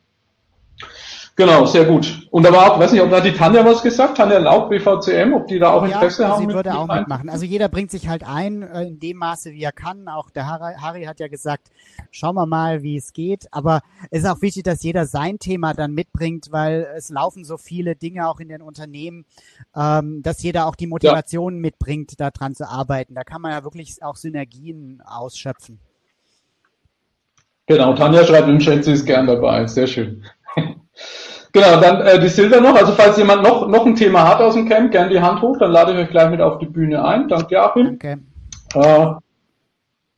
Genau, 1.39 1.65
sehr 1.65 1.85
gut. 1.85 2.27
Und 2.31 2.43
da 2.43 2.51
war 2.51 2.69
auch, 2.69 2.79
weiß 2.81 2.91
nicht, 2.91 3.01
ob 3.01 3.11
da 3.11 3.21
die 3.21 3.31
Tanja 3.31 3.63
was 3.63 3.81
gesagt, 3.81 4.17
Tanja 4.17 4.39
Laub, 4.39 4.69
BVCM, 4.69 5.31
ob 5.33 5.47
die 5.47 5.57
da 5.57 5.71
auch 5.71 5.85
Interesse 5.85 6.23
ja, 6.23 6.29
haben. 6.31 6.45
Sie 6.45 6.53
würde 6.53 6.77
auch 6.77 6.85
mitmachen. 6.85 7.29
Also 7.29 7.45
jeder 7.45 7.69
bringt 7.69 7.91
sich 7.91 8.09
halt 8.09 8.27
ein, 8.27 8.61
äh, 8.61 8.83
in 8.83 8.99
dem 8.99 9.15
Maße, 9.15 9.53
wie 9.53 9.63
er 9.63 9.71
kann. 9.71 10.09
Auch 10.09 10.31
der 10.31 10.47
Harry, 10.47 10.73
Harry 10.81 11.03
hat 11.05 11.21
ja 11.21 11.29
gesagt, 11.29 11.69
schauen 12.11 12.35
wir 12.35 12.45
mal, 12.45 12.83
wie 12.83 12.97
es 12.97 13.13
geht. 13.13 13.47
Aber 13.51 13.83
es 14.11 14.23
ist 14.23 14.29
auch 14.29 14.41
wichtig, 14.41 14.63
dass 14.63 14.83
jeder 14.83 15.05
sein 15.05 15.39
Thema 15.39 15.73
dann 15.73 15.93
mitbringt, 15.93 16.47
weil 16.51 16.85
es 16.97 17.07
laufen 17.07 17.45
so 17.45 17.55
viele 17.55 17.95
Dinge 17.95 18.27
auch 18.27 18.41
in 18.41 18.49
den 18.49 18.61
Unternehmen, 18.61 19.23
ähm, 19.77 20.21
dass 20.21 20.43
jeder 20.43 20.67
auch 20.67 20.75
die 20.75 20.87
Motivation 20.87 21.53
ja. 21.53 21.61
mitbringt, 21.61 22.19
daran 22.19 22.53
zu 22.53 22.67
arbeiten. 22.67 23.15
Da 23.15 23.23
kann 23.23 23.41
man 23.41 23.53
ja 23.53 23.63
wirklich 23.63 24.03
auch 24.03 24.17
Synergien 24.17 25.01
ausschöpfen. 25.05 25.79
Genau, 27.65 27.93
Tanja 27.93 28.25
schreibt 28.25 28.49
im 28.49 28.59
Chat, 28.59 28.83
sie 28.83 28.91
ist 28.91 29.05
gern 29.05 29.25
dabei. 29.25 29.65
Sehr 29.67 29.87
schön. 29.87 30.25
Genau, 31.51 31.79
dann 31.81 32.01
äh, 32.01 32.19
die 32.19 32.27
Silvia 32.27 32.61
noch. 32.61 32.75
Also 32.75 32.91
falls 32.93 33.17
jemand 33.17 33.43
noch, 33.43 33.67
noch 33.67 33.85
ein 33.85 33.95
Thema 33.95 34.27
hat 34.27 34.39
aus 34.39 34.53
dem 34.53 34.69
Camp, 34.69 34.91
gern 34.91 35.09
die 35.09 35.19
Hand 35.19 35.41
hoch, 35.41 35.57
dann 35.57 35.71
lade 35.71 35.93
ich 35.93 35.97
euch 35.97 36.09
gleich 36.09 36.29
mit 36.29 36.41
auf 36.41 36.59
die 36.59 36.67
Bühne 36.67 37.03
ein. 37.03 37.27
Danke, 37.27 37.55
Joachim. 37.55 37.95
Okay. 37.95 38.17
Äh, 38.75 39.13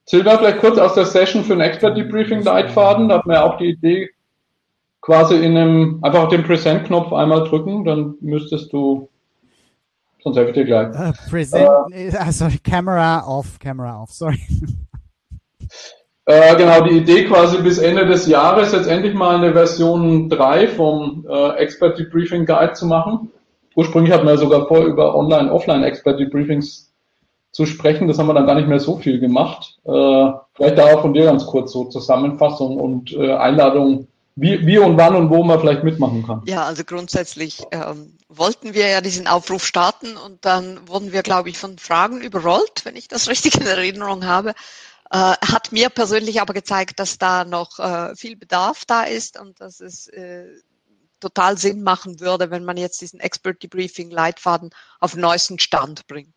Silvia, 0.06 0.38
vielleicht 0.38 0.60
kurz 0.60 0.78
aus 0.78 0.94
der 0.94 1.06
Session 1.06 1.44
für 1.44 1.54
ein 1.54 1.62
Expert-Debriefing-Leitfaden. 1.62 3.08
Da 3.08 3.20
hat 3.20 3.26
man 3.26 3.36
ja 3.36 3.44
auch 3.44 3.58
die 3.58 3.70
Idee, 3.70 4.10
quasi 5.00 5.36
in 5.36 5.58
einem, 5.58 6.00
einfach 6.04 6.28
den 6.30 6.44
Present-Knopf 6.44 7.14
einmal 7.14 7.48
drücken, 7.48 7.86
dann 7.86 8.16
müsstest 8.20 8.74
du, 8.74 9.10
sonst 10.22 10.36
helfe 10.36 10.50
ich 10.50 10.56
dir 10.56 10.66
gleich. 10.66 10.90
Uh, 10.90 11.14
present, 11.30 11.68
uh, 11.68 12.32
sorry, 12.32 12.60
Camera 12.64 13.26
off, 13.26 13.58
Camera 13.60 14.02
off, 14.02 14.12
sorry. 14.12 14.42
Äh, 16.32 16.56
genau, 16.56 16.80
die 16.80 16.96
Idee 16.96 17.26
quasi 17.26 17.58
bis 17.58 17.78
Ende 17.78 18.06
des 18.06 18.26
Jahres 18.26 18.72
jetzt 18.72 18.88
endlich 18.88 19.14
mal 19.14 19.36
eine 19.36 19.52
Version 19.52 20.30
3 20.30 20.70
vom 20.70 21.26
äh, 21.30 21.58
Expert 21.58 22.00
Debriefing 22.00 22.46
Guide 22.46 22.72
zu 22.72 22.86
machen. 22.86 23.30
Ursprünglich 23.76 24.14
hatten 24.14 24.28
wir 24.28 24.38
sogar 24.38 24.66
vor, 24.68 24.86
über 24.86 25.14
Online, 25.14 25.52
Offline 25.52 25.84
Expert 25.84 26.22
Debriefings 26.22 26.90
zu 27.52 27.66
sprechen. 27.66 28.08
Das 28.08 28.18
haben 28.18 28.28
wir 28.28 28.34
dann 28.34 28.46
gar 28.46 28.56
nicht 28.56 28.70
mehr 28.70 28.80
so 28.80 28.96
viel 28.96 29.20
gemacht. 29.20 29.78
Äh, 29.84 30.32
vielleicht 30.54 30.78
da 30.78 30.86
auch 30.94 31.02
von 31.02 31.14
dir 31.14 31.26
ganz 31.26 31.46
kurz 31.46 31.74
so 31.74 31.86
Zusammenfassung 31.86 32.78
und 32.78 33.12
äh, 33.12 33.34
Einladung, 33.34 34.08
wie, 34.38 34.66
wie 34.66 34.80
und 34.80 34.98
wann 34.98 35.18
und 35.18 35.30
wo 35.32 35.44
man 35.44 35.60
vielleicht 35.60 35.84
mitmachen 35.84 36.26
kann. 36.26 36.44
Ja, 36.46 36.64
also 36.64 36.86
grundsätzlich 36.86 37.64
ähm, 37.72 38.16
wollten 38.30 38.74
wir 38.74 38.88
ja 38.88 39.02
diesen 39.02 39.28
Aufruf 39.28 39.66
starten 39.66 40.16
und 40.16 40.46
dann 40.46 40.80
wurden 40.88 41.12
wir, 41.12 41.24
glaube 41.24 41.50
ich, 41.50 41.58
von 41.58 41.78
Fragen 41.78 42.22
überrollt, 42.22 42.86
wenn 42.86 42.96
ich 42.96 43.10
das 43.10 43.28
richtig 43.30 43.60
in 43.60 43.68
Erinnerung 43.68 44.26
habe. 44.26 44.54
Äh, 45.14 45.36
hat 45.42 45.74
mir 45.74 45.90
persönlich 45.90 46.40
aber 46.40 46.54
gezeigt, 46.54 46.98
dass 47.00 47.18
da 47.18 47.44
noch 47.44 47.80
äh, 47.80 48.16
viel 48.16 48.38
Bedarf 48.38 48.86
da 48.86 49.04
ist 49.04 49.38
und 49.38 49.60
dass 49.60 49.82
es 49.82 50.08
äh, 50.08 50.48
total 51.20 51.58
Sinn 51.58 51.84
machen 51.84 52.22
würde, 52.22 52.50
wenn 52.50 52.64
man 52.64 52.78
jetzt 52.78 53.02
diesen 53.02 53.20
Expert 53.20 53.62
Debriefing 53.62 54.10
Leitfaden 54.10 54.70
auf 55.02 55.12
den 55.12 55.20
neuesten 55.20 55.60
Stand 55.60 56.08
bringt. 56.08 56.34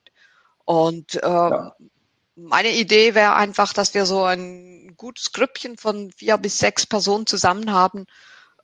Und 0.65 1.15
äh, 1.15 1.21
ja. 1.21 1.77
meine 2.35 2.73
Idee 2.73 3.15
wäre 3.15 3.37
einfach, 3.37 3.73
dass 3.73 3.95
wir 3.95 4.07
so 4.07 4.25
ein 4.25 4.95
gutes 4.97 5.31
Grüppchen 5.31 5.77
von 5.77 6.11
vier 6.11 6.37
bis 6.37 6.59
sechs 6.59 6.85
Personen 6.85 7.29
zusammen 7.29 7.71
haben, 7.71 8.07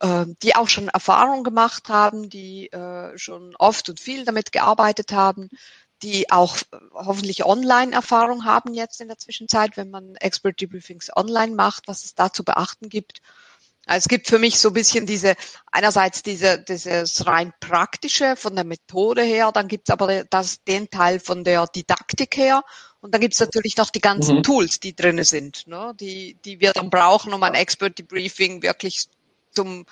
äh, 0.00 0.26
die 0.42 0.56
auch 0.56 0.68
schon 0.68 0.88
Erfahrung 0.88 1.44
gemacht 1.44 1.88
haben, 1.88 2.28
die 2.30 2.66
äh, 2.72 3.16
schon 3.16 3.54
oft 3.56 3.88
und 3.88 4.00
viel 4.00 4.24
damit 4.24 4.50
gearbeitet 4.50 5.12
haben, 5.12 5.50
die 6.02 6.30
auch 6.30 6.56
äh, 6.56 6.76
hoffentlich 6.92 7.44
Online-Erfahrung 7.44 8.44
haben 8.44 8.74
jetzt 8.74 9.00
in 9.00 9.08
der 9.08 9.18
Zwischenzeit, 9.18 9.76
wenn 9.76 9.90
man 9.90 10.16
Expert 10.16 10.60
Debriefings 10.60 11.10
online 11.16 11.54
macht, 11.54 11.88
was 11.88 12.04
es 12.04 12.14
da 12.14 12.32
zu 12.32 12.44
beachten 12.44 12.88
gibt. 12.88 13.20
Es 13.86 14.08
gibt 14.08 14.28
für 14.28 14.38
mich 14.38 14.58
so 14.58 14.68
ein 14.68 14.74
bisschen 14.74 15.06
diese, 15.06 15.34
einerseits 15.72 16.22
diese, 16.22 16.60
dieses 16.60 17.26
rein 17.26 17.52
praktische 17.60 18.36
von 18.36 18.54
der 18.54 18.64
Methode 18.64 19.22
her, 19.22 19.50
dann 19.52 19.68
gibt 19.68 19.88
es 19.88 19.92
aber 19.92 20.24
das, 20.24 20.62
den 20.64 20.90
Teil 20.90 21.18
von 21.18 21.44
der 21.44 21.66
Didaktik 21.66 22.36
her 22.36 22.62
und 23.00 23.12
dann 23.14 23.20
gibt 23.20 23.34
es 23.34 23.40
natürlich 23.40 23.76
noch 23.76 23.90
die 23.90 24.00
ganzen 24.00 24.38
mhm. 24.38 24.42
Tools, 24.42 24.78
die 24.78 24.94
drinne 24.94 25.24
sind, 25.24 25.66
ne? 25.66 25.94
die, 25.98 26.34
die 26.44 26.60
wir 26.60 26.72
dann 26.72 26.90
brauchen, 26.90 27.32
um 27.32 27.42
ein 27.42 27.54
Expert 27.54 27.98
Debriefing 27.98 28.62
wirklich 28.62 29.06
zum, 29.50 29.86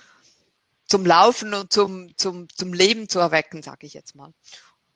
zum 0.87 1.07
Laufen 1.07 1.55
und 1.55 1.73
zum, 1.73 2.17
zum, 2.17 2.49
zum 2.51 2.73
Leben 2.75 3.09
zu 3.09 3.19
erwecken, 3.19 3.63
sage 3.63 3.87
ich 3.87 3.95
jetzt 3.95 4.15
mal. 4.15 4.33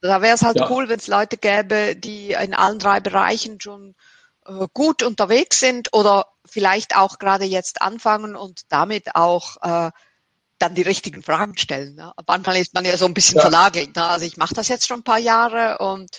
Da 0.03 0.21
wäre 0.21 0.35
es 0.35 0.43
halt 0.43 0.59
ja. 0.59 0.69
cool, 0.69 0.89
wenn 0.89 0.99
es 0.99 1.07
Leute 1.07 1.37
gäbe, 1.37 1.95
die 1.97 2.33
in 2.33 2.55
allen 2.55 2.79
drei 2.79 3.01
Bereichen 3.01 3.61
schon 3.61 3.95
äh, 4.47 4.67
gut 4.75 5.03
unterwegs 5.03 5.61
sind 5.61 5.93
oder 5.93 6.27
vielleicht 6.45 6.97
auch 6.97 7.19
gerade 7.19 7.45
jetzt 7.45 7.81
anfangen 7.81 8.35
und 8.35 8.63
damit 8.69 9.15
auch 9.15 9.57
äh, 9.63 9.91
dann 10.59 10.75
die 10.75 10.83
richtigen 10.83 11.23
Fragen 11.23 11.57
stellen. 11.57 11.95
Ne? 11.95 12.13
Manchmal 12.27 12.57
ist 12.57 12.75
man 12.75 12.85
ja 12.85 12.97
so 12.97 13.07
ein 13.07 13.15
bisschen 13.15 13.37
ja. 13.37 13.43
verlagert. 13.43 13.95
Ne? 13.95 14.05
Also 14.05 14.27
ich 14.27 14.37
mache 14.37 14.55
das 14.55 14.69
jetzt 14.69 14.89
schon 14.89 15.01
ein 15.01 15.05
paar 15.05 15.19
Jahre 15.19 15.79
und 15.79 16.11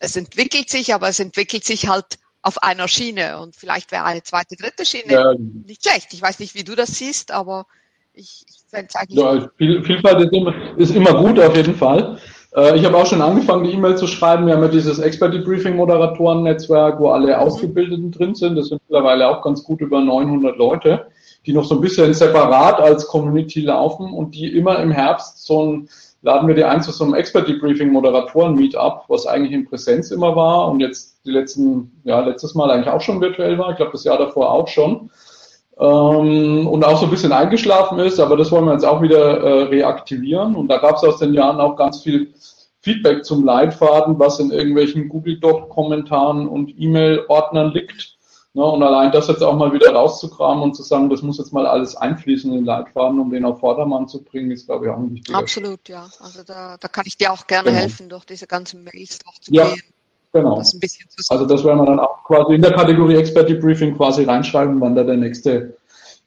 es 0.00 0.16
entwickelt 0.16 0.68
sich, 0.68 0.94
aber 0.94 1.08
es 1.08 1.18
entwickelt 1.18 1.64
sich 1.64 1.88
halt 1.88 2.18
auf 2.42 2.62
einer 2.62 2.88
Schiene 2.88 3.38
und 3.38 3.56
vielleicht 3.56 3.92
wäre 3.92 4.04
eine 4.04 4.22
zweite, 4.22 4.56
dritte 4.56 4.86
Schiene 4.86 5.12
ja. 5.12 5.34
nicht 5.38 5.86
schlecht. 5.86 6.12
Ich 6.12 6.22
weiß 6.22 6.38
nicht, 6.38 6.54
wie 6.54 6.64
du 6.64 6.74
das 6.74 6.90
siehst, 6.90 7.32
aber 7.32 7.66
ich, 8.12 8.44
ich 8.48 8.60
fände 8.68 8.88
es 8.88 8.96
eigentlich. 8.96 9.18
Ja, 9.18 9.50
Vielfalt 9.56 10.20
ist 10.20 10.32
immer, 10.32 10.78
ist 10.78 10.94
immer 10.94 11.14
gut 11.14 11.38
auf 11.38 11.54
jeden 11.54 11.76
Fall. 11.76 12.18
Äh, 12.54 12.76
ich 12.78 12.84
habe 12.84 12.96
auch 12.96 13.06
schon 13.06 13.22
angefangen, 13.22 13.64
die 13.64 13.72
E-Mail 13.72 13.96
zu 13.96 14.06
schreiben. 14.06 14.46
Wir 14.46 14.54
haben 14.54 14.62
ja 14.62 14.68
dieses 14.68 14.98
Expert 14.98 15.34
Debriefing 15.34 15.76
Moderatoren-Netzwerk, 15.76 17.00
wo 17.00 17.10
alle 17.10 17.38
Ausgebildeten 17.38 18.10
drin 18.10 18.34
sind. 18.34 18.56
Das 18.56 18.68
sind 18.68 18.80
mittlerweile 18.88 19.28
auch 19.28 19.42
ganz 19.42 19.62
gut 19.64 19.80
über 19.80 20.00
900 20.00 20.56
Leute, 20.56 21.06
die 21.46 21.52
noch 21.52 21.64
so 21.64 21.76
ein 21.76 21.80
bisschen 21.80 22.12
separat 22.14 22.80
als 22.80 23.06
Community 23.06 23.60
laufen 23.60 24.12
und 24.12 24.34
die 24.34 24.56
immer 24.56 24.78
im 24.80 24.90
Herbst 24.90 25.46
so 25.46 25.64
ein 25.64 25.88
laden 26.22 26.48
wir 26.48 26.54
die 26.54 26.64
ein 26.64 26.82
zu 26.82 26.92
so 26.92 27.04
einem 27.04 27.14
Expert 27.14 27.48
Debriefing 27.48 27.92
Moderatoren 27.92 28.54
Meetup, 28.54 29.04
was 29.08 29.26
eigentlich 29.26 29.52
in 29.52 29.66
Präsenz 29.66 30.10
immer 30.10 30.36
war 30.36 30.68
und 30.68 30.80
jetzt 30.80 31.24
die 31.24 31.30
letzten, 31.30 31.92
ja, 32.04 32.20
letztes 32.20 32.54
Mal 32.54 32.70
eigentlich 32.70 32.92
auch 32.92 33.00
schon 33.00 33.20
virtuell 33.20 33.58
war. 33.58 33.70
Ich 33.70 33.76
glaube, 33.76 33.92
das 33.92 34.04
Jahr 34.04 34.18
davor 34.18 34.50
auch 34.52 34.68
schon 34.68 35.10
ähm, 35.80 36.66
und 36.66 36.84
auch 36.84 36.98
so 36.98 37.06
ein 37.06 37.10
bisschen 37.10 37.32
eingeschlafen 37.32 37.98
ist, 37.98 38.20
aber 38.20 38.36
das 38.36 38.52
wollen 38.52 38.66
wir 38.66 38.74
jetzt 38.74 38.84
auch 38.84 39.00
wieder 39.00 39.40
äh, 39.40 39.62
reaktivieren. 39.64 40.54
Und 40.54 40.68
da 40.68 40.76
gab 40.76 40.96
es 40.96 41.04
aus 41.04 41.18
den 41.18 41.32
Jahren 41.32 41.58
auch 41.60 41.74
ganz 41.76 42.02
viel 42.02 42.34
Feedback 42.82 43.24
zum 43.24 43.44
Leitfaden, 43.44 44.18
was 44.18 44.40
in 44.40 44.50
irgendwelchen 44.50 45.08
Google 45.08 45.40
Doc-Kommentaren 45.40 46.46
und 46.46 46.74
E-Mail-Ordnern 46.78 47.72
liegt. 47.72 48.18
Ne, 48.52 48.64
und 48.64 48.82
allein 48.82 49.12
das 49.12 49.28
jetzt 49.28 49.44
auch 49.44 49.54
mal 49.54 49.72
wieder 49.72 49.92
rauszukramen 49.92 50.64
und 50.64 50.74
zu 50.74 50.82
sagen, 50.82 51.08
das 51.08 51.22
muss 51.22 51.38
jetzt 51.38 51.52
mal 51.52 51.66
alles 51.66 51.94
einfließen 51.94 52.50
in 52.50 52.58
den 52.58 52.64
Leitfaden, 52.64 53.20
um 53.20 53.30
den 53.30 53.44
auf 53.44 53.60
Vordermann 53.60 54.08
zu 54.08 54.24
bringen, 54.24 54.50
ist, 54.50 54.66
glaube 54.66 54.86
ich, 54.86 54.90
auch 54.90 54.98
ein 54.98 55.14
wichtiger 55.14 55.38
Absolut, 55.38 55.88
ja. 55.88 56.08
Also 56.18 56.42
da, 56.42 56.76
da 56.76 56.88
kann 56.88 57.04
ich 57.06 57.16
dir 57.16 57.32
auch 57.32 57.46
gerne 57.46 57.70
genau. 57.70 57.80
helfen, 57.80 58.08
durch 58.08 58.24
diese 58.24 58.48
ganzen 58.48 58.82
Mails 58.82 59.20
durchzugehen. 59.20 59.64
Ja. 59.64 59.99
Genau. 60.32 60.56
Das 60.56 60.78
also 61.28 61.44
das 61.44 61.64
werden 61.64 61.78
wir 61.80 61.86
dann 61.86 62.00
auch 62.00 62.22
quasi 62.24 62.54
in 62.54 62.62
der 62.62 62.72
Kategorie 62.72 63.16
Expert 63.16 63.48
Debriefing 63.48 63.96
quasi 63.96 64.24
reinschreiben, 64.24 64.80
wann 64.80 64.94
da 64.94 65.02
der 65.02 65.16
nächste 65.16 65.76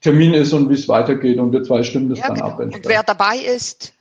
Termin 0.01 0.33
ist 0.33 0.51
und 0.51 0.69
wie 0.69 0.73
es 0.73 0.87
weitergeht 0.89 1.39
und 1.39 1.53
wir 1.53 1.63
zwei 1.63 1.81
stimmen 1.83 2.09
das 2.09 2.19
ja, 2.19 2.27
dann 2.27 2.35
genau. 2.35 2.47
ab. 2.47 2.59
Und 2.59 2.85
wer 2.85 3.03
dabei 3.03 3.37
ist, 3.37 3.93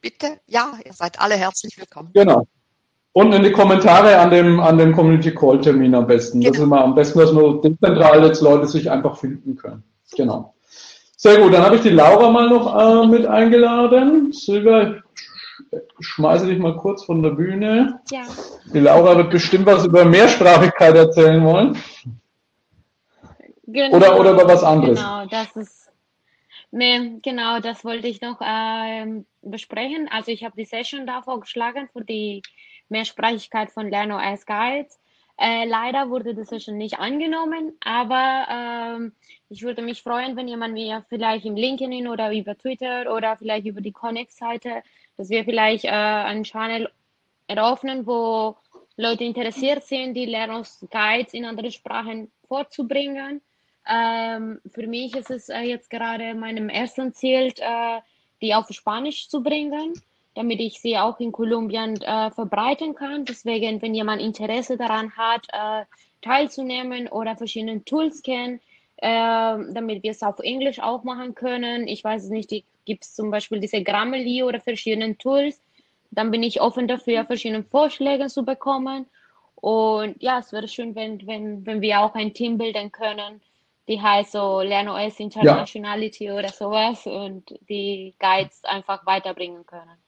bitte, 0.00 0.38
ja, 0.48 0.72
ihr 0.84 0.92
seid 0.92 1.20
alle 1.20 1.36
herzlich 1.36 1.78
willkommen. 1.78 2.10
Genau. 2.12 2.46
Und 3.12 3.32
in 3.32 3.42
die 3.42 3.52
Kommentare 3.52 4.18
an 4.18 4.30
dem, 4.30 4.60
an 4.60 4.78
dem 4.78 4.94
Community 4.94 5.32
Call 5.32 5.60
Termin 5.60 5.94
am 5.94 6.06
besten. 6.06 6.40
Genau. 6.40 6.50
Das 6.50 6.58
ist 6.58 6.64
immer 6.64 6.80
am 6.82 6.94
besten, 6.94 7.18
dass 7.18 7.32
nur 7.32 7.60
dezentral 7.60 8.24
jetzt 8.24 8.40
Leute 8.40 8.66
sich 8.66 8.90
einfach 8.90 9.16
finden 9.16 9.56
können. 9.56 9.82
Genau. 10.16 10.54
Sehr 11.16 11.38
gut, 11.40 11.52
dann 11.52 11.62
habe 11.62 11.76
ich 11.76 11.82
die 11.82 11.90
Laura 11.90 12.30
mal 12.30 12.48
noch 12.48 12.74
äh, 12.74 13.06
mit 13.06 13.26
eingeladen. 13.26 14.32
Silvia, 14.32 14.94
schmeiße 16.00 16.46
dich 16.46 16.58
mal 16.58 16.76
kurz 16.76 17.04
von 17.04 17.22
der 17.22 17.30
Bühne. 17.30 18.00
Ja. 18.10 18.22
Die 18.72 18.80
Laura 18.80 19.16
wird 19.16 19.30
bestimmt 19.30 19.66
was 19.66 19.84
über 19.84 20.04
Mehrsprachigkeit 20.04 20.94
erzählen 20.94 21.44
wollen. 21.44 21.78
Genau, 23.66 23.96
oder, 23.96 24.18
oder 24.18 24.32
über 24.32 24.48
was 24.48 24.64
anderes. 24.64 24.98
Genau, 24.98 25.26
das 25.26 25.54
ist, 25.56 25.92
nee, 26.70 27.18
genau, 27.22 27.60
das 27.60 27.84
wollte 27.84 28.08
ich 28.08 28.20
noch 28.20 28.40
äh, 28.40 29.22
besprechen. 29.42 30.08
Also 30.10 30.32
ich 30.32 30.44
habe 30.44 30.56
die 30.56 30.64
Session 30.64 31.06
da 31.06 31.22
vorgeschlagen 31.22 31.88
für 31.92 32.04
die 32.04 32.42
Mehrsprachigkeit 32.88 33.70
von 33.70 33.88
LernOS 33.88 34.44
Guides. 34.46 34.98
Äh, 35.40 35.64
leider 35.66 36.10
wurde 36.10 36.34
die 36.34 36.44
Session 36.44 36.76
nicht 36.76 36.98
angenommen, 36.98 37.72
aber 37.82 38.46
ähm, 38.50 39.12
ich 39.48 39.62
würde 39.62 39.80
mich 39.80 40.02
freuen, 40.02 40.36
wenn 40.36 40.48
jemand 40.48 40.74
mir 40.74 41.02
vielleicht 41.08 41.46
im 41.46 41.56
LinkedIn 41.56 42.08
oder 42.08 42.30
über 42.30 42.58
Twitter 42.58 43.14
oder 43.14 43.38
vielleicht 43.38 43.66
über 43.66 43.80
die 43.80 43.92
Connect-Seite 43.92 44.82
dass 45.16 45.30
wir 45.30 45.44
vielleicht 45.44 45.84
äh, 45.84 45.88
einen 45.88 46.44
Channel 46.44 46.90
eröffnen, 47.46 48.06
wo 48.06 48.56
Leute 48.96 49.24
interessiert 49.24 49.84
sind, 49.84 50.14
die 50.14 50.26
Lernungsguides 50.26 51.34
in 51.34 51.44
andere 51.44 51.70
Sprachen 51.70 52.30
vorzubringen. 52.46 53.40
Ähm, 53.88 54.60
für 54.72 54.86
mich 54.86 55.16
ist 55.16 55.30
es 55.30 55.48
äh, 55.48 55.60
jetzt 55.60 55.90
gerade 55.90 56.34
meinem 56.34 56.68
ersten 56.68 57.12
Ziel, 57.14 57.52
äh, 57.56 58.00
die 58.42 58.54
auf 58.54 58.68
Spanisch 58.70 59.28
zu 59.28 59.42
bringen, 59.42 59.94
damit 60.34 60.60
ich 60.60 60.80
sie 60.80 60.96
auch 60.96 61.18
in 61.18 61.32
Kolumbien 61.32 62.00
äh, 62.02 62.30
verbreiten 62.30 62.94
kann. 62.94 63.24
Deswegen, 63.24 63.80
wenn 63.82 63.94
jemand 63.94 64.22
Interesse 64.22 64.76
daran 64.76 65.16
hat, 65.16 65.46
äh, 65.52 65.84
teilzunehmen 66.22 67.08
oder 67.08 67.36
verschiedene 67.36 67.82
Tools 67.84 68.22
kennt, 68.22 68.60
äh, 68.98 69.08
damit 69.72 70.02
wir 70.02 70.10
es 70.10 70.22
auf 70.22 70.38
Englisch 70.40 70.78
auch 70.78 71.04
machen 71.04 71.34
können. 71.34 71.88
Ich 71.88 72.04
weiß 72.04 72.24
es 72.24 72.30
nicht, 72.30 72.52
gibt 72.90 73.04
es 73.04 73.14
zum 73.14 73.30
Beispiel 73.30 73.60
diese 73.60 73.84
Grammarly 73.84 74.42
oder 74.42 74.60
verschiedene 74.60 75.16
Tools. 75.16 75.62
Dann 76.10 76.32
bin 76.32 76.42
ich 76.42 76.60
offen 76.60 76.88
dafür, 76.88 77.24
verschiedene 77.24 77.62
Vorschläge 77.62 78.26
zu 78.26 78.44
bekommen. 78.44 79.06
Und 79.54 80.20
ja, 80.20 80.40
es 80.40 80.52
wäre 80.52 80.66
schön, 80.66 80.96
wenn, 80.96 81.24
wenn, 81.24 81.64
wenn 81.66 81.80
wir 81.80 82.00
auch 82.00 82.14
ein 82.16 82.34
Team 82.34 82.58
bilden 82.58 82.90
können, 82.90 83.40
die 83.86 84.00
heißt 84.00 84.32
so 84.32 84.60
LernOS 84.60 85.20
Internationality 85.20 86.24
ja. 86.24 86.36
oder 86.36 86.48
sowas 86.48 87.06
und 87.06 87.54
die 87.68 88.12
Guides 88.18 88.64
einfach 88.64 89.06
weiterbringen 89.06 89.64
können. 89.66 89.98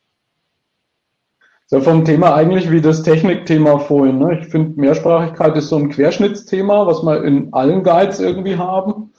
Ja, 1.70 1.80
vom 1.80 2.04
Thema 2.04 2.34
eigentlich 2.34 2.68
wie 2.70 2.80
das 2.80 3.04
Technikthema 3.04 3.78
vorhin. 3.78 4.18
Ne? 4.18 4.40
Ich 4.40 4.48
finde, 4.48 4.78
Mehrsprachigkeit 4.78 5.56
ist 5.56 5.68
so 5.68 5.76
ein 5.76 5.88
Querschnittsthema, 5.88 6.86
was 6.86 7.02
wir 7.02 7.22
in 7.22 7.52
allen 7.52 7.84
Guides 7.84 8.18
irgendwie 8.18 8.56
haben. 8.56 9.12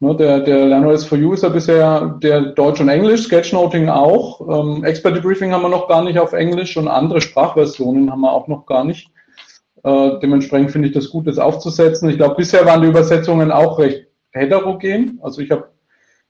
Ne, 0.00 0.14
der, 0.14 0.40
der 0.40 0.66
LernOS 0.66 1.04
for 1.06 1.18
You 1.18 1.32
ist 1.32 1.42
ja 1.42 1.48
bisher 1.48 2.18
der 2.22 2.52
Deutsch 2.52 2.80
und 2.80 2.88
Englisch, 2.88 3.24
Sketchnoting 3.24 3.88
auch. 3.88 4.40
Ähm, 4.48 4.84
Expert 4.84 5.16
Debriefing 5.16 5.52
haben 5.52 5.62
wir 5.62 5.68
noch 5.68 5.88
gar 5.88 6.04
nicht 6.04 6.20
auf 6.20 6.32
Englisch 6.32 6.76
und 6.76 6.86
andere 6.86 7.20
Sprachversionen 7.20 8.10
haben 8.10 8.20
wir 8.20 8.32
auch 8.32 8.46
noch 8.46 8.64
gar 8.64 8.84
nicht. 8.84 9.10
Äh, 9.82 10.20
dementsprechend 10.22 10.70
finde 10.70 10.88
ich 10.88 10.94
das 10.94 11.10
gut, 11.10 11.26
das 11.26 11.38
aufzusetzen. 11.38 12.08
Ich 12.10 12.16
glaube, 12.16 12.36
bisher 12.36 12.64
waren 12.64 12.82
die 12.82 12.88
Übersetzungen 12.88 13.50
auch 13.50 13.80
recht 13.80 14.06
heterogen. 14.30 15.18
Also 15.20 15.40
ich 15.40 15.50
habe 15.50 15.68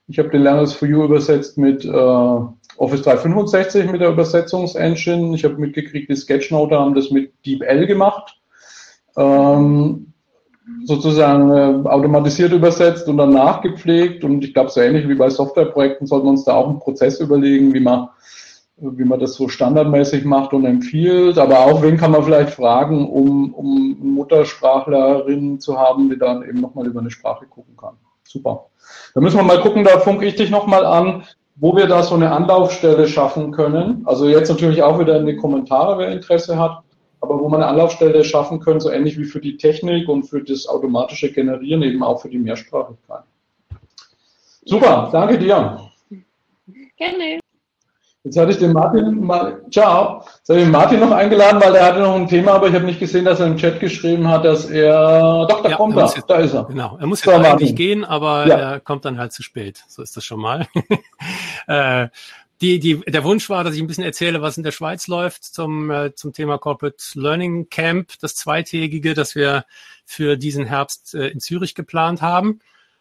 ich 0.07 0.17
hab 0.17 0.31
den 0.31 0.41
LernOS 0.41 0.73
for 0.73 0.87
You 0.87 1.03
übersetzt 1.03 1.59
mit 1.59 1.85
äh, 1.85 1.89
Office 1.89 3.03
365 3.03 3.91
mit 3.91 4.01
der 4.01 4.09
Übersetzungsengine. 4.09 5.35
Ich 5.35 5.43
habe 5.43 5.57
mitgekriegt, 5.57 6.09
die 6.09 6.15
Sketchnote 6.15 6.75
haben 6.75 6.95
das 6.95 7.11
mit 7.11 7.33
DeepL 7.45 7.85
gemacht. 7.85 8.39
Ähm, 9.15 10.08
sozusagen 10.85 11.51
äh, 11.51 11.87
automatisiert 11.87 12.51
übersetzt 12.51 13.07
und 13.07 13.17
dann 13.17 13.31
nachgepflegt. 13.31 14.23
Und 14.23 14.43
ich 14.43 14.53
glaube, 14.53 14.69
so 14.69 14.81
ähnlich 14.81 15.07
wie 15.07 15.15
bei 15.15 15.29
Softwareprojekten 15.29 16.07
sollten 16.07 16.25
wir 16.25 16.31
uns 16.31 16.45
da 16.45 16.55
auch 16.55 16.69
einen 16.69 16.79
Prozess 16.79 17.19
überlegen, 17.19 17.73
wie 17.73 17.79
man, 17.79 18.09
wie 18.77 19.03
man 19.03 19.19
das 19.19 19.35
so 19.35 19.47
standardmäßig 19.47 20.25
macht 20.25 20.53
und 20.53 20.65
empfiehlt. 20.65 21.37
Aber 21.37 21.59
auch, 21.59 21.81
wen 21.81 21.97
kann 21.97 22.11
man 22.11 22.23
vielleicht 22.23 22.51
fragen, 22.51 23.07
um, 23.09 23.53
um 23.53 23.97
Muttersprachlerinnen 23.99 25.59
zu 25.59 25.77
haben, 25.77 26.09
die 26.09 26.17
dann 26.17 26.43
eben 26.43 26.61
nochmal 26.61 26.87
über 26.87 27.01
eine 27.01 27.11
Sprache 27.11 27.45
gucken 27.45 27.75
kann. 27.77 27.95
Super. 28.23 28.65
Da 29.13 29.21
müssen 29.21 29.37
wir 29.37 29.43
mal 29.43 29.61
gucken, 29.61 29.83
da 29.83 29.99
funke 29.99 30.25
ich 30.25 30.35
dich 30.35 30.49
nochmal 30.49 30.85
an, 30.85 31.23
wo 31.55 31.75
wir 31.75 31.87
da 31.87 32.03
so 32.03 32.15
eine 32.15 32.31
Anlaufstelle 32.31 33.07
schaffen 33.07 33.51
können. 33.51 34.03
Also 34.05 34.27
jetzt 34.27 34.49
natürlich 34.49 34.81
auch 34.81 34.99
wieder 34.99 35.17
in 35.17 35.25
die 35.25 35.35
Kommentare, 35.35 35.97
wer 35.97 36.11
Interesse 36.11 36.57
hat, 36.57 36.83
aber 37.21 37.39
wo 37.39 37.49
man 37.49 37.61
eine 37.61 37.71
Anlaufstelle 37.71 38.23
schaffen 38.23 38.59
können, 38.59 38.79
so 38.79 38.91
ähnlich 38.91 39.17
wie 39.17 39.25
für 39.25 39.41
die 39.41 39.57
Technik 39.57 40.07
und 40.07 40.23
für 40.23 40.43
das 40.43 40.67
automatische 40.67 41.31
Generieren, 41.31 41.83
eben 41.83 42.03
auch 42.03 42.21
für 42.21 42.29
die 42.29 42.39
Mehrsprachigkeit. 42.39 43.23
Super, 44.65 45.09
danke 45.11 45.37
dir. 45.37 45.89
Gerne. 46.97 47.39
Jetzt 48.23 48.37
hatte 48.37 48.51
ich 48.51 48.57
den 48.57 48.73
Martin 48.73 49.21
mal, 49.23 49.61
ciao, 49.71 50.19
jetzt 50.19 50.49
habe 50.49 50.59
ich 50.59 50.65
den 50.65 50.71
Martin 50.71 50.99
noch 50.99 51.11
eingeladen, 51.11 51.61
weil 51.61 51.71
der 51.71 51.85
hatte 51.85 51.99
noch 52.01 52.15
ein 52.15 52.27
Thema, 52.27 52.51
aber 52.51 52.67
ich 52.67 52.75
habe 52.75 52.85
nicht 52.85 52.99
gesehen, 52.99 53.23
dass 53.23 53.39
er 53.39 53.47
im 53.47 53.55
Chat 53.55 53.79
geschrieben 53.79 54.27
hat, 54.27 54.43
dass 54.43 54.69
er, 54.69 55.47
doch, 55.47 55.63
da 55.63 55.69
ja, 55.69 55.77
kommt 55.77 55.95
er, 55.95 56.03
jetzt, 56.03 56.29
da 56.29 56.35
ist 56.35 56.53
er. 56.53 56.65
Genau, 56.65 56.97
er 56.99 57.07
muss 57.07 57.23
jetzt 57.23 57.33
so, 57.33 57.41
eigentlich 57.41 57.75
gehen, 57.75 58.03
aber 58.03 58.45
ja. 58.45 58.57
er 58.57 58.79
kommt 58.81 59.05
dann 59.05 59.17
halt 59.17 59.31
zu 59.31 59.41
spät. 59.41 59.83
So 59.87 60.01
ist 60.01 60.17
das 60.17 60.25
schon 60.25 60.41
mal. 60.41 60.67
äh, 61.67 62.09
die, 62.61 62.79
die, 62.79 62.99
der 62.99 63.23
Wunsch 63.23 63.49
war, 63.49 63.63
dass 63.63 63.75
ich 63.75 63.81
ein 63.81 63.87
bisschen 63.87 64.03
erzähle, 64.03 64.41
was 64.41 64.57
in 64.57 64.63
der 64.63 64.71
Schweiz 64.71 65.07
läuft 65.07 65.43
zum, 65.43 65.89
äh, 65.91 66.13
zum 66.13 66.33
Thema 66.33 66.57
Corporate 66.57 67.03
Learning 67.13 67.69
Camp, 67.69 68.13
das 68.19 68.35
zweitägige, 68.35 69.13
das 69.13 69.35
wir 69.35 69.65
für 70.05 70.35
diesen 70.35 70.65
Herbst 70.65 71.15
äh, 71.15 71.27
in 71.27 71.39
Zürich 71.39 71.73
geplant 71.73 72.21
haben. 72.21 72.59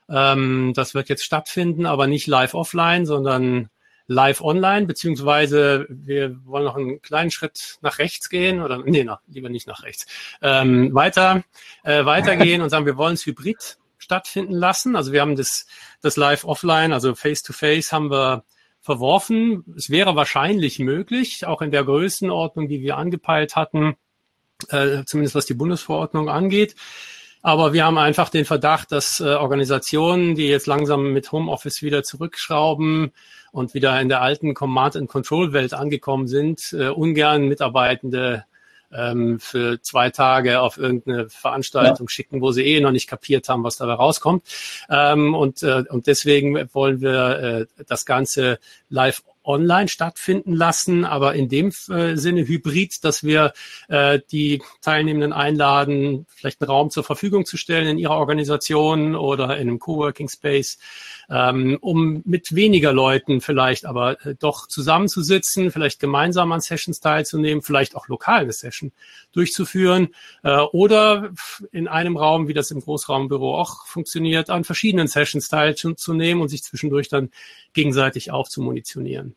Ähm, 0.08 0.72
das 0.74 0.94
wird 0.94 1.08
jetzt 1.08 1.24
stattfinden, 1.24 1.86
aber 1.86 2.06
nicht 2.06 2.26
live 2.26 2.54
offline, 2.54 3.04
sondern 3.04 3.68
live 4.06 4.40
online, 4.40 4.86
beziehungsweise 4.86 5.86
wir 5.90 6.38
wollen 6.44 6.64
noch 6.64 6.76
einen 6.76 7.02
kleinen 7.02 7.30
Schritt 7.30 7.78
nach 7.82 7.98
rechts 7.98 8.30
gehen 8.30 8.62
oder 8.62 8.78
nee, 8.78 9.04
na, 9.04 9.20
lieber 9.26 9.50
nicht 9.50 9.66
nach 9.66 9.82
rechts. 9.82 10.06
Ähm, 10.40 10.94
weiter, 10.94 11.44
äh, 11.82 12.04
weitergehen 12.04 12.62
und 12.62 12.70
sagen, 12.70 12.86
wir 12.86 12.96
wollen 12.96 13.14
es 13.14 13.26
hybrid 13.26 13.76
stattfinden 13.98 14.54
lassen. 14.54 14.96
Also 14.96 15.12
wir 15.12 15.20
haben 15.20 15.36
das, 15.36 15.66
das 16.00 16.16
live 16.16 16.44
offline, 16.44 16.92
also 16.92 17.14
face 17.14 17.42
to 17.42 17.52
face 17.52 17.92
haben 17.92 18.10
wir 18.10 18.44
verworfen. 18.88 19.64
Es 19.76 19.90
wäre 19.90 20.16
wahrscheinlich 20.16 20.78
möglich, 20.78 21.46
auch 21.46 21.60
in 21.60 21.70
der 21.70 21.84
Größenordnung, 21.84 22.68
die 22.68 22.80
wir 22.80 22.96
angepeilt 22.96 23.54
hatten, 23.54 23.96
äh, 24.70 25.04
zumindest 25.04 25.34
was 25.34 25.44
die 25.44 25.52
Bundesverordnung 25.52 26.30
angeht. 26.30 26.74
Aber 27.42 27.74
wir 27.74 27.84
haben 27.84 27.98
einfach 27.98 28.30
den 28.30 28.46
Verdacht, 28.46 28.90
dass 28.90 29.20
äh, 29.20 29.24
Organisationen, 29.34 30.34
die 30.36 30.48
jetzt 30.48 30.66
langsam 30.66 31.12
mit 31.12 31.30
Homeoffice 31.30 31.82
wieder 31.82 32.02
zurückschrauben 32.02 33.12
und 33.52 33.74
wieder 33.74 34.00
in 34.00 34.08
der 34.08 34.22
alten 34.22 34.54
Command-and-Control-Welt 34.54 35.74
angekommen 35.74 36.26
sind, 36.26 36.72
äh, 36.72 36.88
ungern 36.88 37.46
Mitarbeitende 37.46 38.46
ähm, 38.92 39.38
für 39.40 39.80
zwei 39.82 40.10
Tage 40.10 40.60
auf 40.60 40.78
irgendeine 40.78 41.28
Veranstaltung 41.28 42.06
ja. 42.06 42.10
schicken, 42.10 42.40
wo 42.40 42.52
sie 42.52 42.64
eh 42.64 42.80
noch 42.80 42.92
nicht 42.92 43.08
kapiert 43.08 43.48
haben, 43.48 43.64
was 43.64 43.76
dabei 43.76 43.94
rauskommt. 43.94 44.44
Ähm, 44.88 45.34
und, 45.34 45.62
äh, 45.62 45.84
und 45.88 46.06
deswegen 46.06 46.68
wollen 46.72 47.00
wir 47.00 47.38
äh, 47.38 47.84
das 47.86 48.06
Ganze 48.06 48.58
live 48.88 49.22
online 49.48 49.88
stattfinden 49.88 50.52
lassen, 50.52 51.04
aber 51.04 51.34
in 51.34 51.48
dem 51.48 51.72
äh, 51.88 52.16
Sinne 52.16 52.46
hybrid, 52.46 53.02
dass 53.02 53.24
wir 53.24 53.54
äh, 53.88 54.20
die 54.30 54.62
Teilnehmenden 54.82 55.32
einladen, 55.32 56.26
vielleicht 56.28 56.60
einen 56.60 56.70
Raum 56.70 56.90
zur 56.90 57.02
Verfügung 57.02 57.46
zu 57.46 57.56
stellen 57.56 57.88
in 57.88 57.98
ihrer 57.98 58.16
Organisation 58.16 59.16
oder 59.16 59.56
in 59.56 59.68
einem 59.68 59.78
Coworking 59.78 60.28
Space, 60.28 60.78
ähm, 61.30 61.78
um 61.80 62.22
mit 62.26 62.54
weniger 62.54 62.92
Leuten 62.92 63.40
vielleicht 63.40 63.86
aber 63.86 64.24
äh, 64.24 64.34
doch 64.38 64.68
zusammenzusitzen, 64.68 65.70
vielleicht 65.70 65.98
gemeinsam 65.98 66.52
an 66.52 66.60
Sessions 66.60 67.00
teilzunehmen, 67.00 67.62
vielleicht 67.62 67.96
auch 67.96 68.08
lokal 68.08 68.42
eine 68.42 68.52
Session 68.52 68.92
durchzuführen 69.32 70.08
äh, 70.42 70.58
oder 70.58 71.30
in 71.72 71.88
einem 71.88 72.18
Raum, 72.18 72.48
wie 72.48 72.54
das 72.54 72.70
im 72.70 72.80
Großraumbüro 72.80 73.58
auch 73.58 73.86
funktioniert, 73.86 74.50
an 74.50 74.64
verschiedenen 74.64 75.08
Sessions 75.08 75.48
teilzunehmen 75.48 76.42
und 76.42 76.48
sich 76.48 76.62
zwischendurch 76.62 77.08
dann 77.08 77.30
gegenseitig 77.72 78.30
aufzumunitionieren. 78.30 79.34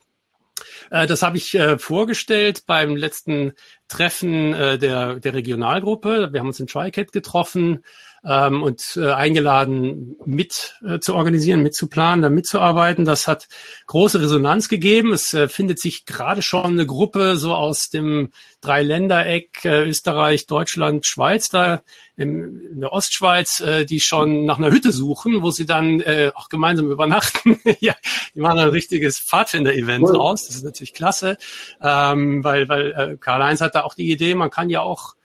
Äh, 0.90 1.08
das 1.08 1.22
habe 1.22 1.38
ich 1.38 1.54
äh, 1.56 1.78
vorgestellt 1.78 2.64
beim 2.66 2.96
letzten 2.96 3.54
Treffen 3.92 4.54
äh, 4.54 4.78
der, 4.78 5.20
der 5.20 5.34
Regionalgruppe. 5.34 6.30
Wir 6.32 6.40
haben 6.40 6.48
uns 6.48 6.60
in 6.62 6.68
TriCat 6.68 7.12
getroffen 7.12 7.84
ähm, 8.24 8.64
und 8.64 8.98
äh, 8.98 9.12
eingeladen, 9.12 10.16
mit 10.26 10.76
äh, 10.88 11.00
zu 11.00 11.16
organisieren, 11.16 11.64
mitzuplanen, 11.64 12.22
da 12.22 12.30
mitzuarbeiten. 12.30 13.04
Das 13.04 13.28
hat 13.28 13.48
große 13.88 14.22
Resonanz 14.22 14.70
gegeben. 14.70 15.12
Es 15.12 15.34
äh, 15.34 15.48
findet 15.48 15.80
sich 15.80 16.06
gerade 16.06 16.42
schon 16.42 16.66
eine 16.66 16.86
Gruppe 16.86 17.36
so 17.36 17.54
aus 17.54 17.90
dem 17.90 18.30
Dreiländereck 18.62 19.66
äh, 19.66 19.90
Österreich, 19.90 20.46
Deutschland, 20.46 21.06
Schweiz 21.06 21.50
da 21.50 21.82
im, 22.16 22.62
in 22.74 22.82
der 22.82 22.94
Ostschweiz, 22.94 23.60
äh, 23.62 23.86
die 23.86 24.00
schon 24.00 24.46
nach 24.46 24.60
einer 24.60 24.72
Hütte 24.72 24.92
suchen, 24.92 25.42
wo 25.42 25.50
sie 25.50 25.66
dann 25.66 26.00
äh, 26.02 26.32
auch 26.36 26.50
gemeinsam 26.50 26.92
übernachten. 26.92 27.60
ja, 27.80 27.96
die 28.36 28.40
machen 28.40 28.60
ein 28.60 28.70
richtiges 28.70 29.20
Pfadfinder-Event 29.20 30.04
cool. 30.04 30.16
raus. 30.16 30.46
Das 30.46 30.58
ist 30.58 30.64
natürlich 30.64 30.94
klasse, 30.94 31.38
ähm, 31.82 32.44
weil, 32.44 32.70
weil 32.70 32.92
äh, 32.92 33.18
Karl-Heinz 33.18 33.62
hat 33.62 33.74
da 33.74 33.81
auch 33.84 33.94
die 33.94 34.12
Idee, 34.12 34.36
man 34.36 34.50
kann 34.50 34.70
ja 34.70 34.82
auch 34.82 35.16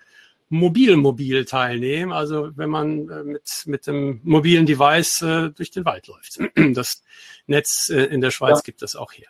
mobil 0.49 0.97
mobil 0.97 1.45
teilnehmen, 1.45 2.13
also 2.13 2.51
wenn 2.57 2.71
man 2.71 3.09
äh, 3.09 3.25
mit, 3.25 3.43
mit 3.67 3.87
dem 3.87 4.21
mobilen 4.23 4.65
Device 4.65 5.23
äh, 5.23 5.51
durch 5.51 5.71
den 5.71 5.85
Wald 5.85 6.07
läuft. 6.07 6.39
Das 6.75 7.03
Netz 7.47 7.91
äh, 7.91 8.05
in 8.05 8.21
der 8.21 8.31
Schweiz 8.31 8.59
ja. 8.59 8.63
gibt 8.65 8.83
es 8.83 8.97
auch 8.97 9.13
hier. 9.13 9.27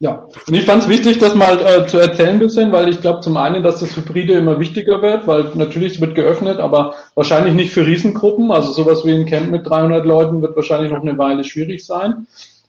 Ja, 0.00 0.28
und 0.46 0.54
ich 0.54 0.64
fand 0.64 0.84
es 0.84 0.88
wichtig, 0.88 1.18
das 1.18 1.34
mal 1.34 1.58
äh, 1.60 1.86
zu 1.88 1.98
erzählen 1.98 2.34
ein 2.34 2.38
bisschen, 2.38 2.70
weil 2.70 2.88
ich 2.88 3.00
glaube 3.00 3.20
zum 3.20 3.36
einen, 3.36 3.64
dass 3.64 3.80
das 3.80 3.96
Hybride 3.96 4.34
immer 4.34 4.60
wichtiger 4.60 5.02
wird, 5.02 5.26
weil 5.26 5.50
natürlich 5.54 6.00
wird 6.00 6.14
geöffnet, 6.14 6.60
aber 6.60 6.94
wahrscheinlich 7.16 7.54
nicht 7.54 7.72
für 7.72 7.84
Riesengruppen. 7.84 8.52
Also 8.52 8.70
sowas 8.70 9.04
wie 9.04 9.12
ein 9.12 9.26
Camp 9.26 9.50
mit 9.50 9.68
300 9.68 10.06
Leuten 10.06 10.40
wird 10.40 10.54
wahrscheinlich 10.54 10.92
noch 10.92 11.02
eine 11.02 11.18
Weile 11.18 11.42
schwierig 11.42 11.84
sein. 11.84 12.28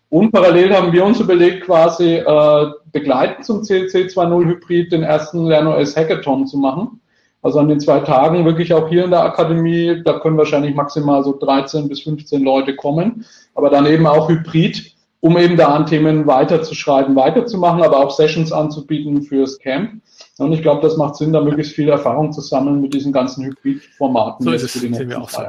Und 0.10 0.32
parallel 0.32 0.76
haben 0.76 0.92
wir 0.92 1.06
uns 1.06 1.20
überlegt, 1.20 1.66
quasi 1.66 2.16
äh, 2.16 2.66
begleitend 2.92 3.46
zum 3.46 3.62
CLC 3.62 4.10
2.0 4.10 4.46
Hybrid 4.46 4.92
den 4.92 5.04
ersten 5.04 5.46
LernOS 5.46 5.96
Hackathon 5.96 6.48
zu 6.48 6.58
machen. 6.58 7.00
Also 7.42 7.60
an 7.60 7.70
den 7.70 7.80
zwei 7.80 8.00
Tagen 8.00 8.44
wirklich 8.44 8.74
auch 8.74 8.90
hier 8.90 9.06
in 9.06 9.12
der 9.12 9.24
Akademie, 9.24 10.02
da 10.04 10.20
können 10.20 10.38
wahrscheinlich 10.38 10.76
maximal 10.76 11.24
so 11.24 11.38
13 11.38 11.88
bis 11.88 12.02
15 12.02 12.44
Leute 12.44 12.76
kommen, 12.76 13.26
aber 13.56 13.70
dann 13.70 13.86
eben 13.86 14.08
auch 14.08 14.28
Hybrid, 14.28 14.94
um 15.22 15.38
eben 15.38 15.56
da 15.56 15.68
an 15.68 15.86
Themen 15.86 16.28
weiterzuschreiben, 16.28 17.16
weiterzumachen, 17.16 17.82
aber 17.82 17.98
auch 17.98 18.12
Sessions 18.12 18.52
anzubieten 18.52 19.22
fürs 19.22 19.58
Camp. 19.60 20.02
Und 20.38 20.52
ich 20.52 20.62
glaube, 20.62 20.82
das 20.82 20.98
macht 20.98 21.16
Sinn, 21.16 21.32
da 21.32 21.42
möglichst 21.42 21.74
viel 21.74 21.88
Erfahrung 21.88 22.34
zu 22.34 22.42
sammeln 22.42 22.82
mit 22.82 22.94
diesen 22.94 23.14
ganzen 23.14 23.46
Hybrid-Formaten. 23.46 24.44
So 24.44 24.52
ist 24.52 24.64
es, 24.64 24.74
sehen 24.74 25.10
wir 25.10 25.22
auch 25.22 25.30
so. 25.30 25.42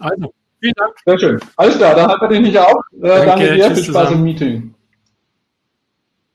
Also, 0.00 0.32
Vielen 0.60 0.74
Dank. 0.76 0.94
Sehr 1.06 1.18
schön. 1.18 1.40
Alles 1.56 1.76
klar, 1.76 1.94
dann 1.94 2.08
halten 2.08 2.22
wir 2.22 2.28
dich 2.28 2.40
nicht 2.40 2.58
auf. 2.58 2.82
Äh, 3.00 3.08
danke, 3.08 3.26
danke 3.26 3.54
dir, 3.54 3.74
viel 3.74 3.84
Spaß 3.84 4.10
im 4.12 4.22
Meeting. 4.22 4.74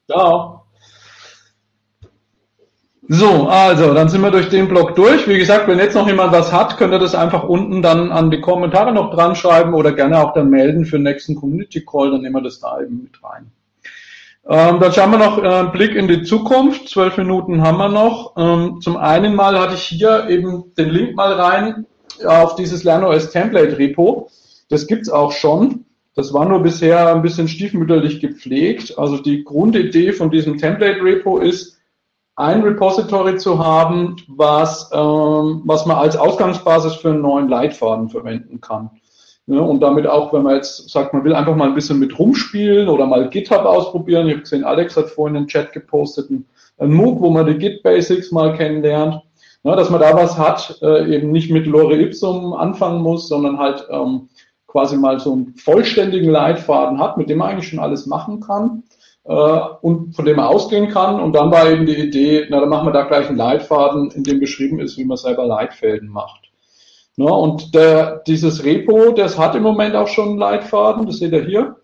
Ciao. 0.10 0.64
So, 3.10 3.48
also, 3.48 3.94
dann 3.94 4.08
sind 4.08 4.22
wir 4.22 4.32
durch 4.32 4.50
den 4.50 4.70
Blog 4.70 4.96
durch. 4.96 5.28
Wie 5.28 5.38
gesagt, 5.38 5.68
wenn 5.68 5.78
jetzt 5.78 5.94
noch 5.94 6.08
jemand 6.08 6.32
was 6.32 6.54
hat, 6.54 6.78
könnt 6.78 6.94
ihr 6.94 7.00
das 7.00 7.16
einfach 7.16 7.44
unten 7.44 7.82
dann 7.82 8.14
an 8.14 8.32
die 8.32 8.40
Kommentare 8.40 8.94
noch 8.94 9.14
dran 9.14 9.36
schreiben 9.36 9.74
oder 9.74 9.92
gerne 9.92 10.20
auch 10.20 10.34
dann 10.34 10.50
melden 10.50 10.86
für 10.86 10.98
den 10.98 11.04
nächsten 11.04 11.36
Community 11.36 11.84
Call, 11.86 12.12
dann 12.12 12.22
nehmen 12.22 12.36
wir 12.36 12.42
das 12.42 12.62
da 12.62 12.80
eben 12.80 13.04
mit 13.04 13.22
rein. 13.22 13.52
Ähm, 14.48 14.80
dann 14.80 14.94
schauen 14.94 15.12
wir 15.12 15.18
noch 15.18 15.38
äh, 15.38 15.48
einen 15.48 15.72
Blick 15.72 15.96
in 15.96 16.08
die 16.08 16.24
Zukunft. 16.24 16.88
Zwölf 16.90 17.18
Minuten 17.18 17.62
haben 17.62 17.78
wir 17.78 17.90
noch. 17.90 18.34
Ähm, 18.38 18.80
zum 18.82 18.96
einen 18.96 19.36
mal 19.36 19.60
hatte 19.60 19.76
ich 19.76 19.84
hier 19.84 20.30
eben 20.30 20.74
den 20.78 20.90
Link 20.90 21.16
mal 21.16 21.34
rein 21.34 21.86
auf 22.26 22.56
dieses 22.56 22.84
LernOS 22.84 23.32
Template 23.32 23.78
Repo. 23.78 24.30
Das 24.70 24.88
gibt's 24.88 25.10
auch 25.10 25.32
schon. 25.32 25.86
Das 26.16 26.34
war 26.34 26.48
nur 26.48 26.62
bisher 26.62 27.14
ein 27.14 27.22
bisschen 27.22 27.48
stiefmütterlich 27.48 28.20
gepflegt. 28.20 28.98
Also 28.98 29.18
die 29.18 29.44
Grundidee 29.44 30.14
von 30.14 30.30
diesem 30.30 30.58
Template 30.58 31.04
Repo 31.04 31.40
ist, 31.40 31.80
ein 32.36 32.62
Repository 32.62 33.38
zu 33.38 33.64
haben, 33.64 34.16
was, 34.28 34.90
ähm, 34.92 35.62
was 35.66 35.86
man 35.86 35.98
als 35.98 36.18
Ausgangsbasis 36.18 36.96
für 36.96 37.10
einen 37.10 37.22
neuen 37.22 37.48
Leitfaden 37.48 38.10
verwenden 38.10 38.60
kann. 38.60 38.90
Ja, 39.46 39.60
und 39.60 39.82
damit 39.82 40.08
auch, 40.08 40.32
wenn 40.34 40.44
man 40.44 40.56
jetzt 40.56 40.90
sagt, 40.90 41.14
man 41.14 41.26
will 41.26 41.36
einfach 41.36 41.56
mal 41.56 41.68
ein 41.68 41.76
bisschen 41.76 42.00
mit 42.00 42.18
rumspielen 42.18 42.88
oder 42.88 43.06
mal 43.06 43.30
GitHub 43.30 43.66
ausprobieren. 43.66 44.28
Ich 44.28 44.34
habe 44.34 44.42
gesehen, 44.44 44.64
Alex 44.64 44.96
hat 44.96 45.10
vorhin 45.10 45.36
in 45.36 45.44
den 45.44 45.48
Chat 45.50 45.74
gepostet, 45.74 46.30
ein 46.30 46.92
MOOC, 46.92 47.22
wo 47.22 47.30
man 47.30 47.46
die 47.46 47.58
Git 47.58 47.84
Basics 47.84 48.32
mal 48.32 48.56
kennenlernt. 48.56 49.22
Ja, 49.64 49.76
dass 49.76 49.90
man 49.90 50.02
da 50.02 50.14
was 50.14 50.38
hat, 50.38 50.78
äh, 50.82 51.16
eben 51.16 51.32
nicht 51.32 51.50
mit 51.50 51.66
Lore 51.66 51.96
Ipsum 51.96 52.54
anfangen 52.54 53.02
muss, 53.02 53.30
sondern 53.30 53.58
halt 53.58 53.88
ähm, 53.90 54.28
quasi 54.68 54.98
mal 54.98 55.20
so 55.20 55.32
einen 55.34 55.56
vollständigen 55.56 56.30
Leitfaden 56.30 57.00
hat, 57.00 57.18
mit 57.18 57.30
dem 57.30 57.38
man 57.38 57.52
eigentlich 57.52 57.70
schon 57.70 57.80
alles 57.80 58.06
machen 58.06 58.42
kann 58.42 58.84
äh, 59.24 59.60
und 59.82 60.16
von 60.16 60.26
dem 60.26 60.36
man 60.36 60.48
ausgehen 60.48 60.90
kann. 60.90 61.20
Und 61.22 61.34
dann 61.34 61.52
war 61.52 61.70
eben 61.70 61.86
die 61.86 61.96
Idee, 61.96 62.46
na 62.50 62.60
dann 62.60 62.70
machen 62.70 62.88
wir 62.88 62.92
da 62.92 63.04
gleich 63.04 63.30
einen 63.30 63.38
Leitfaden, 63.38 64.12
in 64.12 64.24
dem 64.24 64.40
beschrieben 64.40 64.80
ist, 64.80 64.98
wie 64.98 65.06
man 65.06 65.18
selber 65.18 65.46
Leitfäden 65.46 66.10
macht. 66.10 66.52
Ja, 67.16 67.30
und 67.30 67.76
der, 67.76 68.24
dieses 68.26 68.64
Repo, 68.64 69.12
das 69.12 69.38
hat 69.38 69.56
im 69.56 69.64
Moment 69.64 69.96
auch 69.96 70.08
schon 70.08 70.30
einen 70.30 70.38
Leitfaden, 70.40 71.06
das 71.06 71.18
seht 71.18 71.32
ihr 71.32 71.46
hier. 71.46 71.76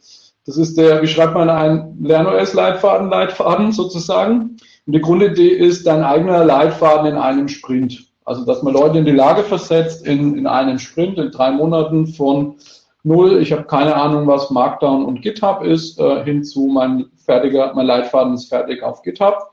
Das 0.46 0.58
ist 0.58 0.78
der, 0.78 1.04
wie 1.04 1.08
schreibt 1.08 1.36
man 1.36 1.50
einen 1.50 2.04
LernOS-Leitfaden, 2.04 3.10
Leitfaden 3.10 3.72
sozusagen. 3.72 4.58
Und 4.90 4.94
die 4.94 5.02
Grundidee 5.02 5.50
ist 5.50 5.86
dein 5.86 6.02
eigener 6.02 6.44
Leitfaden 6.44 7.12
in 7.12 7.16
einem 7.16 7.48
Sprint. 7.48 8.08
Also, 8.26 8.44
dass 8.44 8.64
man 8.64 8.74
Leute 8.74 8.98
in 8.98 9.06
die 9.06 9.12
Lage 9.12 9.44
versetzt, 9.44 10.04
in, 10.04 10.36
in 10.36 10.48
einem 10.48 10.80
Sprint, 10.80 11.20
in 11.20 11.30
drei 11.30 11.52
Monaten 11.52 12.08
von 12.08 12.56
null, 13.04 13.40
ich 13.40 13.52
habe 13.52 13.66
keine 13.66 13.94
Ahnung, 13.94 14.26
was 14.26 14.50
Markdown 14.50 15.06
und 15.06 15.22
GitHub 15.22 15.62
ist, 15.64 16.00
äh, 16.00 16.24
hin 16.24 16.44
zu 16.44 16.62
mein 16.62 17.06
fertiger, 17.24 17.72
mein 17.76 17.86
Leitfaden 17.86 18.34
ist 18.34 18.50
fertig 18.50 18.82
auf 18.82 19.04
GitHub. 19.04 19.52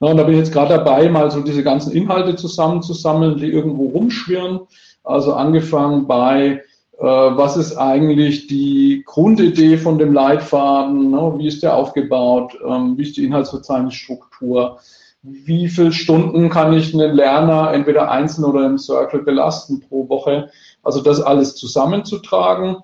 Na, 0.00 0.08
und 0.08 0.18
da 0.18 0.24
bin 0.24 0.34
ich 0.34 0.40
jetzt 0.40 0.52
gerade 0.52 0.74
dabei, 0.74 1.08
mal 1.08 1.30
so 1.30 1.40
diese 1.40 1.62
ganzen 1.62 1.92
Inhalte 1.92 2.36
zusammenzusammeln, 2.36 3.38
die 3.38 3.50
irgendwo 3.50 3.86
rumschwirren. 3.86 4.60
Also 5.02 5.32
angefangen 5.32 6.06
bei 6.06 6.62
was 7.04 7.56
ist 7.56 7.76
eigentlich 7.76 8.46
die 8.46 9.02
Grundidee 9.04 9.76
von 9.76 9.98
dem 9.98 10.12
Leitfaden, 10.12 11.10
ne? 11.10 11.34
wie 11.36 11.46
ist 11.46 11.62
der 11.62 11.76
aufgebaut, 11.76 12.56
ähm, 12.66 12.96
wie 12.96 13.02
ist 13.02 13.16
die 13.16 13.24
Inhaltsverzeichnisstruktur, 13.24 14.78
wie 15.22 15.68
viele 15.68 15.92
Stunden 15.92 16.48
kann 16.48 16.72
ich 16.72 16.94
einen 16.94 17.14
Lerner 17.14 17.72
entweder 17.72 18.10
einzeln 18.10 18.44
oder 18.44 18.64
im 18.64 18.78
Circle 18.78 19.22
belasten 19.22 19.80
pro 19.80 20.08
Woche. 20.08 20.50
Also 20.82 21.00
das 21.00 21.20
alles 21.20 21.56
zusammenzutragen. 21.56 22.76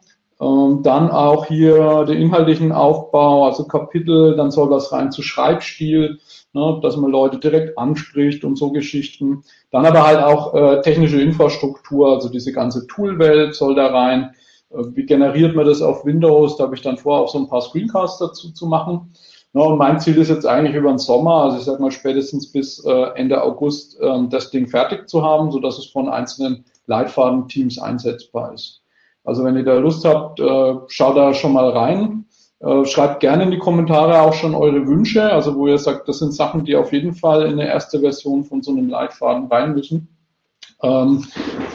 Ähm, 0.42 0.82
dann 0.82 1.10
auch 1.10 1.46
hier 1.46 2.04
den 2.04 2.20
inhaltlichen 2.20 2.72
Aufbau, 2.72 3.46
also 3.46 3.64
Kapitel, 3.64 4.34
dann 4.34 4.50
soll 4.50 4.70
das 4.70 4.90
rein 4.90 5.12
zu 5.12 5.22
Schreibstil, 5.22 6.18
ne, 6.52 6.80
dass 6.82 6.96
man 6.96 7.12
Leute 7.12 7.38
direkt 7.38 7.78
anspricht 7.78 8.44
und 8.44 8.56
so 8.56 8.72
Geschichten. 8.72 9.44
Dann 9.70 9.86
aber 9.86 10.04
halt 10.04 10.20
auch 10.20 10.54
äh, 10.54 10.80
technische 10.82 11.20
Infrastruktur, 11.20 12.14
also 12.14 12.28
diese 12.28 12.52
ganze 12.52 12.88
Toolwelt 12.88 13.54
soll 13.54 13.76
da 13.76 13.86
rein. 13.88 14.34
Äh, 14.70 14.82
wie 14.94 15.06
generiert 15.06 15.54
man 15.54 15.66
das 15.66 15.80
auf 15.80 16.04
Windows? 16.04 16.56
Da 16.56 16.64
habe 16.64 16.74
ich 16.74 16.82
dann 16.82 16.98
vor, 16.98 17.20
auch 17.20 17.28
so 17.28 17.38
ein 17.38 17.48
paar 17.48 17.62
Screencasts 17.62 18.18
dazu 18.18 18.52
zu 18.52 18.66
machen. 18.66 19.12
Ja, 19.54 19.60
und 19.62 19.78
mein 19.78 20.00
Ziel 20.00 20.18
ist 20.18 20.30
jetzt 20.30 20.46
eigentlich 20.46 20.74
über 20.74 20.88
den 20.88 20.98
Sommer, 20.98 21.44
also 21.44 21.58
ich 21.58 21.64
sag 21.64 21.78
mal 21.78 21.92
spätestens 21.92 22.50
bis 22.50 22.84
äh, 22.84 23.10
Ende 23.14 23.42
August, 23.42 23.96
ähm, 24.00 24.28
das 24.28 24.50
Ding 24.50 24.66
fertig 24.66 25.08
zu 25.08 25.22
haben, 25.22 25.52
so 25.52 25.60
dass 25.60 25.78
es 25.78 25.86
von 25.86 26.08
einzelnen 26.08 26.64
Leitfadenteams 26.86 27.78
einsetzbar 27.78 28.54
ist. 28.54 28.81
Also 29.24 29.44
wenn 29.44 29.56
ihr 29.56 29.64
da 29.64 29.78
Lust 29.78 30.04
habt, 30.04 30.40
äh, 30.40 30.74
schaut 30.88 31.16
da 31.16 31.34
schon 31.34 31.52
mal 31.52 31.70
rein. 31.70 32.26
Äh, 32.60 32.84
schreibt 32.84 33.20
gerne 33.20 33.42
in 33.42 33.50
die 33.50 33.58
Kommentare 33.58 34.22
auch 34.22 34.34
schon 34.34 34.54
eure 34.54 34.86
Wünsche, 34.86 35.32
also 35.32 35.56
wo 35.56 35.66
ihr 35.66 35.78
sagt, 35.78 36.08
das 36.08 36.20
sind 36.20 36.32
Sachen, 36.32 36.64
die 36.64 36.76
auf 36.76 36.92
jeden 36.92 37.12
Fall 37.12 37.42
in 37.42 37.52
eine 37.52 37.66
erste 37.66 37.98
Version 37.98 38.44
von 38.44 38.62
so 38.62 38.70
einem 38.70 38.88
Leitfaden 38.88 39.46
rein 39.48 39.74
müssen. 39.74 40.08
Ähm, 40.82 41.24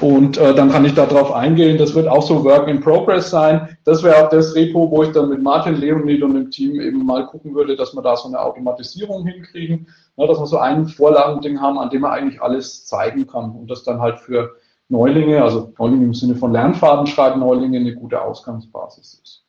und 0.02 0.38
äh, 0.38 0.54
dann 0.54 0.70
kann 0.70 0.86
ich 0.86 0.93
darauf 0.93 1.32
eingehen. 1.32 1.78
Das 1.78 1.95
wird 1.95 2.08
auch 2.08 2.22
so 2.22 2.43
Work 2.43 2.68
in 2.68 2.82
Progress 2.82 3.30
sein. 3.30 3.78
Das 3.84 4.04
wäre 4.04 4.24
auch 4.24 4.30
das 4.30 4.54
Repo, 4.56 4.91
wo 4.91 5.04
ich 5.04 5.12
dann 5.12 5.30
mit 5.30 5.41
Martin 5.41 5.76
Leonid 5.76 6.24
und 6.24 6.36
dem 6.36 6.52
Team 6.52 6.80
eben 6.80 7.06
mal 7.06 7.26
gucken 7.26 7.56
würde, 7.56 7.76
dass 7.76 7.93
wir 7.93 8.02
da 8.02 8.16
so 8.16 8.28
eine 8.28 8.39
Automatisierung 8.39 9.26
hinkriegen, 9.26 9.88
dass 10.18 10.39
wir 10.39 10.45
so 10.45 10.58
ein 10.58 10.88
Vorlagending 10.88 11.60
haben, 11.60 11.80
an 11.80 11.89
dem 11.89 12.02
man 12.02 12.12
eigentlich 12.12 12.41
alles 12.41 12.86
zeigen 12.86 13.28
kann 13.28 13.52
und 13.52 13.72
das 13.72 13.84
dann 13.84 14.02
halt 14.02 14.20
für 14.20 14.56
Neulinge, 14.89 15.41
also 15.41 15.73
Neulinge 15.77 16.05
im 16.05 16.13
Sinne 16.13 16.35
von 16.35 16.51
Lernfaden 16.51 17.07
schreiben, 17.07 17.39
Neulinge 17.39 17.79
eine 17.79 17.93
gute 17.93 18.21
Ausgangsbasis 18.21 19.21
ist. 19.21 19.43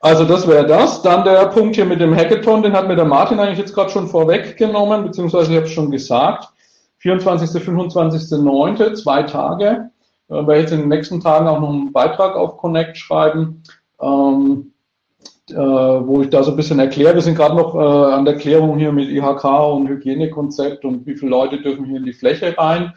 Also 0.00 0.24
das 0.24 0.48
wäre 0.48 0.66
das. 0.66 1.02
Dann 1.02 1.24
der 1.24 1.46
Punkt 1.46 1.76
hier 1.76 1.84
mit 1.84 2.00
dem 2.00 2.14
Hackathon, 2.14 2.62
den 2.62 2.72
hat 2.72 2.88
mir 2.88 2.96
der 2.96 3.04
Martin 3.04 3.38
eigentlich 3.38 3.58
jetzt 3.58 3.74
gerade 3.74 3.90
schon 3.90 4.08
vorweggenommen, 4.08 5.04
beziehungsweise 5.04 5.52
ich 5.52 5.56
habe 5.56 5.66
es 5.66 5.72
schon 5.72 5.90
gesagt. 5.90 6.48
24., 6.98 7.62
25., 7.62 9.00
zwei 9.00 9.22
Tage. 9.22 9.90
Äh, 10.28 10.46
werde 10.46 10.60
jetzt 10.60 10.72
in 10.72 10.80
den 10.80 10.88
nächsten 10.88 11.20
Tagen 11.20 11.46
auch 11.46 11.60
noch 11.60 11.70
einen 11.70 11.92
Beitrag 11.92 12.36
auf 12.36 12.56
Connect 12.56 12.96
schreiben, 12.96 13.62
ähm, 14.00 14.72
äh, 15.50 15.54
wo 15.54 16.22
ich 16.22 16.30
da 16.30 16.42
so 16.42 16.52
ein 16.52 16.56
bisschen 16.56 16.78
erkläre. 16.78 17.14
Wir 17.14 17.22
sind 17.22 17.36
gerade 17.36 17.54
noch 17.54 17.74
äh, 17.74 18.12
an 18.12 18.24
der 18.24 18.36
Klärung 18.36 18.78
hier 18.78 18.92
mit 18.92 19.08
IHK 19.08 19.44
und 19.44 19.88
Hygienekonzept 19.88 20.84
und 20.84 21.06
wie 21.06 21.16
viele 21.16 21.30
Leute 21.30 21.60
dürfen 21.60 21.84
hier 21.84 21.98
in 21.98 22.04
die 22.04 22.12
Fläche 22.12 22.56
rein. 22.56 22.92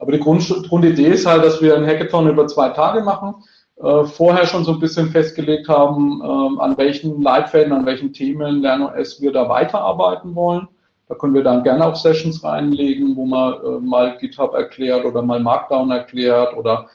Aber 0.00 0.12
die 0.12 0.18
Grund, 0.18 0.48
Grundidee 0.68 1.08
ist 1.08 1.26
halt, 1.26 1.44
dass 1.44 1.60
wir 1.62 1.76
ein 1.76 1.86
Hackathon 1.86 2.28
über 2.28 2.46
zwei 2.46 2.70
Tage 2.70 3.02
machen, 3.02 3.34
äh, 3.82 4.04
vorher 4.04 4.46
schon 4.46 4.64
so 4.64 4.72
ein 4.72 4.80
bisschen 4.80 5.10
festgelegt 5.10 5.68
haben, 5.68 6.20
äh, 6.22 6.62
an 6.62 6.76
welchen 6.78 7.20
Leitfäden, 7.22 7.72
an 7.72 7.86
welchen 7.86 8.12
Themen 8.12 8.62
LernOS 8.62 9.20
wir 9.20 9.30
da 9.30 9.48
weiterarbeiten 9.48 10.34
wollen. 10.34 10.66
Da 11.06 11.14
können 11.16 11.34
wir 11.34 11.42
dann 11.42 11.62
gerne 11.62 11.86
auch 11.86 11.96
Sessions 11.96 12.42
reinlegen, 12.42 13.14
wo 13.14 13.26
man 13.26 13.54
äh, 13.54 13.80
mal 13.80 14.16
GitHub 14.18 14.54
erklärt 14.54 15.04
oder 15.04 15.22
mal 15.22 15.40
Markdown 15.40 15.90
erklärt 15.90 16.56
oder 16.56 16.88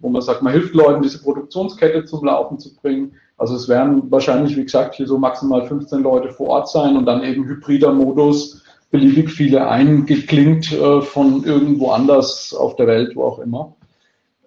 wo 0.00 0.08
man 0.08 0.22
sagt, 0.22 0.42
man 0.42 0.52
hilft 0.52 0.74
Leuten, 0.74 1.02
diese 1.02 1.22
Produktionskette 1.22 2.04
zum 2.04 2.24
Laufen 2.24 2.58
zu 2.58 2.74
bringen. 2.76 3.14
Also 3.38 3.56
es 3.56 3.68
werden 3.68 4.10
wahrscheinlich, 4.10 4.56
wie 4.56 4.64
gesagt, 4.64 4.94
hier 4.94 5.06
so 5.06 5.18
maximal 5.18 5.66
15 5.66 6.02
Leute 6.02 6.30
vor 6.30 6.48
Ort 6.48 6.68
sein 6.68 6.96
und 6.96 7.06
dann 7.06 7.24
eben 7.24 7.44
hybrider 7.44 7.92
Modus, 7.92 8.62
beliebig 8.92 9.30
viele 9.30 9.66
eingeklinkt 9.68 10.70
äh, 10.70 11.02
von 11.02 11.42
irgendwo 11.44 11.90
anders 11.90 12.54
auf 12.54 12.76
der 12.76 12.86
Welt, 12.86 13.16
wo 13.16 13.24
auch 13.24 13.38
immer. 13.40 13.74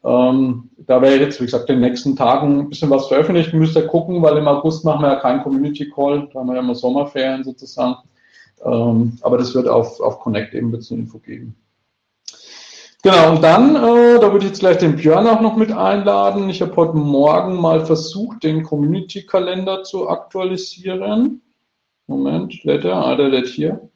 Ähm, 0.05 0.69
da 0.77 1.01
wäre 1.01 1.19
jetzt, 1.19 1.41
wie 1.41 1.45
gesagt, 1.45 1.67
in 1.69 1.81
den 1.81 1.89
nächsten 1.89 2.15
Tagen 2.15 2.59
ein 2.59 2.69
bisschen 2.69 2.91
was 2.91 3.07
veröffentlicht. 3.07 3.53
Müsst 3.53 3.75
ihr 3.75 3.87
gucken, 3.87 4.21
weil 4.21 4.37
im 4.37 4.47
August 4.47 4.85
machen 4.85 5.01
wir 5.01 5.13
ja 5.13 5.19
keinen 5.19 5.41
Community 5.41 5.89
Call, 5.89 6.29
da 6.31 6.39
haben 6.39 6.47
wir 6.47 6.53
ja 6.53 6.61
immer 6.61 6.75
Sommerferien 6.75 7.43
sozusagen. 7.43 7.95
Ähm, 8.63 9.17
aber 9.21 9.39
das 9.39 9.53
wird 9.55 9.67
auf, 9.67 9.99
auf 9.99 10.19
Connect 10.19 10.53
eben 10.53 10.71
jetzt 10.73 10.91
eine 10.91 11.01
Info 11.01 11.17
geben. 11.17 11.55
Genau, 13.01 13.31
und 13.31 13.43
dann, 13.43 13.75
äh, 13.75 14.19
da 14.19 14.31
würde 14.31 14.45
ich 14.45 14.51
jetzt 14.51 14.59
gleich 14.59 14.77
den 14.77 14.95
Björn 14.95 15.27
auch 15.27 15.41
noch 15.41 15.55
mit 15.55 15.71
einladen. 15.71 16.49
Ich 16.49 16.61
habe 16.61 16.75
heute 16.75 16.97
Morgen 16.97 17.59
mal 17.59 17.83
versucht, 17.83 18.43
den 18.43 18.63
Community-Kalender 18.63 19.83
zu 19.83 20.07
aktualisieren. 20.07 21.41
Moment, 22.05 22.63
lädt 22.63 22.85
er? 22.85 22.95
Ah, 22.95 23.15
der 23.15 23.29
lädt 23.29 23.47
hier. 23.47 23.89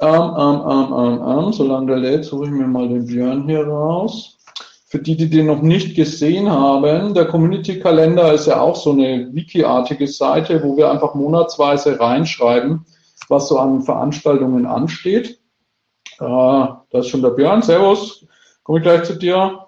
Ähm, 0.00 0.32
ähm, 0.38 0.62
ähm, 0.68 1.22
ähm, 1.26 1.52
solange 1.52 1.86
der 1.86 1.96
lädt, 1.96 2.24
suche 2.24 2.44
ich 2.44 2.50
mir 2.50 2.66
mal 2.66 2.88
den 2.88 3.06
Björn 3.06 3.48
hier 3.48 3.66
raus. 3.66 4.38
Für 4.86 4.98
die, 4.98 5.16
die 5.16 5.28
den 5.28 5.46
noch 5.46 5.60
nicht 5.60 5.96
gesehen 5.96 6.48
haben, 6.50 7.12
der 7.12 7.26
Community-Kalender 7.26 8.32
ist 8.32 8.46
ja 8.46 8.60
auch 8.60 8.76
so 8.76 8.92
eine 8.92 9.28
Wiki-artige 9.34 10.06
Seite, 10.06 10.62
wo 10.62 10.76
wir 10.76 10.90
einfach 10.90 11.14
monatsweise 11.14 12.00
reinschreiben, 12.00 12.86
was 13.28 13.48
so 13.48 13.58
an 13.58 13.82
Veranstaltungen 13.82 14.66
ansteht. 14.66 15.40
Äh, 16.20 16.24
da 16.24 16.84
ist 16.92 17.08
schon 17.08 17.22
der 17.22 17.30
Björn. 17.30 17.62
Servus, 17.62 18.24
komme 18.62 18.78
ich 18.78 18.84
gleich 18.84 19.02
zu 19.02 19.16
dir. 19.16 19.67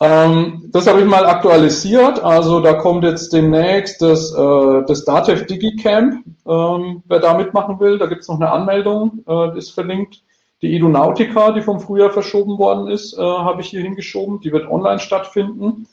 Ähm, 0.00 0.68
das 0.72 0.86
habe 0.86 1.00
ich 1.00 1.06
mal 1.06 1.24
aktualisiert. 1.26 2.22
Also 2.22 2.60
da 2.60 2.74
kommt 2.74 3.04
jetzt 3.04 3.32
demnächst 3.32 4.02
das, 4.02 4.32
äh, 4.32 4.82
das 4.86 5.04
Datev 5.04 5.46
DigiCamp, 5.46 6.24
ähm, 6.46 7.02
wer 7.06 7.20
da 7.20 7.34
mitmachen 7.34 7.78
will. 7.80 7.98
Da 7.98 8.06
gibt 8.06 8.22
es 8.22 8.28
noch 8.28 8.36
eine 8.36 8.50
Anmeldung, 8.50 9.24
äh, 9.26 9.56
ist 9.56 9.70
verlinkt. 9.70 10.22
Die 10.62 10.74
Edunautica, 10.74 11.52
die 11.52 11.62
vom 11.62 11.80
Frühjahr 11.80 12.10
verschoben 12.10 12.58
worden 12.58 12.88
ist, 12.88 13.16
äh, 13.18 13.20
habe 13.20 13.60
ich 13.60 13.68
hier 13.68 13.82
hingeschoben. 13.82 14.40
Die 14.40 14.52
wird 14.52 14.70
online 14.70 14.98
stattfinden. 14.98 15.86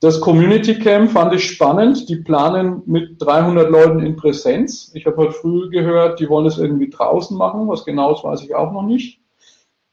Das 0.00 0.20
Community 0.20 0.78
Camp 0.78 1.12
fand 1.12 1.34
ich 1.34 1.48
spannend. 1.48 2.08
Die 2.08 2.16
planen 2.16 2.82
mit 2.86 3.22
300 3.22 3.70
Leuten 3.70 4.00
in 4.00 4.16
Präsenz. 4.16 4.90
Ich 4.94 5.06
habe 5.06 5.16
heute 5.16 5.32
früh 5.32 5.70
gehört, 5.70 6.18
die 6.18 6.28
wollen 6.28 6.46
es 6.46 6.58
irgendwie 6.58 6.90
draußen 6.90 7.36
machen. 7.36 7.68
Was 7.68 7.84
genau 7.84 8.12
ist, 8.12 8.24
weiß 8.24 8.42
ich 8.42 8.54
auch 8.54 8.72
noch 8.72 8.82
nicht. 8.82 9.21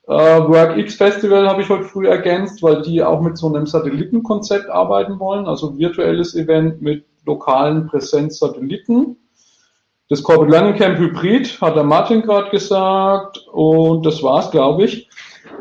Äh, 0.09 0.11
WorkX 0.11 0.95
Festival 0.95 1.47
habe 1.47 1.61
ich 1.61 1.69
heute 1.69 1.83
früh 1.83 2.07
ergänzt, 2.07 2.63
weil 2.63 2.81
die 2.81 3.03
auch 3.03 3.21
mit 3.21 3.37
so 3.37 3.45
einem 3.45 3.67
Satellitenkonzept 3.67 4.67
arbeiten 4.67 5.19
wollen, 5.19 5.45
also 5.45 5.77
virtuelles 5.77 6.33
Event 6.35 6.81
mit 6.81 7.05
lokalen 7.27 7.85
Präsenzsatelliten. 7.85 9.17
Das 10.09 10.23
Corporate 10.23 10.51
Learning 10.51 10.75
Camp 10.77 10.97
Hybrid 10.97 11.61
hat 11.61 11.75
der 11.75 11.83
Martin 11.83 12.23
gerade 12.23 12.49
gesagt 12.49 13.37
und 13.51 14.03
das 14.03 14.23
war's, 14.23 14.49
glaube 14.49 14.85
ich. 14.85 15.07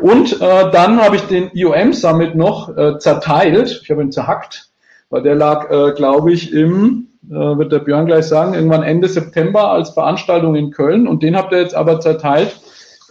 Und 0.01 0.41
äh, 0.41 0.71
dann 0.71 0.99
habe 0.99 1.17
ich 1.17 1.23
den 1.27 1.51
IOM 1.53 1.93
Summit 1.93 2.35
noch 2.35 2.75
äh, 2.75 2.99
zerteilt. 2.99 3.81
Ich 3.83 3.91
habe 3.91 4.01
ihn 4.01 4.13
zerhackt, 4.13 4.71
weil 5.11 5.23
der 5.23 5.35
lag, 5.35 5.71
äh, 5.71 5.93
glaube 5.93 6.33
ich, 6.33 6.55
im, 6.55 7.09
äh, 7.29 7.35
wird 7.35 7.71
der 7.71 7.81
Björn 7.81 8.07
gleich 8.07 8.25
sagen, 8.25 8.55
irgendwann 8.55 8.83
Ende 8.83 9.09
September 9.09 9.71
als 9.71 9.91
Veranstaltung 9.91 10.55
in 10.55 10.71
Köln. 10.71 11.07
Und 11.07 11.23
den 11.23 11.37
habt 11.37 11.53
ihr 11.53 11.61
jetzt 11.61 11.75
aber 11.75 12.01
zerteilt 12.01 12.59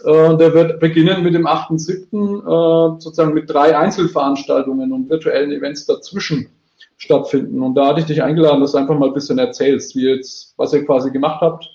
der 0.04 0.54
wird 0.54 0.80
beginnen 0.80 1.22
mit 1.22 1.34
dem 1.34 1.46
8.7. 1.46 2.06
Äh, 2.40 3.00
sozusagen 3.00 3.34
mit 3.34 3.50
drei 3.50 3.76
Einzelveranstaltungen 3.76 4.92
und 4.92 5.10
virtuellen 5.10 5.52
Events 5.52 5.86
dazwischen 5.86 6.48
stattfinden. 6.96 7.62
Und 7.62 7.74
da 7.74 7.88
hatte 7.88 8.00
ich 8.00 8.06
dich 8.06 8.22
eingeladen, 8.22 8.60
dass 8.60 8.72
du 8.72 8.78
einfach 8.78 8.98
mal 8.98 9.08
ein 9.08 9.14
bisschen 9.14 9.38
erzählst, 9.38 9.96
wie 9.96 10.08
jetzt, 10.08 10.54
was 10.56 10.72
ihr 10.72 10.84
quasi 10.84 11.10
gemacht 11.10 11.40
habt, 11.40 11.68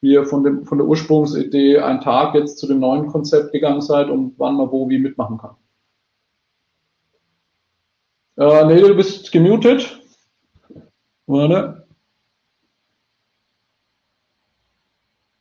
wie 0.00 0.12
ihr 0.12 0.24
von, 0.26 0.44
dem, 0.44 0.64
von 0.64 0.78
der 0.78 0.86
Ursprungsidee 0.86 1.78
einen 1.78 2.00
Tag 2.00 2.34
jetzt 2.34 2.58
zu 2.58 2.66
dem 2.66 2.80
neuen 2.80 3.06
Konzept 3.08 3.52
gegangen 3.52 3.80
seid 3.80 4.08
und 4.10 4.34
wann 4.38 4.56
man 4.56 4.70
wo 4.70 4.88
wie 4.88 4.98
mitmachen 4.98 5.38
kann. 5.38 5.56
Äh, 8.36 8.66
nee, 8.66 8.80
du 8.80 8.94
bist 8.94 9.32
gemutet. 9.32 10.00
Warte. 11.26 11.85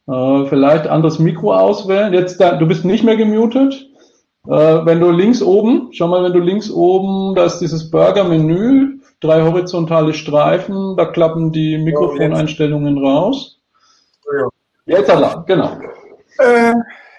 Äh, 0.08 0.46
vielleicht 0.48 0.88
anderes 0.88 1.20
Mikro 1.20 1.54
auswählen. 1.54 2.14
Jetzt, 2.14 2.40
da, 2.40 2.56
du 2.58 2.68
bist 2.68 2.86
nicht 2.86 3.04
mehr 3.04 3.18
gemutet. 3.18 3.90
Äh, 4.48 4.86
wenn 4.86 5.00
du 5.00 5.10
links 5.10 5.42
oben, 5.42 5.90
schau 5.92 6.08
mal, 6.08 6.24
wenn 6.24 6.34
du 6.34 6.40
links 6.40 6.70
oben, 6.70 7.34
da 7.36 7.46
ist 7.46 7.60
dieses 7.60 7.90
Burger-Menü, 7.90 9.00
drei 9.20 9.42
horizontale 9.42 10.14
Streifen, 10.14 10.96
da 10.96 11.06
klappen 11.06 11.52
die 11.52 11.80
Mikrofoneinstellungen 11.80 13.00
raus. 13.00 13.60
Ja. 14.32 14.48
Jetzt 14.86 15.10
Allah, 15.10 15.44
genau. 15.48 15.80
Äh, 16.38 16.74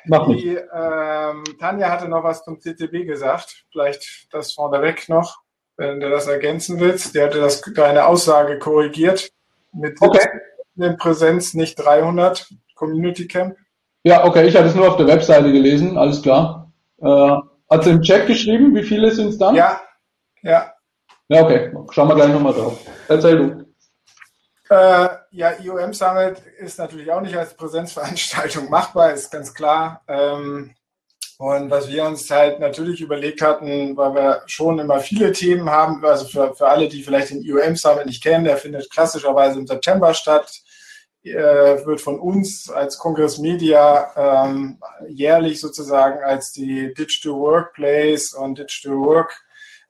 Mach 0.08 0.28
die, 0.28 0.56
ähm, 0.56 1.42
Tanja 1.58 1.90
hatte 1.90 2.08
noch 2.08 2.22
was 2.22 2.44
zum 2.44 2.60
CCB 2.60 3.06
gesagt. 3.06 3.64
Vielleicht 3.72 4.32
das 4.32 4.52
vorneweg 4.52 5.08
noch, 5.08 5.38
wenn 5.76 5.98
du 5.98 6.08
das 6.08 6.28
ergänzen 6.28 6.78
willst. 6.78 7.16
Der 7.16 7.26
hatte 7.26 7.40
das, 7.40 7.60
deine 7.74 8.06
Aussage 8.06 8.60
korrigiert. 8.60 9.30
Mit 9.72 10.00
okay. 10.00 10.28
Präsenz 10.98 11.54
nicht 11.54 11.74
300. 11.76 12.48
Community 12.76 13.26
Camp? 13.26 13.56
Ja, 14.04 14.24
okay, 14.24 14.46
ich 14.46 14.54
hatte 14.54 14.68
es 14.68 14.76
nur 14.76 14.88
auf 14.88 14.96
der 14.96 15.08
Webseite 15.08 15.50
gelesen, 15.50 15.98
alles 15.98 16.22
klar. 16.22 16.72
Äh, 16.98 17.36
hat 17.68 17.82
sie 17.82 17.90
im 17.90 18.02
Chat 18.02 18.28
geschrieben, 18.28 18.72
wie 18.76 18.84
viele 18.84 19.10
sind 19.10 19.30
es 19.30 19.38
dann? 19.38 19.56
Ja, 19.56 19.80
ja. 20.42 20.72
Ja, 21.28 21.42
okay, 21.42 21.72
schauen 21.90 22.08
wir 22.08 22.14
gleich 22.14 22.32
nochmal 22.32 22.52
drauf. 22.52 22.78
Erzähl 23.08 23.36
du. 23.36 23.66
Äh, 24.72 25.08
ja, 25.32 25.52
IOM 25.60 25.92
Summit 25.92 26.40
ist 26.58 26.78
natürlich 26.78 27.10
auch 27.10 27.20
nicht 27.20 27.36
als 27.36 27.54
Präsenzveranstaltung 27.54 28.70
machbar, 28.70 29.12
ist 29.12 29.30
ganz 29.30 29.52
klar. 29.52 30.02
Ähm, 30.06 30.72
und 31.38 31.70
was 31.70 31.88
wir 31.88 32.04
uns 32.04 32.30
halt 32.30 32.60
natürlich 32.60 33.00
überlegt 33.00 33.42
hatten, 33.42 33.96
weil 33.96 34.14
wir 34.14 34.42
schon 34.46 34.78
immer 34.78 35.00
viele 35.00 35.32
Themen 35.32 35.68
haben, 35.68 36.04
also 36.04 36.26
für, 36.26 36.54
für 36.54 36.68
alle, 36.68 36.88
die 36.88 37.02
vielleicht 37.02 37.30
den 37.30 37.42
IOM 37.42 37.76
Summit 37.76 38.06
nicht 38.06 38.22
kennen, 38.22 38.44
der 38.44 38.56
findet 38.56 38.90
klassischerweise 38.90 39.58
im 39.58 39.66
September 39.66 40.14
statt 40.14 40.62
wird 41.34 42.00
von 42.00 42.18
uns 42.18 42.70
als 42.70 42.98
Kongress 42.98 43.38
Media 43.38 44.44
ähm, 44.46 44.78
jährlich 45.08 45.60
sozusagen 45.60 46.22
als 46.22 46.52
die 46.52 46.94
Digital 46.94 47.32
Workplace 47.32 48.32
und 48.34 48.58
Digital 48.58 48.96
Work 48.96 49.46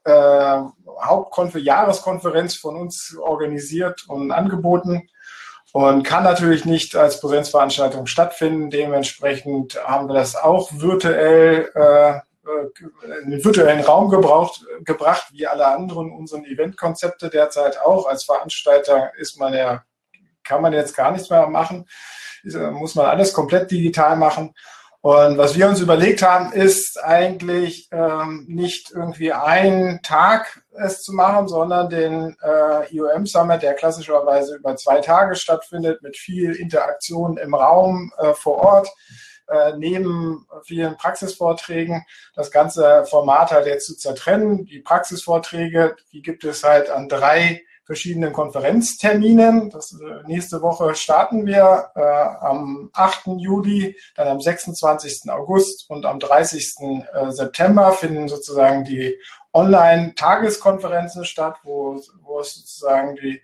äh, 0.07 0.61
Hauptkonfer 1.03 1.59
Jahreskonferenz 1.59 2.55
von 2.55 2.77
uns 2.77 3.15
organisiert 3.19 4.05
und 4.07 4.31
angeboten 4.31 5.09
und 5.73 6.03
kann 6.03 6.23
natürlich 6.23 6.65
nicht 6.65 6.95
als 6.95 7.19
Präsenzveranstaltung 7.19 8.07
stattfinden. 8.07 8.69
Dementsprechend 8.69 9.77
haben 9.83 10.07
wir 10.07 10.15
das 10.15 10.35
auch 10.35 10.71
virtuell 10.73 11.69
äh, 11.75 12.09
äh 12.11 12.21
in 13.25 13.31
den 13.31 13.43
virtuellen 13.43 13.81
Raum 13.81 14.09
gebraucht, 14.09 14.65
gebracht, 14.85 15.27
wie 15.33 15.45
alle 15.45 15.67
anderen 15.67 16.11
unseren 16.11 16.45
Eventkonzepte 16.45 17.29
derzeit 17.29 17.79
auch. 17.81 18.07
Als 18.07 18.23
Veranstalter 18.23 19.11
ist 19.17 19.37
man 19.37 19.53
ja, 19.53 19.83
kann 20.47 20.61
man 20.61 20.73
jetzt 20.73 20.95
gar 20.95 21.11
nichts 21.11 21.29
mehr 21.29 21.47
machen, 21.47 21.85
muss 22.43 22.95
man 22.95 23.07
alles 23.07 23.33
komplett 23.33 23.69
digital 23.71 24.15
machen. 24.15 24.53
Und 25.01 25.37
was 25.37 25.55
wir 25.55 25.69
uns 25.69 25.79
überlegt 25.79 26.21
haben, 26.21 26.51
ist 26.51 27.01
eigentlich 27.01 27.87
ähm, 27.91 28.45
nicht 28.49 28.91
irgendwie 28.91 29.31
einen 29.31 30.01
Tag 30.01 30.63
es 30.71 31.01
zu 31.03 31.13
machen, 31.13 31.47
sondern 31.47 31.89
den 31.89 32.35
äh, 32.41 32.93
IOM 32.93 33.25
Summit, 33.25 33.61
der 33.61 33.75
klassischerweise 33.75 34.55
über 34.55 34.75
zwei 34.75 34.99
Tage 34.99 35.35
stattfindet, 35.35 36.01
mit 36.01 36.17
viel 36.17 36.53
Interaktion 36.53 37.37
im 37.37 37.53
Raum 37.53 38.11
äh, 38.17 38.33
vor 38.33 38.57
Ort, 38.57 38.89
äh, 39.47 39.73
neben 39.77 40.45
vielen 40.65 40.97
Praxisvorträgen, 40.97 42.03
das 42.35 42.51
ganze 42.51 43.05
Format 43.05 43.51
halt 43.51 43.67
jetzt 43.67 43.85
zu 43.85 43.95
zertrennen. 43.95 44.65
Die 44.65 44.79
Praxisvorträge, 44.79 45.95
die 46.11 46.21
gibt 46.21 46.43
es 46.43 46.63
halt 46.63 46.89
an 46.89 47.07
drei 47.07 47.61
verschiedenen 47.87 48.33
Konferenzterminen. 48.33 49.69
Das, 49.71 49.93
äh, 49.93 50.27
nächste 50.27 50.61
Woche 50.61 50.93
starten 50.93 51.45
wir 51.45 51.89
äh, 51.95 52.01
am 52.01 52.89
8. 52.93 53.27
Juli, 53.37 53.97
dann 54.15 54.27
am 54.27 54.41
26. 54.41 55.31
August 55.31 55.89
und 55.89 56.05
am 56.05 56.19
30. 56.19 56.75
Äh, 56.81 57.31
September 57.31 57.93
finden 57.93 58.27
sozusagen 58.27 58.83
die 58.83 59.17
Online-Tageskonferenzen 59.53 61.23
statt, 61.23 61.55
wo, 61.63 61.99
wo 62.21 62.41
es 62.41 62.55
sozusagen 62.55 63.15
die 63.15 63.41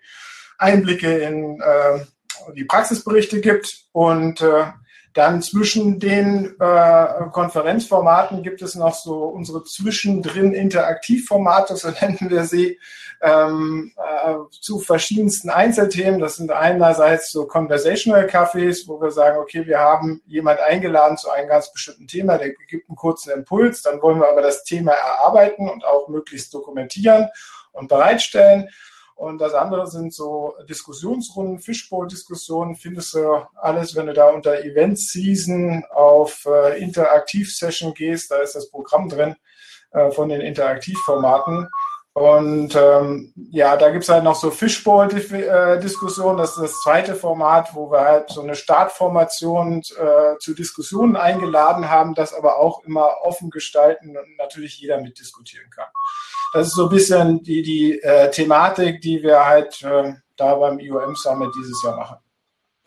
Einblicke 0.57 1.19
in 1.19 1.61
äh, 1.61 2.05
die 2.53 2.65
Praxisberichte 2.65 3.39
gibt 3.39 3.85
und 3.93 4.41
äh, 4.41 4.65
dann 5.14 5.41
zwischen 5.43 5.99
den 5.99 6.55
äh, 6.59 7.05
Konferenzformaten 7.32 8.41
gibt 8.41 8.61
es 8.64 8.74
noch 8.74 8.95
so 8.95 9.26
unsere 9.26 9.64
zwischendrin 9.64 10.53
Interaktivformate, 10.53 11.76
so 11.76 11.89
nennen 12.01 12.30
wir 12.30 12.45
sie, 12.45 12.80
ähm, 13.22 13.93
äh, 13.97 14.36
zu 14.49 14.80
verschiedensten 14.80 15.49
Einzelthemen. 15.49 16.20
Das 16.20 16.38
sind 16.38 16.51
einerseits 16.51 17.32
so 17.32 17.45
Conversational 17.45 18.26
Cafés, 18.26 18.88
wo 18.88 18.99
wir 18.99 19.11
sagen, 19.11 19.38
okay, 19.38 19.68
wir 19.68 19.80
haben 19.80 20.22
jemand 20.26 20.59
eingeladen 20.59 21.18
zu 21.18 21.30
einem 21.30 21.47
ganz 21.47 21.72
bestimmten 21.72 22.07
Thema, 22.07 22.38
der 22.38 22.49
gibt 22.68 22.89
einen 22.89 22.95
kurzen 22.95 23.32
Impuls, 23.32 23.84
dann 23.84 24.01
wollen 24.01 24.20
wir 24.20 24.30
aber 24.30 24.41
das 24.41 24.64
Thema 24.64 24.93
erarbeiten 24.93 25.70
und 25.70 25.86
auch 25.86 26.07
möglichst 26.07 26.53
dokumentieren 26.53 27.30
und 27.72 27.88
bereitstellen. 27.88 28.70
Und 29.16 29.39
das 29.39 29.53
andere 29.53 29.88
sind 29.88 30.14
so 30.14 30.55
Diskussionsrunden, 30.68 31.59
Fishbowl-Diskussionen, 31.59 32.76
findest 32.76 33.14
du 33.14 33.45
alles, 33.55 33.95
wenn 33.95 34.07
du 34.07 34.14
da 34.14 34.30
unter 34.30 34.64
Event 34.64 34.99
Season 34.99 35.84
auf 35.91 36.45
äh, 36.45 36.82
Interaktiv-Session 36.82 37.93
gehst, 37.93 38.32
da 38.32 38.38
ist 38.38 38.55
das 38.55 38.70
Programm 38.70 39.09
drin 39.09 39.36
äh, 39.91 40.11
von 40.11 40.30
den 40.30 40.41
Interaktivformaten. 40.41 41.70
Und 42.14 42.76
ähm, 42.76 43.34
ja, 43.49 43.76
da 43.76 43.89
gibt's 43.89 44.09
halt 44.09 44.24
noch 44.24 44.36
so 44.36 44.51
Fishbowl-Diskussionen. 44.51 46.38
Das 46.38 46.51
ist 46.51 46.61
das 46.61 46.82
zweite 46.82 47.16
Format, 47.16 47.74
wo 47.74 47.89
wir 47.91 48.01
halt 48.01 48.30
so 48.30 48.41
eine 48.41 48.53
Startformation 48.53 49.82
äh, 49.97 50.38
zu 50.38 50.53
Diskussionen 50.53 51.16
eingeladen 51.16 51.89
haben, 51.89 52.14
das 52.14 52.36
aber 52.36 52.57
auch 52.57 52.84
immer 52.84 53.22
offen 53.24 53.49
gestalten 53.49 54.16
und 54.16 54.38
natürlich 54.38 54.80
jeder 54.80 55.01
mitdiskutieren 55.01 55.72
kann. 55.72 55.88
Das 56.53 56.67
ist 56.67 56.75
so 56.75 56.83
ein 56.83 56.89
bisschen 56.89 57.43
die, 57.43 57.61
die 57.63 57.99
äh, 57.99 58.29
Thematik, 58.29 59.01
die 59.01 59.21
wir 59.23 59.43
halt 59.43 59.81
äh, 59.83 60.13
da 60.37 60.55
beim 60.55 60.79
IOM 60.79 61.15
Summit 61.15 61.49
dieses 61.57 61.83
Jahr 61.83 61.97
machen. 61.97 62.17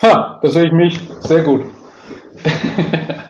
Ha, 0.03 0.39
da 0.43 0.49
sehe 0.49 0.67
ich 0.67 0.73
mich 0.73 1.01
sehr 1.21 1.43
gut. 1.43 1.65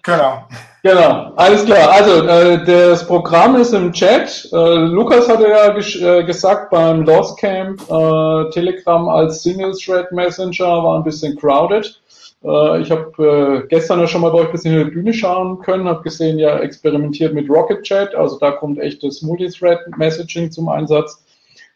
genau. 0.03 0.45
Genau, 0.83 1.33
alles 1.35 1.65
klar. 1.65 1.91
Also 1.91 2.25
äh, 2.29 2.65
das 2.65 3.05
Programm 3.07 3.57
ist 3.57 3.73
im 3.73 3.93
Chat. 3.93 4.49
Äh, 4.53 4.57
Lukas 4.57 5.29
hatte 5.29 5.49
ja 5.49 5.77
äh, 5.77 6.23
gesagt 6.23 6.71
beim 6.71 7.03
Lost 7.03 7.39
Camp, 7.41 7.81
äh, 7.91 8.51
Telegram 8.51 9.09
als 9.09 9.43
Single 9.43 9.73
Thread 9.73 10.13
Messenger 10.13 10.85
war 10.85 10.99
ein 10.99 11.03
bisschen 11.03 11.37
crowded. 11.37 12.01
Äh, 12.45 12.81
ich 12.81 12.91
habe 12.91 13.65
äh, 13.65 13.69
gestern 13.69 14.01
ja 14.01 14.07
schon 14.07 14.21
mal 14.21 14.31
bei 14.31 14.39
euch 14.39 14.47
ein 14.47 14.53
bisschen 14.53 14.79
in 14.79 14.87
die 14.87 14.93
Bühne 14.93 15.13
schauen 15.13 15.61
können, 15.61 15.89
habe 15.89 16.03
gesehen, 16.03 16.39
ja 16.39 16.59
experimentiert 16.59 17.35
mit 17.35 17.49
Rocket 17.49 17.83
Chat, 17.83 18.15
also 18.15 18.39
da 18.39 18.53
kommt 18.53 18.79
echt 18.79 19.03
das 19.03 19.23
Multithread 19.23 19.81
Messaging 19.97 20.51
zum 20.51 20.69
Einsatz. 20.69 21.25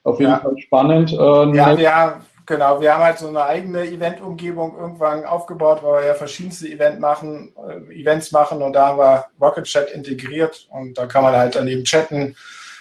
Auf 0.03 0.19
jeden 0.19 0.33
ja. 0.33 0.39
Fall 0.39 0.57
spannend. 0.59 1.13
Äh, 1.13 1.57
ja, 1.57 1.73
ja, 1.75 2.21
Genau, 2.51 2.81
wir 2.81 2.93
haben 2.93 3.05
halt 3.05 3.19
so 3.21 3.29
eine 3.29 3.45
eigene 3.45 3.85
Event-Umgebung 3.85 4.77
irgendwann 4.77 5.25
aufgebaut, 5.25 5.85
weil 5.85 6.03
wir 6.03 6.09
ja 6.09 6.15
verschiedenste 6.15 6.67
Event 6.67 6.99
machen, 6.99 7.53
äh, 7.65 7.95
Events 7.95 8.33
machen 8.33 8.61
und 8.61 8.73
da 8.73 8.89
haben 8.89 8.99
wir 8.99 9.27
Rocket 9.41 9.67
Chat 9.67 9.93
integriert 9.93 10.67
und 10.69 10.99
da 10.99 11.07
kann 11.07 11.23
man 11.23 11.37
halt 11.37 11.55
daneben 11.55 11.85
chatten. 11.85 12.35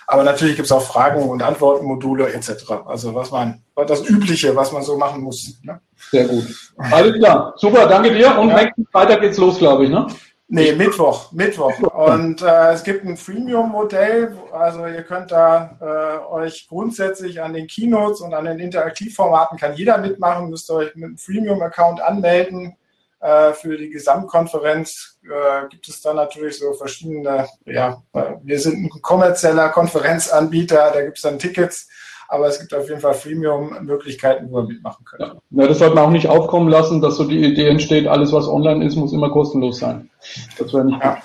Aber 0.08 0.24
natürlich 0.24 0.56
gibt 0.56 0.66
es 0.66 0.72
auch 0.72 0.82
Fragen- 0.82 1.22
und 1.22 1.44
Antwortenmodule 1.44 2.34
etc. 2.34 2.50
Also 2.88 3.14
was 3.14 3.30
man, 3.30 3.62
das 3.76 4.10
Übliche, 4.10 4.56
was 4.56 4.72
man 4.72 4.82
so 4.82 4.98
machen 4.98 5.22
muss. 5.22 5.60
Ne? 5.62 5.80
Sehr 6.12 6.26
gut. 6.26 6.46
Alles 6.78 7.16
klar. 7.16 7.54
Super, 7.58 7.88
danke 7.88 8.14
dir. 8.14 8.38
Und 8.38 8.50
ja. 8.50 8.64
nächsten 8.64 8.86
Freitag 8.92 9.22
geht's 9.22 9.38
los, 9.38 9.58
glaube 9.58 9.86
ich, 9.86 9.90
ne? 9.90 10.08
Nee, 10.52 10.74
Mittwoch, 10.74 11.32
Mittwoch. 11.32 11.78
Und 11.80 12.42
äh, 12.42 12.74
es 12.74 12.84
gibt 12.84 13.06
ein 13.06 13.18
Freemium-Modell, 13.18 14.36
also 14.52 14.88
ihr 14.88 15.04
könnt 15.04 15.32
da 15.32 15.78
äh, 15.80 16.34
euch 16.34 16.68
grundsätzlich 16.68 17.40
an 17.40 17.54
den 17.54 17.68
Keynotes 17.68 18.22
und 18.22 18.34
an 18.34 18.46
den 18.46 18.58
Interaktivformaten 18.58 19.60
kann 19.60 19.76
jeder 19.76 20.00
mitmachen, 20.00 20.50
müsst 20.50 20.72
ihr 20.72 20.76
euch 20.76 20.96
mit 20.96 21.06
einem 21.06 21.18
Freemium-Account 21.20 22.02
anmelden. 22.02 22.76
Äh, 23.20 23.54
für 23.54 23.78
die 23.78 23.92
Gesamtkonferenz 23.92 25.20
äh, 25.24 25.68
gibt 25.68 25.88
es 25.88 26.02
dann 26.02 26.16
natürlich 26.16 26.58
so 26.58 26.74
verschiedene, 26.74 27.48
ja, 27.66 28.02
wir 28.42 28.60
sind 28.60 28.86
ein 28.86 29.02
kommerzieller 29.02 29.70
Konferenzanbieter, 29.70 30.92
da 30.92 31.02
gibt 31.02 31.18
es 31.18 31.24
dann 31.24 31.38
Tickets 31.38 31.90
aber 32.30 32.48
es 32.48 32.60
gibt 32.60 32.74
auf 32.74 32.88
jeden 32.88 33.02
Fall 33.02 33.16
Freemium-Möglichkeiten, 33.16 34.48
wo 34.52 34.58
wir 34.58 34.64
mitmachen 34.64 35.04
können. 35.04 35.32
Ja. 35.50 35.62
ja, 35.62 35.68
das 35.68 35.80
sollte 35.80 35.96
man 35.96 36.06
auch 36.06 36.12
nicht 36.12 36.30
aufkommen 36.30 36.70
lassen, 36.70 37.02
dass 37.02 37.18
so 37.18 37.24
die 37.24 37.44
Idee 37.44 37.68
entsteht, 37.68 38.08
alles 38.08 38.32
was 38.32 38.48
online 38.48 38.86
ist, 38.86 38.96
muss 38.96 39.14
immer 39.14 39.32
kostenlos 39.32 39.80
sein. 39.80 40.10
Das 40.58 40.72
wäre 40.72 40.86
nicht 40.86 41.04
ja. 41.04 41.16
gut. 41.16 41.22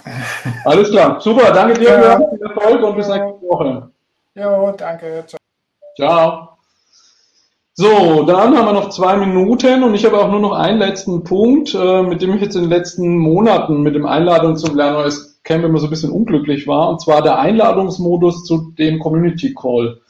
Alles 0.64 0.90
klar, 0.90 1.20
super, 1.20 1.52
danke 1.52 1.78
dir 1.78 1.90
ja. 1.90 2.16
für 2.16 2.36
den 2.36 2.42
Erfolg 2.42 2.82
und 2.82 2.96
bis 2.96 3.08
nächste 3.08 3.40
Woche. 3.42 3.90
Jo, 4.34 4.74
danke. 4.76 5.24
Ciao. 5.26 5.38
Ciao. 5.96 6.48
So, 7.76 8.22
dann 8.22 8.56
haben 8.56 8.66
wir 8.66 8.72
noch 8.72 8.90
zwei 8.90 9.16
Minuten 9.16 9.82
und 9.82 9.94
ich 9.94 10.06
habe 10.06 10.18
auch 10.18 10.30
nur 10.30 10.40
noch 10.40 10.52
einen 10.52 10.78
letzten 10.78 11.24
Punkt, 11.24 11.74
äh, 11.74 12.02
mit 12.02 12.22
dem 12.22 12.34
ich 12.34 12.40
jetzt 12.40 12.54
in 12.54 12.62
den 12.62 12.70
letzten 12.70 13.18
Monaten 13.18 13.82
mit 13.82 13.94
dem 13.94 14.06
Einladung 14.06 14.56
zum 14.56 14.76
LernOS 14.76 15.40
Camp 15.42 15.64
immer 15.64 15.78
so 15.78 15.88
ein 15.88 15.90
bisschen 15.90 16.12
unglücklich 16.12 16.66
war, 16.66 16.88
und 16.88 17.02
zwar 17.02 17.20
der 17.20 17.38
Einladungsmodus 17.38 18.44
zu 18.44 18.72
dem 18.78 18.98
Community 19.00 19.54
Call. 19.54 20.00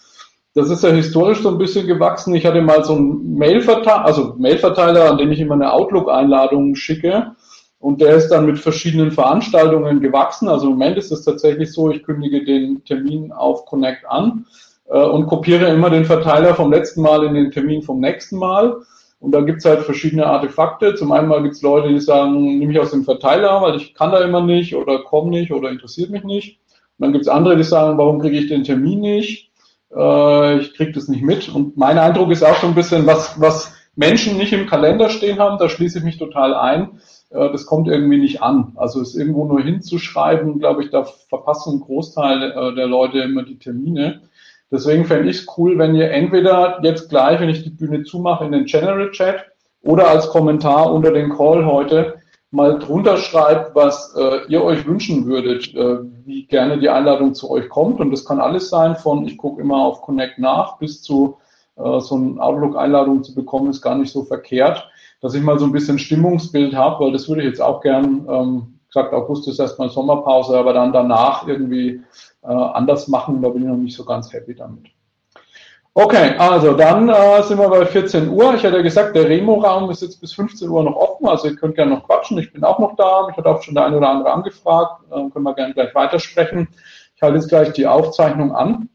Das 0.55 0.71
ist 0.71 0.85
ja 0.85 0.91
historisch 0.91 1.43
so 1.43 1.49
ein 1.49 1.59
bisschen 1.59 1.89
gewachsen. 1.89 2.35
Ich 2.35 2.47
hatte 2.47 2.63
mal 2.63 2.85
so 2.85 2.95
einen 2.95 3.37
Mailverteiler, 3.37 4.05
also 4.05 4.37
Mailverteiler, 4.39 5.11
an 5.11 5.19
dem 5.19 5.33
ich 5.33 5.41
immer 5.41 5.55
eine 5.55 5.73
Outlook-Einladung 5.73 6.77
schicke. 6.77 7.33
Und 7.81 8.01
der 8.01 8.15
ist 8.15 8.29
dann 8.29 8.47
mit 8.47 8.61
verschiedenen 8.61 9.11
Veranstaltungen 9.11 10.01
gewachsen. 10.01 10.49
Also 10.49 10.67
im 10.67 10.73
Moment 10.73 10.97
ist 10.97 11.11
es 11.11 11.25
tatsächlich 11.25 11.73
so, 11.73 11.91
ich 11.91 12.05
kündige 12.05 12.45
den 12.45 12.85
Termin 12.85 13.33
auf 13.33 13.67
Connect 13.67 14.07
an 14.09 14.47
äh, 14.89 15.03
und 15.03 15.27
kopiere 15.27 15.67
immer 15.67 15.91
den 15.91 16.05
Verteiler 16.05 16.55
vom 16.55 16.73
letzten 16.73 17.03
Mal 17.03 17.25
in 17.25 17.35
den 17.35 17.51
Termin 17.51 17.83
vom 17.83 17.99
nächsten 17.99 18.39
Mal. 18.39 18.77
Und 19.19 19.33
da 19.33 19.41
gibt's 19.41 19.65
halt 19.65 19.83
verschiedene 19.83 20.27
Artefakte. 20.27 20.95
Zum 20.95 21.11
einen 21.11 21.29
mal 21.29 21.43
gibt's 21.43 21.63
Leute, 21.63 21.89
die 21.89 22.01
sagen, 22.01 22.59
nehme 22.59 22.73
ich 22.73 22.79
aus 22.79 22.93
dem 22.93 23.05
Verteiler, 23.05 23.61
weil 23.61 23.77
ich 23.77 23.93
kann 23.93 24.13
da 24.13 24.21
immer 24.21 24.41
nicht 24.41 24.77
oder 24.77 25.03
komme 25.03 25.31
nicht 25.31 25.51
oder 25.51 25.69
interessiert 25.69 26.11
mich 26.11 26.23
nicht. 26.23 26.61
Und 26.99 27.07
dann 27.07 27.13
gibt's 27.13 27.29
andere, 27.29 27.57
die 27.57 27.65
sagen, 27.65 27.99
warum 27.99 28.21
kriege 28.21 28.39
ich 28.39 28.47
den 28.47 28.63
Termin 28.63 29.01
nicht? 29.01 29.51
Äh, 29.95 30.59
ich 30.59 30.74
kriege 30.74 30.92
das 30.92 31.09
nicht 31.09 31.22
mit. 31.22 31.49
Und 31.49 31.76
mein 31.76 31.99
Eindruck 31.99 32.30
ist 32.30 32.45
auch 32.45 32.57
so 32.57 32.66
ein 32.66 32.74
bisschen, 32.74 33.07
was, 33.07 33.40
was 33.40 33.74
Menschen 33.97 34.36
nicht 34.36 34.53
im 34.53 34.66
Kalender 34.66 35.09
stehen 35.09 35.38
haben, 35.38 35.59
da 35.59 35.68
schließe 35.68 35.99
ich 35.99 36.05
mich 36.05 36.18
total 36.18 36.55
ein. 36.55 37.01
Äh, 37.30 37.51
das 37.51 37.66
kommt 37.66 37.88
irgendwie 37.88 38.18
nicht 38.18 38.42
an. 38.42 38.72
Also 38.76 39.01
es 39.01 39.14
irgendwo 39.14 39.45
nur 39.45 39.62
hinzuschreiben, 39.62 40.59
glaube 40.59 40.82
ich, 40.82 40.90
da 40.90 41.05
verpassen 41.05 41.76
ein 41.76 41.80
Großteil 41.80 42.53
äh, 42.53 42.74
der 42.74 42.86
Leute 42.86 43.20
immer 43.20 43.45
die 43.45 43.59
Termine. 43.59 44.22
Deswegen 44.70 45.05
fände 45.05 45.30
ich 45.30 45.38
es 45.38 45.47
cool, 45.57 45.78
wenn 45.78 45.95
ihr 45.95 46.11
entweder 46.11 46.80
jetzt 46.82 47.09
gleich, 47.09 47.38
wenn 47.40 47.49
ich 47.49 47.62
die 47.62 47.70
Bühne 47.70 48.03
zumache, 48.03 48.45
in 48.45 48.53
den 48.53 48.64
General 48.64 49.11
Chat 49.12 49.45
oder 49.82 50.09
als 50.09 50.28
Kommentar 50.28 50.92
unter 50.92 51.12
den 51.12 51.30
Call 51.30 51.64
heute 51.64 52.14
mal 52.55 52.79
drunter 52.79 53.17
schreibt, 53.17 53.75
was 53.75 54.15
äh, 54.17 54.47
ihr 54.49 54.63
euch 54.63 54.87
wünschen 54.87 55.27
würdet, 55.27 55.75
äh, 55.75 55.99
wie 56.25 56.47
gerne 56.47 56.79
die 56.79 56.89
Einladung 56.89 57.35
zu 57.35 57.51
euch 57.51 57.69
kommt. 57.69 58.01
Und 58.01 58.13
das 58.13 58.25
kann 58.25 58.41
alles 58.41 58.71
sein, 58.71 58.95
von 58.97 59.27
ich 59.27 59.37
gucke 59.37 59.61
immer 59.61 59.79
auf 59.79 60.03
Connect 60.03 60.39
nach 60.39 60.79
bis 60.79 61.03
zu 61.03 61.37
äh, 61.77 62.01
so 62.01 62.15
eine 62.15 62.41
Outlook-Einladung 62.41 63.25
zu 63.25 63.35
bekommen, 63.35 63.71
ist 63.71 63.83
gar 63.83 63.97
nicht 63.97 64.13
so 64.13 64.23
verkehrt. 64.23 64.89
dass 65.21 65.35
ich 65.35 65.43
mal 65.43 65.59
so 65.59 65.65
ein 65.65 65.73
bisschen 65.73 65.99
Stimmungsbild 65.99 66.75
habe, 66.75 67.05
weil 67.05 67.13
das 67.13 67.29
würde 67.29 67.43
ich 67.43 67.49
jetzt 67.49 67.61
auch 67.61 67.81
gern, 67.81 68.27
ähm, 68.29 68.79
gesagt, 68.89 69.13
August 69.13 69.49
ist 69.49 69.59
erstmal 69.59 69.89
Sommerpause, 69.89 70.57
aber 70.57 70.75
dann 70.75 70.93
danach 70.93 71.49
irgendwie 71.49 72.03
äh, 72.43 72.47
anders 72.47 73.09
machen, 73.09 73.41
da 73.43 73.49
bin 73.49 73.63
ich 73.63 73.69
noch 73.69 73.77
nicht 73.77 73.97
so 73.97 74.05
ganz 74.05 74.33
happy 74.33 74.55
damit. 74.55 74.93
Okay, 75.97 76.34
also 76.38 76.72
dann 76.72 77.09
äh, 77.09 77.42
sind 77.45 77.57
wir 77.57 77.68
bei 77.68 77.86
14 77.86 78.28
Uhr. 78.28 78.53
Ich 78.57 78.64
hatte 78.64 78.82
gesagt, 78.82 79.14
der 79.14 79.28
Remo-Raum 79.28 79.90
ist 79.90 80.03
jetzt 80.03 80.20
bis 80.20 80.32
15 80.32 80.68
Uhr 80.68 80.82
noch 80.82 80.97
offen, 80.97 81.28
also 81.28 81.47
ihr 81.47 81.55
könnt 81.55 81.76
gerne 81.76 81.92
noch 81.92 82.03
quatschen. 82.03 82.36
Ich 82.38 82.53
bin 82.53 82.64
auch 82.64 82.80
noch 82.80 82.97
da. 82.97 83.28
Mich 83.28 83.36
hat 83.36 83.47
auch 83.47 83.62
schon 83.62 83.76
der 83.76 83.84
eine 83.84 83.99
oder 83.99 84.09
andere 84.09 84.32
angefragt. 84.32 85.05
Äh, 85.12 85.30
können 85.30 85.45
wir 85.45 85.55
gerne 85.55 85.72
gleich 85.72 85.95
weitersprechen. 85.95 86.66
Ich 87.14 87.22
halte 87.22 87.36
jetzt 87.36 87.49
gleich 87.49 87.72
die 87.74 87.86
Aufzeichnung 87.86 88.53
an. 88.53 88.88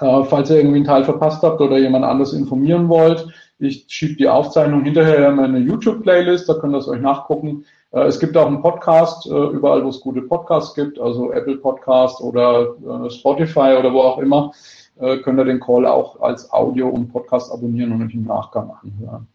Äh, 0.00 0.24
falls 0.24 0.48
ihr 0.48 0.56
irgendwie 0.56 0.76
einen 0.76 0.86
Teil 0.86 1.04
verpasst 1.04 1.42
habt 1.42 1.60
oder 1.60 1.76
jemand 1.76 2.06
anders 2.06 2.32
informieren 2.32 2.88
wollt, 2.88 3.26
ich 3.58 3.84
schiebe 3.88 4.14
die 4.14 4.28
Aufzeichnung 4.28 4.82
hinterher 4.82 5.28
in 5.28 5.36
meine 5.36 5.58
YouTube-Playlist, 5.58 6.48
da 6.48 6.54
könnt 6.54 6.74
ihr 6.74 6.78
es 6.78 6.88
euch 6.88 7.02
nachgucken. 7.02 7.66
Äh, 7.90 8.04
es 8.04 8.18
gibt 8.18 8.34
auch 8.38 8.46
einen 8.46 8.62
Podcast, 8.62 9.26
äh, 9.26 9.30
überall 9.30 9.84
wo 9.84 9.90
es 9.90 10.00
gute 10.00 10.22
Podcasts 10.22 10.74
gibt, 10.74 10.98
also 10.98 11.32
Apple 11.32 11.58
Podcast 11.58 12.22
oder 12.22 12.76
äh, 12.78 13.10
Spotify 13.10 13.76
oder 13.78 13.92
wo 13.92 14.00
auch 14.00 14.16
immer 14.16 14.52
äh, 15.00 15.18
könnt 15.18 15.38
ihr 15.38 15.44
den 15.44 15.60
Call 15.60 15.86
auch 15.86 16.20
als 16.20 16.52
Audio 16.52 16.88
und 16.88 17.12
Podcast 17.12 17.52
abonnieren 17.52 17.92
und 17.92 18.12
im 18.12 18.24
Nachgang 18.24 18.70
anhören. 18.82 19.26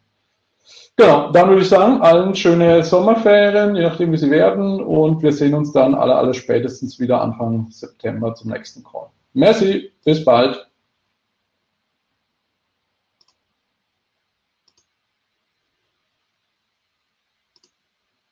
Genau, 0.97 1.31
dann 1.31 1.49
würde 1.49 1.61
ich 1.61 1.69
sagen, 1.69 2.01
allen 2.01 2.33
schöne 2.35 2.83
Sommerferien, 2.83 3.75
je 3.75 3.83
nachdem 3.83 4.11
wie 4.13 4.17
sie 4.17 4.31
werden 4.31 4.81
und 4.81 5.21
wir 5.21 5.33
sehen 5.33 5.53
uns 5.53 5.73
dann 5.73 5.93
alle, 5.93 6.15
alle 6.15 6.33
spätestens 6.33 6.99
wieder 6.99 7.21
Anfang 7.21 7.67
September 7.69 8.33
zum 8.33 8.51
nächsten 8.51 8.83
Call. 8.83 9.07
Merci, 9.33 9.91
bis 10.05 10.23
bald. 10.23 10.64